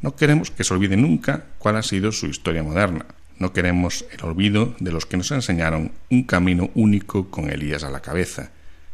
No 0.00 0.14
queremos 0.14 0.52
que 0.52 0.62
se 0.62 0.72
olvide 0.72 0.96
nunca 0.96 1.46
cuál 1.58 1.74
ha 1.74 1.82
sido 1.82 2.12
su 2.12 2.28
historia 2.28 2.62
moderna. 2.62 3.04
No 3.40 3.52
queremos 3.52 4.04
el 4.12 4.24
olvido 4.24 4.76
de 4.78 4.92
los 4.92 5.06
que 5.06 5.16
nos 5.16 5.32
enseñaron 5.32 5.90
un 6.08 6.22
camino 6.22 6.70
único 6.76 7.32
con 7.32 7.50
Elías 7.50 7.82
a 7.82 7.90
la 7.90 7.98
cabeza, 7.98 8.52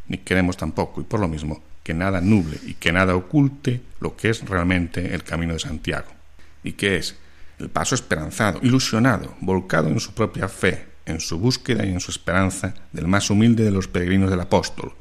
ni 0.09 0.16
queremos 0.16 0.57
tampoco, 0.57 1.03
y 1.03 1.05
por 1.05 1.20
lo 1.20 1.28
mismo, 1.28 1.62
que 1.82 1.93
nada 1.93 2.22
nuble 2.22 2.59
y 2.64 2.72
que 2.72 2.91
nada 2.91 3.14
oculte 3.14 3.82
lo 4.01 4.16
que 4.16 4.30
es 4.30 4.49
realmente 4.49 5.14
el 5.14 5.24
camino 5.24 5.53
de 5.53 5.59
Santiago 5.59 6.09
y 6.64 6.72
que 6.72 6.97
es 6.97 7.18
el 7.59 7.70
paso 7.70 7.94
esperanzado, 7.94 8.61
ilusionado, 8.62 9.34
volcado 9.40 9.88
en 9.88 10.00
su 10.00 10.12
propia 10.12 10.48
fe, 10.48 10.86
en 11.07 11.20
su 11.20 11.38
búsqueda 11.38 11.86
y 11.86 11.92
en 11.92 12.00
su 12.00 12.11
esperanza 12.11 12.74
del 12.92 13.07
más 13.07 13.30
humilde 13.30 13.64
de 13.64 13.70
los 13.70 13.88
peregrinos 13.88 14.30
del 14.30 14.40
apóstol, 14.40 14.92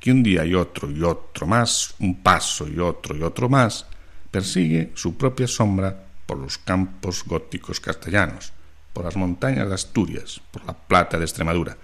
que 0.00 0.12
un 0.12 0.22
día 0.22 0.44
y 0.44 0.54
otro 0.54 0.90
y 0.90 1.02
otro 1.02 1.46
más, 1.46 1.94
un 2.00 2.22
paso 2.22 2.68
y 2.68 2.78
otro 2.78 3.16
y 3.16 3.22
otro 3.22 3.48
más, 3.48 3.86
persigue 4.30 4.92
su 4.94 5.16
propia 5.16 5.46
sombra 5.46 6.04
por 6.26 6.38
los 6.38 6.58
campos 6.58 7.24
góticos 7.24 7.80
castellanos, 7.80 8.52
por 8.92 9.04
las 9.04 9.16
montañas 9.16 9.68
de 9.68 9.74
Asturias, 9.74 10.40
por 10.50 10.64
la 10.64 10.74
plata 10.74 11.18
de 11.18 11.24
Extremadura, 11.24 11.76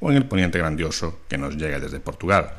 o 0.00 0.10
en 0.10 0.16
el 0.16 0.26
poniente 0.26 0.58
grandioso 0.58 1.20
que 1.28 1.38
nos 1.38 1.56
llega 1.56 1.78
desde 1.78 2.00
Portugal, 2.00 2.50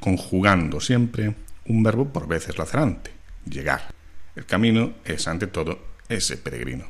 conjugando 0.00 0.80
siempre 0.80 1.36
un 1.66 1.82
verbo 1.82 2.12
por 2.12 2.26
veces 2.26 2.58
lacerante, 2.58 3.12
llegar. 3.48 3.94
El 4.34 4.46
camino 4.46 4.94
es, 5.04 5.28
ante 5.28 5.46
todo, 5.46 5.78
ese 6.14 6.36
peregrino. 6.36 6.84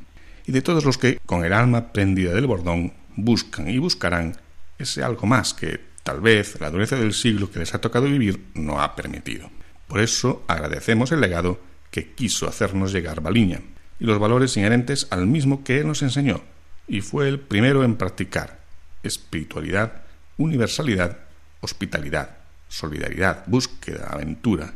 Y 0.46 0.52
de 0.52 0.62
todos 0.62 0.84
los 0.84 0.98
que, 0.98 1.18
con 1.24 1.44
el 1.44 1.52
alma 1.52 1.92
prendida 1.92 2.32
del 2.32 2.46
bordón, 2.46 2.92
buscan 3.16 3.68
y 3.68 3.78
buscarán 3.78 4.36
ese 4.78 5.02
algo 5.02 5.26
más 5.26 5.54
que, 5.54 5.80
tal 6.02 6.20
vez, 6.20 6.60
la 6.60 6.70
dureza 6.70 6.96
del 6.96 7.14
siglo 7.14 7.50
que 7.50 7.60
les 7.60 7.74
ha 7.74 7.80
tocado 7.80 8.06
vivir 8.06 8.44
no 8.54 8.80
ha 8.80 8.96
permitido. 8.96 9.50
Por 9.86 10.00
eso 10.00 10.44
agradecemos 10.48 11.12
el 11.12 11.20
legado 11.20 11.60
que 11.90 12.12
quiso 12.12 12.48
hacernos 12.48 12.92
llegar 12.92 13.20
Baliña 13.20 13.60
y 14.00 14.04
los 14.04 14.18
valores 14.18 14.56
inherentes 14.56 15.06
al 15.10 15.26
mismo 15.26 15.62
que 15.62 15.80
él 15.80 15.86
nos 15.86 16.02
enseñó 16.02 16.42
y 16.88 17.00
fue 17.00 17.28
el 17.28 17.38
primero 17.38 17.84
en 17.84 17.96
practicar 17.96 18.60
espiritualidad, 19.02 20.02
universalidad, 20.36 21.18
hospitalidad, 21.60 22.38
solidaridad, 22.68 23.44
búsqueda, 23.46 24.08
aventura, 24.10 24.72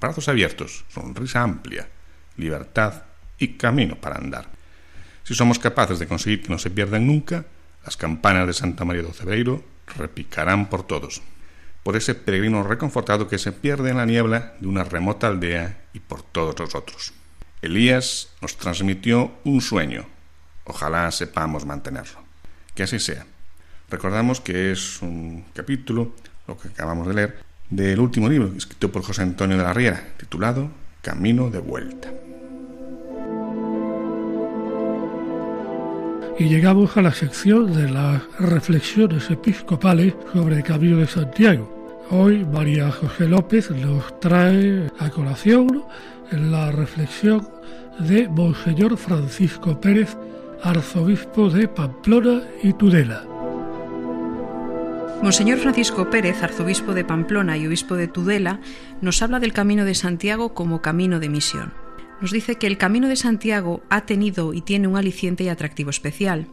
brazos 0.00 0.28
abiertos, 0.28 0.84
sonrisa 0.88 1.42
amplia, 1.42 1.88
libertad 2.36 3.02
y 3.38 3.56
camino 3.56 3.96
para 3.96 4.16
andar. 4.16 4.48
Si 5.24 5.34
somos 5.34 5.58
capaces 5.58 5.98
de 5.98 6.06
conseguir 6.06 6.42
que 6.42 6.48
no 6.48 6.58
se 6.58 6.70
pierdan 6.70 7.06
nunca, 7.06 7.44
las 7.84 7.96
campanas 7.96 8.46
de 8.46 8.52
Santa 8.52 8.84
María 8.84 9.02
do 9.02 9.12
Cebreiro 9.12 9.62
repicarán 9.96 10.68
por 10.68 10.84
todos, 10.84 11.22
por 11.82 11.96
ese 11.96 12.14
peregrino 12.14 12.62
reconfortado 12.62 13.28
que 13.28 13.38
se 13.38 13.52
pierde 13.52 13.90
en 13.90 13.96
la 13.96 14.06
niebla 14.06 14.54
de 14.60 14.68
una 14.68 14.84
remota 14.84 15.26
aldea 15.26 15.84
y 15.92 16.00
por 16.00 16.22
todos 16.22 16.58
los 16.58 16.74
otros. 16.74 17.12
Elías 17.62 18.28
nos 18.40 18.56
transmitió 18.56 19.32
un 19.44 19.60
sueño. 19.60 20.06
Ojalá 20.64 21.10
sepamos 21.10 21.64
mantenerlo. 21.64 22.20
Que 22.74 22.84
así 22.84 22.98
sea. 22.98 23.26
Recordamos 23.90 24.40
que 24.40 24.70
es 24.70 25.02
un 25.02 25.44
capítulo, 25.54 26.14
lo 26.46 26.58
que 26.58 26.68
acabamos 26.68 27.08
de 27.08 27.14
leer, 27.14 27.42
del 27.70 28.00
último 28.00 28.28
libro 28.28 28.52
escrito 28.56 28.92
por 28.92 29.02
José 29.02 29.22
Antonio 29.22 29.56
de 29.56 29.62
la 29.62 29.74
Riera, 29.74 30.14
titulado 30.18 30.70
Camino 31.02 31.50
de 31.50 31.58
Vuelta. 31.58 32.12
Y 36.38 36.44
llegamos 36.44 36.96
a 36.96 37.02
la 37.02 37.12
sección 37.12 37.74
de 37.74 37.90
las 37.90 38.22
reflexiones 38.38 39.28
episcopales 39.28 40.14
sobre 40.32 40.56
el 40.56 40.62
Camino 40.62 40.98
de 40.98 41.06
Santiago. 41.08 42.06
Hoy 42.10 42.44
María 42.44 42.92
José 42.92 43.26
López 43.26 43.70
nos 43.72 44.20
trae 44.20 44.88
a 44.98 45.10
colación 45.10 45.84
la 46.30 46.70
reflexión 46.70 47.48
de 47.98 48.28
Monseñor 48.28 48.96
Francisco 48.96 49.80
Pérez, 49.80 50.16
arzobispo 50.62 51.50
de 51.50 51.66
Pamplona 51.66 52.42
y 52.62 52.72
Tudela. 52.72 53.24
Monseñor 55.20 55.58
Francisco 55.58 56.08
Pérez, 56.08 56.40
arzobispo 56.44 56.94
de 56.94 57.04
Pamplona 57.04 57.56
y 57.56 57.66
obispo 57.66 57.96
de 57.96 58.06
Tudela, 58.06 58.60
nos 59.00 59.20
habla 59.22 59.40
del 59.40 59.52
Camino 59.52 59.84
de 59.84 59.96
Santiago 59.96 60.54
como 60.54 60.80
camino 60.82 61.18
de 61.18 61.28
misión. 61.28 61.87
Nos 62.20 62.32
dice 62.32 62.56
que 62.56 62.66
el 62.66 62.78
Camino 62.78 63.08
de 63.08 63.16
Santiago 63.16 63.82
ha 63.90 64.02
tenido 64.02 64.54
y 64.54 64.60
tiene 64.60 64.88
un 64.88 64.96
aliciente 64.96 65.44
y 65.44 65.48
atractivo 65.48 65.90
especial. 65.90 66.48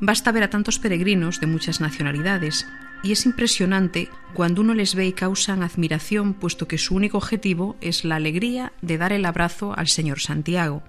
Basta 0.00 0.32
ver 0.32 0.44
a 0.44 0.50
tantos 0.50 0.78
peregrinos 0.78 1.40
de 1.40 1.46
muchas 1.46 1.80
nacionalidades, 1.80 2.66
y 3.02 3.12
es 3.12 3.26
impresionante 3.26 4.08
cuando 4.34 4.60
uno 4.60 4.74
les 4.74 4.94
ve 4.94 5.06
y 5.06 5.12
causan 5.12 5.62
admiración, 5.62 6.34
puesto 6.34 6.68
que 6.68 6.78
su 6.78 6.94
único 6.94 7.18
objetivo 7.18 7.76
es 7.80 8.04
la 8.04 8.16
alegría 8.16 8.72
de 8.82 8.98
dar 8.98 9.12
el 9.12 9.24
abrazo 9.24 9.74
al 9.76 9.88
Señor 9.88 10.20
Santiago 10.20 10.82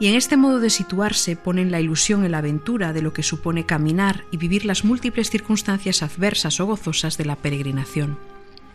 y 0.00 0.06
en 0.06 0.14
este 0.14 0.36
modo 0.36 0.60
de 0.60 0.70
situarse 0.70 1.36
ponen 1.36 1.70
la 1.70 1.80
ilusión 1.80 2.24
en 2.24 2.32
la 2.32 2.38
aventura 2.38 2.92
de 2.92 3.02
lo 3.02 3.12
que 3.12 3.22
supone 3.22 3.66
caminar 3.66 4.24
y 4.30 4.36
vivir 4.36 4.64
las 4.64 4.84
múltiples 4.84 5.30
circunstancias 5.30 6.02
adversas 6.02 6.60
o 6.60 6.66
gozosas 6.66 7.18
de 7.18 7.24
la 7.24 7.36
peregrinación. 7.36 8.18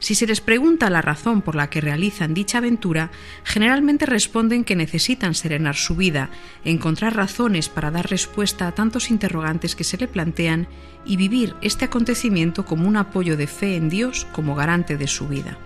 Si 0.04 0.16
se 0.16 0.28
les 0.28 0.42
pregunta 0.42 0.90
la 0.90 1.02
razón 1.02 1.42
por 1.42 1.56
la 1.56 1.70
que 1.70 1.80
realizan 1.80 2.34
dicha 2.34 2.58
aventura, 2.58 3.10
generalmente 3.46 4.06
responden 4.06 4.66
que 4.66 4.76
necesitan 4.76 5.34
serenar 5.34 5.78
su 5.78 5.96
vida, 5.96 6.30
encontrar 6.66 7.16
razones 7.16 7.70
para 7.70 7.90
dar 7.90 8.10
respuesta 8.10 8.68
a 8.68 8.74
tantos 8.74 9.10
interrogantes 9.10 9.78
que 9.78 9.86
se 9.86 9.96
le 9.96 10.10
plantean 10.10 10.68
y 11.06 11.16
vivir 11.16 11.56
este 11.62 11.86
acontecimiento 11.86 12.66
como 12.66 12.86
un 12.86 12.98
apoyo 12.98 13.38
de 13.38 13.48
fe 13.48 13.78
en 13.78 13.88
Dios 13.88 14.28
como 14.34 14.56
garante 14.56 14.98
de 14.98 15.08
su 15.08 15.30
vida. 15.30 15.58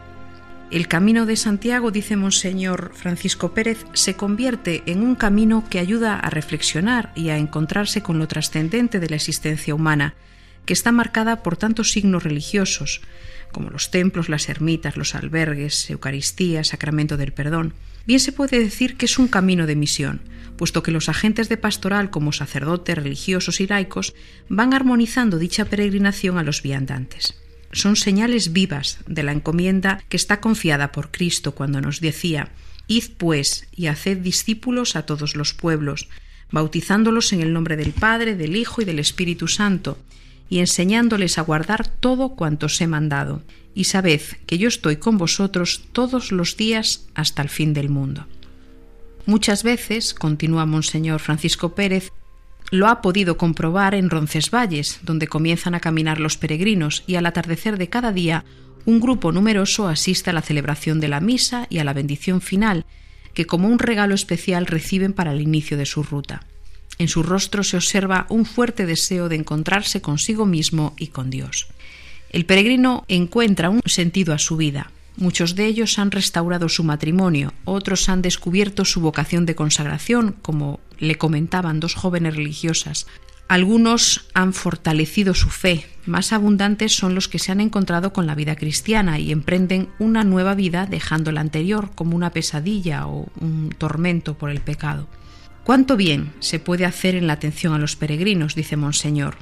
El 0.70 0.88
camino 0.88 1.26
de 1.26 1.36
Santiago, 1.36 1.90
dice 1.90 2.16
Monseñor 2.16 2.92
Francisco 2.94 3.56
Pérez, 3.56 3.88
se 3.94 4.16
convierte 4.16 4.84
en 4.86 5.02
un 5.02 5.16
camino 5.16 5.64
que 5.68 5.80
ayuda 5.80 6.20
a 6.20 6.30
reflexionar 6.30 7.12
y 7.16 7.30
a 7.30 7.40
encontrarse 7.40 8.04
con 8.04 8.20
lo 8.20 8.28
trascendente 8.28 9.00
de 9.00 9.10
la 9.10 9.16
existencia 9.16 9.74
humana, 9.74 10.14
que 10.68 10.74
está 10.74 10.92
marcada 10.92 11.42
por 11.42 11.58
tantos 11.58 11.92
signos 11.92 12.22
religiosos, 12.22 13.02
como 13.52 13.70
los 13.70 13.92
templos, 13.92 14.30
las 14.30 14.50
ermitas, 14.50 14.98
los 14.98 15.16
albergues, 15.16 15.90
Eucaristía, 15.90 16.64
Sacramento 16.64 17.18
del 17.18 17.34
Perdón. 17.34 17.74
Bien 18.06 18.20
se 18.20 18.32
puede 18.32 18.60
decir 18.60 18.98
que 18.98 19.06
es 19.06 19.20
un 19.20 19.28
camino 19.28 19.68
de 19.68 19.76
misión, 19.76 20.22
puesto 20.58 20.84
que 20.84 20.92
los 20.92 21.10
agentes 21.10 21.50
de 21.50 21.58
pastoral 21.58 22.10
como 22.10 22.32
sacerdotes, 22.32 22.98
religiosos 22.98 23.60
y 23.60 23.68
laicos 23.68 24.16
van 24.50 24.74
armonizando 24.74 25.38
dicha 25.38 25.66
peregrinación 25.66 26.38
a 26.38 26.44
los 26.44 26.62
viandantes 26.62 27.36
son 27.72 27.96
señales 27.96 28.54
vivas 28.54 29.00
de 29.08 29.24
la 29.24 29.32
encomienda 29.32 30.02
que 30.10 30.18
está 30.18 30.40
confiada 30.40 30.92
por 30.92 31.12
Cristo 31.12 31.54
cuando 31.54 31.82
nos 31.82 32.00
decía 32.00 32.50
Id 32.88 33.04
pues 33.18 33.68
y 33.76 33.88
haced 33.88 34.18
discípulos 34.18 34.96
a 34.96 35.06
todos 35.06 35.36
los 35.36 35.54
pueblos, 35.54 36.08
bautizándolos 36.52 37.34
en 37.34 37.42
el 37.42 37.52
nombre 37.52 37.76
del 37.76 37.92
Padre, 37.92 38.36
del 38.36 38.56
Hijo 38.56 38.82
y 38.82 38.86
del 38.86 39.00
Espíritu 39.00 39.48
Santo, 39.48 39.98
y 40.50 40.60
enseñándoles 40.60 41.38
a 41.38 41.42
guardar 41.42 41.88
todo 41.88 42.30
cuanto 42.36 42.68
os 42.68 42.80
he 42.82 42.88
mandado. 42.88 43.42
Y 43.74 43.86
sabed 43.86 44.22
que 44.46 44.58
yo 44.58 44.68
estoy 44.68 44.98
con 44.98 45.18
vosotros 45.18 45.84
todos 45.92 46.32
los 46.32 46.58
días 46.58 47.08
hasta 47.14 47.42
el 47.42 47.50
fin 47.50 47.74
del 47.74 47.90
mundo. 47.90 48.26
Muchas 49.26 49.64
veces, 49.64 50.14
continúa 50.14 50.66
Monseñor 50.66 51.20
Francisco 51.20 51.76
Pérez, 51.76 52.12
lo 52.72 52.88
ha 52.88 53.02
podido 53.02 53.38
comprobar 53.38 53.96
en 53.96 54.10
Roncesvalles, 54.10 55.00
donde 55.04 55.28
comienzan 55.28 55.76
a 55.76 55.80
caminar 55.80 56.20
los 56.20 56.38
peregrinos 56.38 57.04
y 57.08 57.16
al 57.16 57.26
atardecer 57.26 57.78
de 57.78 57.90
cada 57.90 58.12
día 58.12 58.46
un 58.86 59.00
grupo 59.00 59.32
numeroso 59.32 59.88
asiste 59.88 60.30
a 60.30 60.34
la 60.34 60.42
celebración 60.42 61.00
de 61.00 61.10
la 61.10 61.20
misa 61.20 61.68
y 61.70 61.80
a 61.80 61.84
la 61.84 61.94
bendición 61.94 62.40
final, 62.40 62.86
que 63.34 63.46
como 63.46 63.68
un 63.68 63.80
regalo 63.80 64.16
especial 64.16 64.66
reciben 64.66 65.14
para 65.14 65.34
el 65.34 65.42
inicio 65.42 65.78
de 65.78 65.86
su 65.86 66.04
ruta. 66.04 66.46
En 66.98 67.08
su 67.08 67.24
rostro 67.24 67.64
se 67.64 67.78
observa 67.78 68.26
un 68.30 68.46
fuerte 68.46 68.86
deseo 68.86 69.30
de 69.30 69.36
encontrarse 69.36 70.02
consigo 70.02 70.46
mismo 70.46 70.96
y 70.98 71.08
con 71.08 71.30
Dios. 71.30 71.68
El 72.30 72.46
peregrino 72.46 73.06
encuentra 73.08 73.70
un 73.70 73.82
sentido 73.86 74.34
a 74.34 74.40
su 74.40 74.58
vida, 74.58 74.92
Muchos 75.18 75.56
de 75.56 75.66
ellos 75.66 75.98
han 75.98 76.12
restaurado 76.12 76.70
su 76.70 76.84
matrimonio, 76.84 77.52
otros 77.66 78.08
han 78.08 78.22
descubierto 78.22 78.86
su 78.86 79.02
vocación 79.02 79.48
de 79.48 79.56
consagración, 79.56 80.36
como 80.44 80.80
le 81.00 81.16
comentaban 81.16 81.80
dos 81.80 81.96
jóvenes 81.96 82.36
religiosas. 82.36 83.08
Algunos 83.48 84.28
han 84.36 84.54
fortalecido 84.54 85.34
su 85.34 85.50
fe, 85.50 85.88
más 86.06 86.34
abundantes 86.34 86.96
son 86.96 87.16
los 87.16 87.28
que 87.28 87.40
se 87.40 87.52
han 87.52 87.62
encontrado 87.62 88.14
con 88.14 88.28
la 88.28 88.36
vida 88.36 88.56
cristiana 88.56 89.18
y 89.18 89.32
emprenden 89.32 89.90
una 89.98 90.24
nueva 90.24 90.54
vida 90.54 90.86
dejando 90.86 91.32
la 91.32 91.42
anterior 91.42 91.90
como 91.96 92.16
una 92.16 92.30
pesadilla 92.30 93.08
o 93.08 93.28
un 93.40 93.74
tormento 93.76 94.38
por 94.38 94.52
el 94.52 94.62
pecado. 94.62 95.08
¿Cuánto 95.68 95.98
bien 95.98 96.32
se 96.40 96.60
puede 96.60 96.86
hacer 96.86 97.16
en 97.16 97.28
la 97.28 97.34
atención 97.34 97.74
a 97.74 97.78
los 97.78 97.98
peregrinos? 97.98 98.56
dice 98.56 98.78
Monseñor 98.78 99.36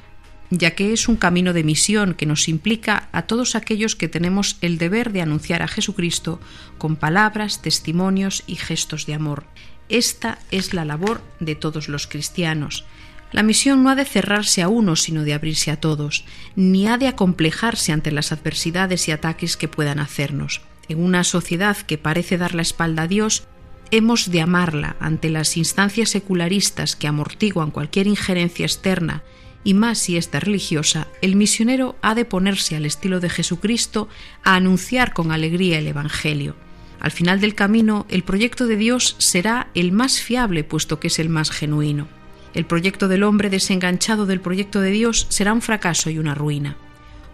ya 0.50 0.72
que 0.72 0.92
es 0.92 1.06
un 1.08 1.14
camino 1.14 1.52
de 1.52 1.62
misión 1.62 2.14
que 2.14 2.26
nos 2.26 2.48
implica 2.48 3.08
a 3.12 3.22
todos 3.22 3.54
aquellos 3.54 3.94
que 3.94 4.08
tenemos 4.08 4.58
el 4.60 4.76
deber 4.76 5.12
de 5.12 5.22
anunciar 5.22 5.62
a 5.62 5.68
Jesucristo 5.68 6.40
con 6.78 6.96
palabras, 6.96 7.62
testimonios 7.62 8.42
y 8.48 8.56
gestos 8.56 9.06
de 9.06 9.14
amor. 9.14 9.44
Esta 9.88 10.38
es 10.50 10.74
la 10.74 10.84
labor 10.84 11.22
de 11.38 11.54
todos 11.54 11.88
los 11.88 12.08
cristianos. 12.08 12.84
La 13.30 13.44
misión 13.44 13.84
no 13.84 13.90
ha 13.90 13.94
de 13.94 14.04
cerrarse 14.04 14.62
a 14.62 14.68
uno, 14.68 14.96
sino 14.96 15.22
de 15.22 15.34
abrirse 15.34 15.70
a 15.70 15.80
todos, 15.80 16.24
ni 16.56 16.88
ha 16.88 16.98
de 16.98 17.06
acomplejarse 17.06 17.92
ante 17.92 18.10
las 18.10 18.32
adversidades 18.32 19.06
y 19.06 19.12
ataques 19.12 19.56
que 19.56 19.68
puedan 19.68 20.00
hacernos. 20.00 20.60
En 20.88 21.02
una 21.02 21.22
sociedad 21.22 21.76
que 21.76 21.98
parece 21.98 22.36
dar 22.36 22.54
la 22.54 22.62
espalda 22.62 23.02
a 23.02 23.08
Dios, 23.08 23.46
hemos 23.90 24.30
de 24.30 24.40
amarla 24.40 24.96
ante 25.00 25.30
las 25.30 25.56
instancias 25.56 26.10
secularistas 26.10 26.96
que 26.96 27.08
amortiguan 27.08 27.70
cualquier 27.70 28.06
injerencia 28.06 28.66
externa 28.66 29.22
y 29.66 29.74
más 29.74 29.98
si 29.98 30.16
esta 30.16 30.38
religiosa, 30.38 31.08
el 31.22 31.34
misionero 31.34 31.96
ha 32.00 32.14
de 32.14 32.24
ponerse 32.24 32.76
al 32.76 32.86
estilo 32.86 33.18
de 33.18 33.28
Jesucristo 33.28 34.08
a 34.44 34.54
anunciar 34.54 35.12
con 35.12 35.32
alegría 35.32 35.80
el 35.80 35.88
Evangelio. 35.88 36.54
Al 37.00 37.10
final 37.10 37.40
del 37.40 37.56
camino, 37.56 38.06
el 38.08 38.22
proyecto 38.22 38.68
de 38.68 38.76
Dios 38.76 39.16
será 39.18 39.68
el 39.74 39.90
más 39.90 40.20
fiable, 40.20 40.62
puesto 40.62 41.00
que 41.00 41.08
es 41.08 41.18
el 41.18 41.28
más 41.28 41.50
genuino. 41.50 42.06
El 42.54 42.64
proyecto 42.64 43.08
del 43.08 43.24
hombre 43.24 43.50
desenganchado 43.50 44.24
del 44.24 44.40
proyecto 44.40 44.80
de 44.80 44.92
Dios 44.92 45.26
será 45.30 45.52
un 45.52 45.62
fracaso 45.62 46.10
y 46.10 46.18
una 46.18 46.36
ruina. 46.36 46.76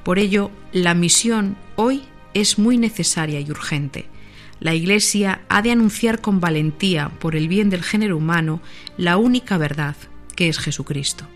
Por 0.03 0.19
ello, 0.19 0.51
la 0.73 0.95
misión 0.95 1.57
hoy 1.77 2.03
es 2.35 2.59
muy 2.59 2.79
necesaria 2.79 3.41
y 3.41 3.51
urgente. 3.51 4.07
La 4.63 4.77
Iglesia 4.77 5.41
ha 5.49 5.61
de 5.61 5.73
anunciar 5.73 6.21
con 6.21 6.39
valentía, 6.39 7.09
por 7.19 7.35
el 7.35 7.49
bien 7.49 7.69
del 7.69 7.83
género 7.83 8.17
humano, 8.17 8.61
la 8.97 9.17
única 9.17 9.59
verdad, 9.59 9.97
que 10.37 10.49
es 10.49 10.61
Jesucristo. 10.61 11.27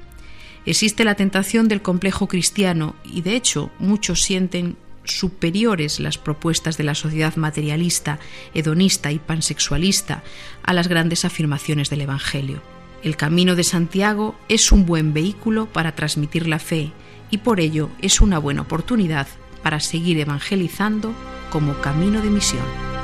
Existe 0.65 1.03
la 1.05 1.17
tentación 1.17 1.67
del 1.67 1.83
complejo 1.83 2.29
cristiano 2.29 2.95
y 3.03 3.23
de 3.23 3.35
hecho 3.35 3.73
muchos 3.81 4.23
sienten 4.23 4.77
superiores 5.03 5.99
las 5.99 6.19
propuestas 6.19 6.77
de 6.77 6.85
la 6.85 6.95
sociedad 6.95 7.35
materialista, 7.35 8.21
hedonista 8.55 9.11
y 9.11 9.19
pansexualista 9.19 10.23
a 10.63 10.73
las 10.73 10.87
grandes 10.87 11.25
afirmaciones 11.25 11.91
del 11.91 12.03
Evangelio. 12.03 12.63
El 13.03 13.17
camino 13.17 13.57
de 13.57 13.65
Santiago 13.65 14.37
es 14.49 14.71
un 14.71 14.87
buen 14.87 15.13
vehículo 15.13 15.67
para 15.67 15.97
transmitir 15.97 16.47
la 16.47 16.61
fe 16.61 16.93
y 17.33 17.39
por 17.39 17.59
ello 17.59 17.91
es 18.01 18.21
una 18.21 18.39
buena 18.39 18.63
oportunidad 18.63 19.27
para 19.65 19.81
seguir 19.81 20.17
evangelizando 20.21 21.13
como 21.51 21.81
camino 21.81 22.23
de 22.23 22.31
misión. 22.31 22.96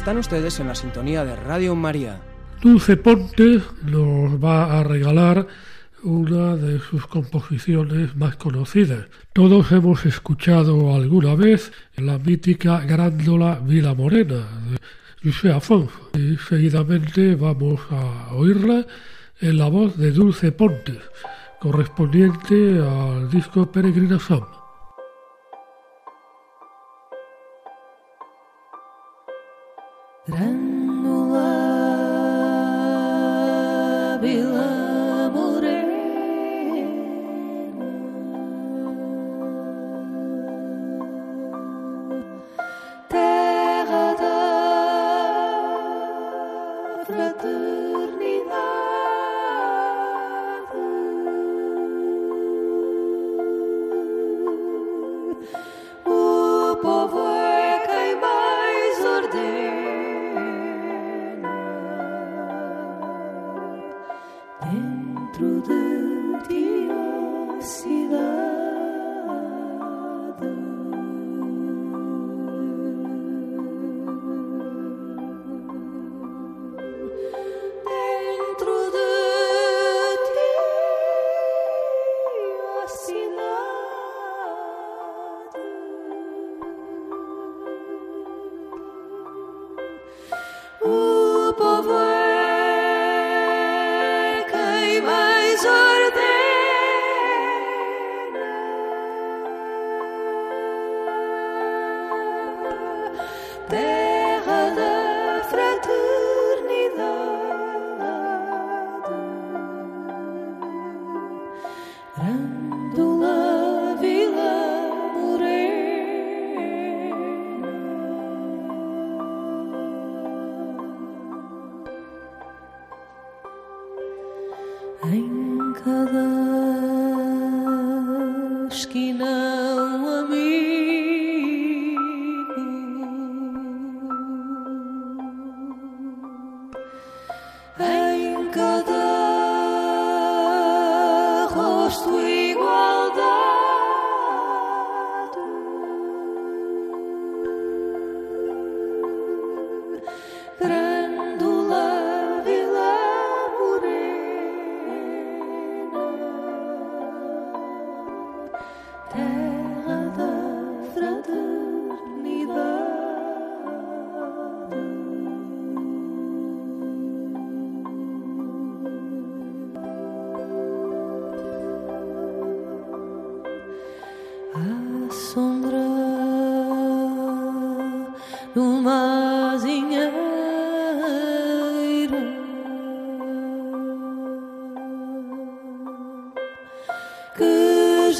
Están 0.00 0.16
ustedes 0.16 0.58
en 0.60 0.68
la 0.68 0.74
sintonía 0.74 1.26
de 1.26 1.36
Radio 1.36 1.74
María 1.74 2.22
Dulce 2.62 2.96
Ponte 2.96 3.60
nos 3.82 4.42
va 4.42 4.80
a 4.80 4.82
regalar 4.82 5.46
una 6.02 6.56
de 6.56 6.78
sus 6.78 7.06
composiciones 7.06 8.16
más 8.16 8.36
conocidas. 8.36 9.08
Todos 9.34 9.70
hemos 9.72 10.06
escuchado 10.06 10.94
alguna 10.94 11.34
vez 11.34 11.70
la 11.98 12.16
mítica 12.16 12.80
Grándola 12.80 13.60
Vila 13.62 13.92
Morena 13.92 14.46
de 14.70 15.30
José 15.30 15.52
Afonso 15.52 16.10
y 16.14 16.38
seguidamente 16.48 17.34
vamos 17.34 17.82
a 17.90 18.32
oírla 18.32 18.86
en 19.38 19.58
la 19.58 19.68
voz 19.68 19.98
de 19.98 20.12
Dulce 20.12 20.50
Ponte, 20.50 20.98
correspondiente 21.60 22.80
al 22.80 23.28
disco 23.30 23.70
Peregrinación. 23.70 24.59
Tran 30.28 30.59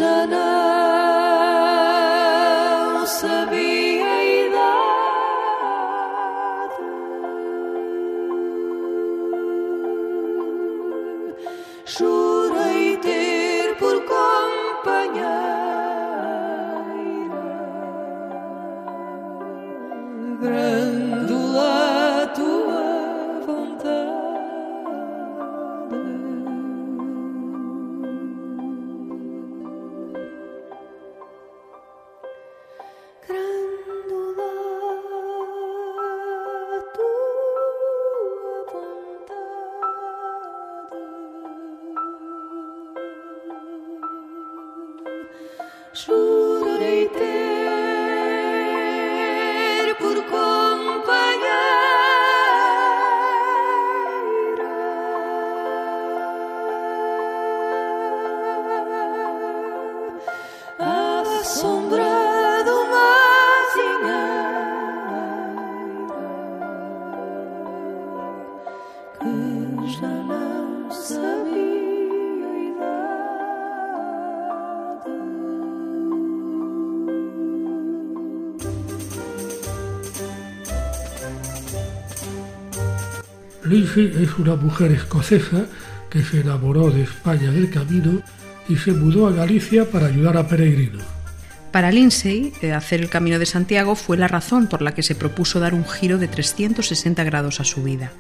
Krishna 0.00 0.79
Lindsay 83.96 84.22
es 84.22 84.38
una 84.38 84.56
mujer 84.56 84.92
escocesa 84.92 85.66
que 86.10 86.22
se 86.22 86.40
enamoró 86.40 86.90
de 86.90 87.02
España 87.02 87.50
del 87.50 87.70
camino 87.70 88.20
y 88.68 88.76
se 88.76 88.92
mudó 88.92 89.26
a 89.26 89.32
Galicia 89.32 89.88
para 89.90 90.06
ayudar 90.06 90.36
a 90.36 90.46
peregrinos. 90.46 91.02
Para 91.72 91.92
Lindsay, 91.92 92.52
hacer 92.74 93.00
el 93.00 93.08
Camino 93.08 93.38
de 93.38 93.46
Santiago 93.46 93.94
fue 93.94 94.16
la 94.16 94.28
razón 94.28 94.66
por 94.66 94.82
la 94.82 94.92
que 94.92 95.04
se 95.04 95.14
propuso 95.14 95.60
dar 95.60 95.72
un 95.72 95.86
giro 95.86 96.18
de 96.18 96.26
360 96.26 97.22
grados 97.24 97.60
a 97.60 97.64
su 97.64 97.82
vida. 97.82 98.12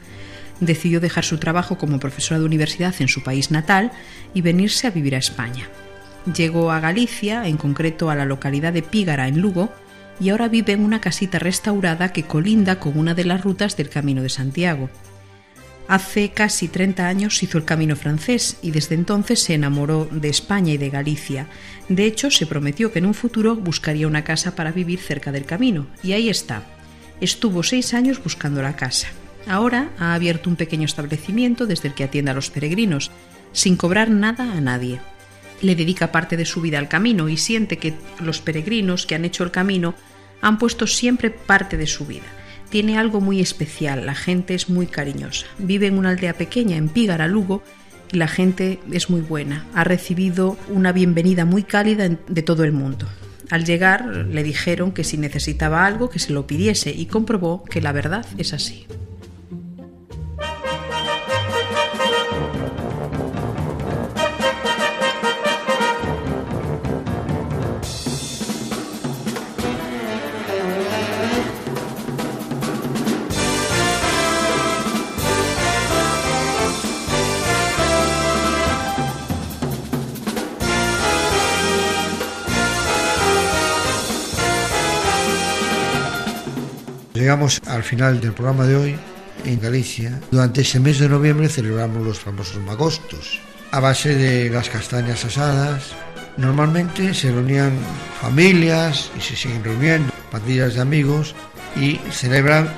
Decidió 0.60 1.00
dejar 1.00 1.24
su 1.24 1.38
trabajo 1.38 1.76
como 1.76 1.98
profesora 1.98 2.38
de 2.38 2.46
universidad 2.46 2.94
en 3.00 3.08
su 3.08 3.22
país 3.22 3.50
natal 3.50 3.90
y 4.34 4.42
venirse 4.42 4.86
a 4.86 4.90
vivir 4.90 5.14
a 5.14 5.18
España. 5.18 5.68
Llegó 6.32 6.70
a 6.70 6.80
Galicia, 6.80 7.46
en 7.46 7.56
concreto 7.56 8.10
a 8.10 8.14
la 8.14 8.24
localidad 8.24 8.72
de 8.72 8.82
Pígara, 8.82 9.26
en 9.26 9.40
Lugo, 9.40 9.72
y 10.20 10.28
ahora 10.28 10.48
vive 10.48 10.74
en 10.74 10.84
una 10.84 11.00
casita 11.00 11.38
restaurada 11.38 12.12
que 12.12 12.24
colinda 12.24 12.78
con 12.78 12.98
una 12.98 13.14
de 13.14 13.24
las 13.24 13.42
rutas 13.42 13.76
del 13.76 13.88
Camino 13.88 14.22
de 14.22 14.28
Santiago. 14.28 14.90
Hace 15.90 16.28
casi 16.28 16.68
30 16.68 17.08
años 17.08 17.42
hizo 17.42 17.58
el 17.58 17.64
camino 17.64 17.96
francés 17.96 18.58
y 18.62 18.70
desde 18.70 18.94
entonces 18.94 19.40
se 19.40 19.54
enamoró 19.54 20.08
de 20.12 20.28
España 20.28 20.72
y 20.72 20.78
de 20.78 20.88
Galicia. 20.88 21.48
De 21.88 22.04
hecho, 22.04 22.30
se 22.30 22.46
prometió 22.46 22.92
que 22.92 23.00
en 23.00 23.06
un 23.06 23.14
futuro 23.14 23.56
buscaría 23.56 24.06
una 24.06 24.22
casa 24.22 24.54
para 24.54 24.70
vivir 24.70 25.00
cerca 25.00 25.32
del 25.32 25.46
camino. 25.46 25.88
Y 26.04 26.12
ahí 26.12 26.28
está. 26.28 26.62
Estuvo 27.20 27.64
seis 27.64 27.92
años 27.92 28.22
buscando 28.22 28.62
la 28.62 28.76
casa. 28.76 29.08
Ahora 29.48 29.90
ha 29.98 30.14
abierto 30.14 30.48
un 30.48 30.54
pequeño 30.54 30.84
establecimiento 30.84 31.66
desde 31.66 31.88
el 31.88 31.94
que 31.94 32.04
atiende 32.04 32.30
a 32.30 32.34
los 32.34 32.50
peregrinos, 32.50 33.10
sin 33.50 33.74
cobrar 33.74 34.10
nada 34.10 34.52
a 34.52 34.60
nadie. 34.60 35.00
Le 35.60 35.74
dedica 35.74 36.12
parte 36.12 36.36
de 36.36 36.44
su 36.44 36.60
vida 36.60 36.78
al 36.78 36.86
camino 36.86 37.28
y 37.28 37.36
siente 37.36 37.78
que 37.78 37.94
los 38.20 38.40
peregrinos 38.40 39.06
que 39.06 39.16
han 39.16 39.24
hecho 39.24 39.42
el 39.42 39.50
camino 39.50 39.96
han 40.40 40.56
puesto 40.56 40.86
siempre 40.86 41.30
parte 41.30 41.76
de 41.76 41.88
su 41.88 42.06
vida 42.06 42.26
tiene 42.70 42.98
algo 42.98 43.20
muy 43.20 43.40
especial, 43.40 44.06
la 44.06 44.14
gente 44.14 44.54
es 44.54 44.68
muy 44.68 44.86
cariñosa. 44.86 45.46
Vive 45.58 45.88
en 45.88 45.98
una 45.98 46.10
aldea 46.10 46.34
pequeña, 46.34 46.76
en 46.76 46.88
Pígara, 46.88 47.26
Lugo, 47.26 47.62
y 48.12 48.16
la 48.16 48.28
gente 48.28 48.80
es 48.90 49.10
muy 49.10 49.20
buena. 49.20 49.66
Ha 49.74 49.84
recibido 49.84 50.56
una 50.68 50.92
bienvenida 50.92 51.44
muy 51.44 51.62
cálida 51.62 52.08
de 52.08 52.42
todo 52.42 52.64
el 52.64 52.72
mundo. 52.72 53.06
Al 53.50 53.64
llegar 53.64 54.06
le 54.06 54.42
dijeron 54.42 54.92
que 54.92 55.04
si 55.04 55.16
necesitaba 55.16 55.84
algo 55.84 56.08
que 56.08 56.20
se 56.20 56.32
lo 56.32 56.46
pidiese 56.46 56.90
y 56.90 57.06
comprobó 57.06 57.64
que 57.64 57.80
la 57.80 57.92
verdad 57.92 58.24
es 58.38 58.52
así. 58.52 58.86
Llegamos 87.30 87.62
al 87.68 87.84
final 87.84 88.20
del 88.20 88.32
programa 88.32 88.66
de 88.66 88.74
hoy 88.74 88.96
en 89.44 89.60
Galicia. 89.60 90.20
Durante 90.32 90.62
ese 90.62 90.80
mes 90.80 90.98
de 90.98 91.08
noviembre 91.08 91.48
celebramos 91.48 92.04
los 92.04 92.18
famosos 92.18 92.60
magostos. 92.60 93.38
A 93.70 93.78
base 93.78 94.16
de 94.16 94.50
las 94.50 94.68
castañas 94.68 95.24
asadas, 95.24 95.94
normalmente 96.36 97.14
se 97.14 97.30
reunían 97.30 97.70
familias 98.20 99.12
y 99.16 99.20
se 99.20 99.36
siguen 99.36 99.62
reuniendo, 99.62 100.12
pandillas 100.32 100.74
de 100.74 100.80
amigos 100.80 101.36
y 101.76 102.00
celebran 102.10 102.68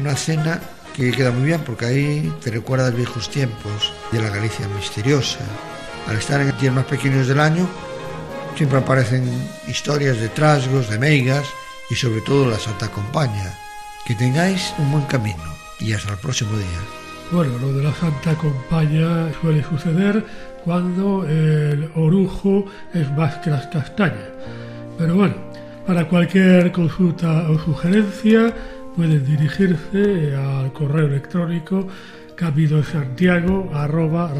una 0.00 0.14
cena 0.14 0.60
que 0.94 1.10
queda 1.10 1.32
muy 1.32 1.46
bien 1.46 1.62
porque 1.66 1.86
ahí 1.86 2.32
te 2.40 2.52
recuerda 2.52 2.90
los 2.90 2.96
viejos 2.96 3.28
tiempos 3.28 3.92
de 4.12 4.22
la 4.22 4.30
Galicia 4.30 4.68
misteriosa. 4.76 5.40
Al 6.06 6.18
estar 6.18 6.40
en 6.40 6.56
días 6.56 6.72
más 6.72 6.84
pequeños 6.84 7.26
del 7.26 7.40
año, 7.40 7.68
siempre 8.56 8.78
aparecen 8.78 9.28
historias 9.66 10.20
de 10.20 10.28
trasgos, 10.28 10.88
de 10.88 11.00
meigas 11.00 11.48
y 11.90 11.96
sobre 11.96 12.20
todo 12.20 12.48
la 12.48 12.60
Santa 12.60 12.86
Compañía 12.92 13.58
Que 14.08 14.14
tengáis 14.14 14.74
un 14.78 14.90
buen 14.90 15.04
camino 15.04 15.44
y 15.78 15.92
hasta 15.92 16.12
el 16.12 16.18
próximo 16.18 16.56
día. 16.56 16.80
Bueno, 17.30 17.58
lo 17.58 17.74
de 17.74 17.82
la 17.84 17.92
Santa 17.92 18.34
Compaña 18.36 19.30
suele 19.38 19.62
suceder 19.62 20.24
cuando 20.64 21.28
el 21.28 21.90
orujo 21.94 22.64
es 22.94 23.12
más 23.12 23.36
que 23.36 23.50
las 23.50 23.66
castañas. 23.66 24.30
Pero 24.96 25.14
bueno, 25.14 25.34
para 25.86 26.08
cualquier 26.08 26.72
consulta 26.72 27.50
o 27.50 27.58
sugerencia 27.58 28.54
pueden 28.96 29.26
dirigirse 29.26 30.34
al 30.34 30.72
correo 30.72 31.08
electrónico 31.08 31.86
camino 32.34 32.82
santiago 32.82 33.70
arroba 33.74 34.32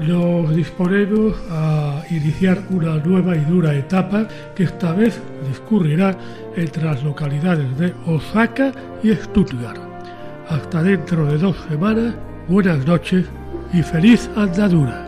Nos 0.00 0.54
disponemos 0.54 1.34
a 1.50 2.04
iniciar 2.10 2.62
una 2.70 2.98
nueva 2.98 3.36
y 3.36 3.40
dura 3.40 3.74
etapa 3.74 4.28
que 4.54 4.62
esta 4.62 4.92
vez 4.92 5.20
discurrirá 5.48 6.16
entre 6.54 6.84
las 6.84 7.02
localidades 7.02 7.76
de 7.78 7.92
Osaka 8.06 8.72
y 9.02 9.12
Stuttgart. 9.12 9.80
Hasta 10.48 10.84
dentro 10.84 11.26
de 11.26 11.38
dos 11.38 11.56
semanas, 11.68 12.14
buenas 12.46 12.86
noches 12.86 13.26
y 13.72 13.82
feliz 13.82 14.30
andadura. 14.36 15.07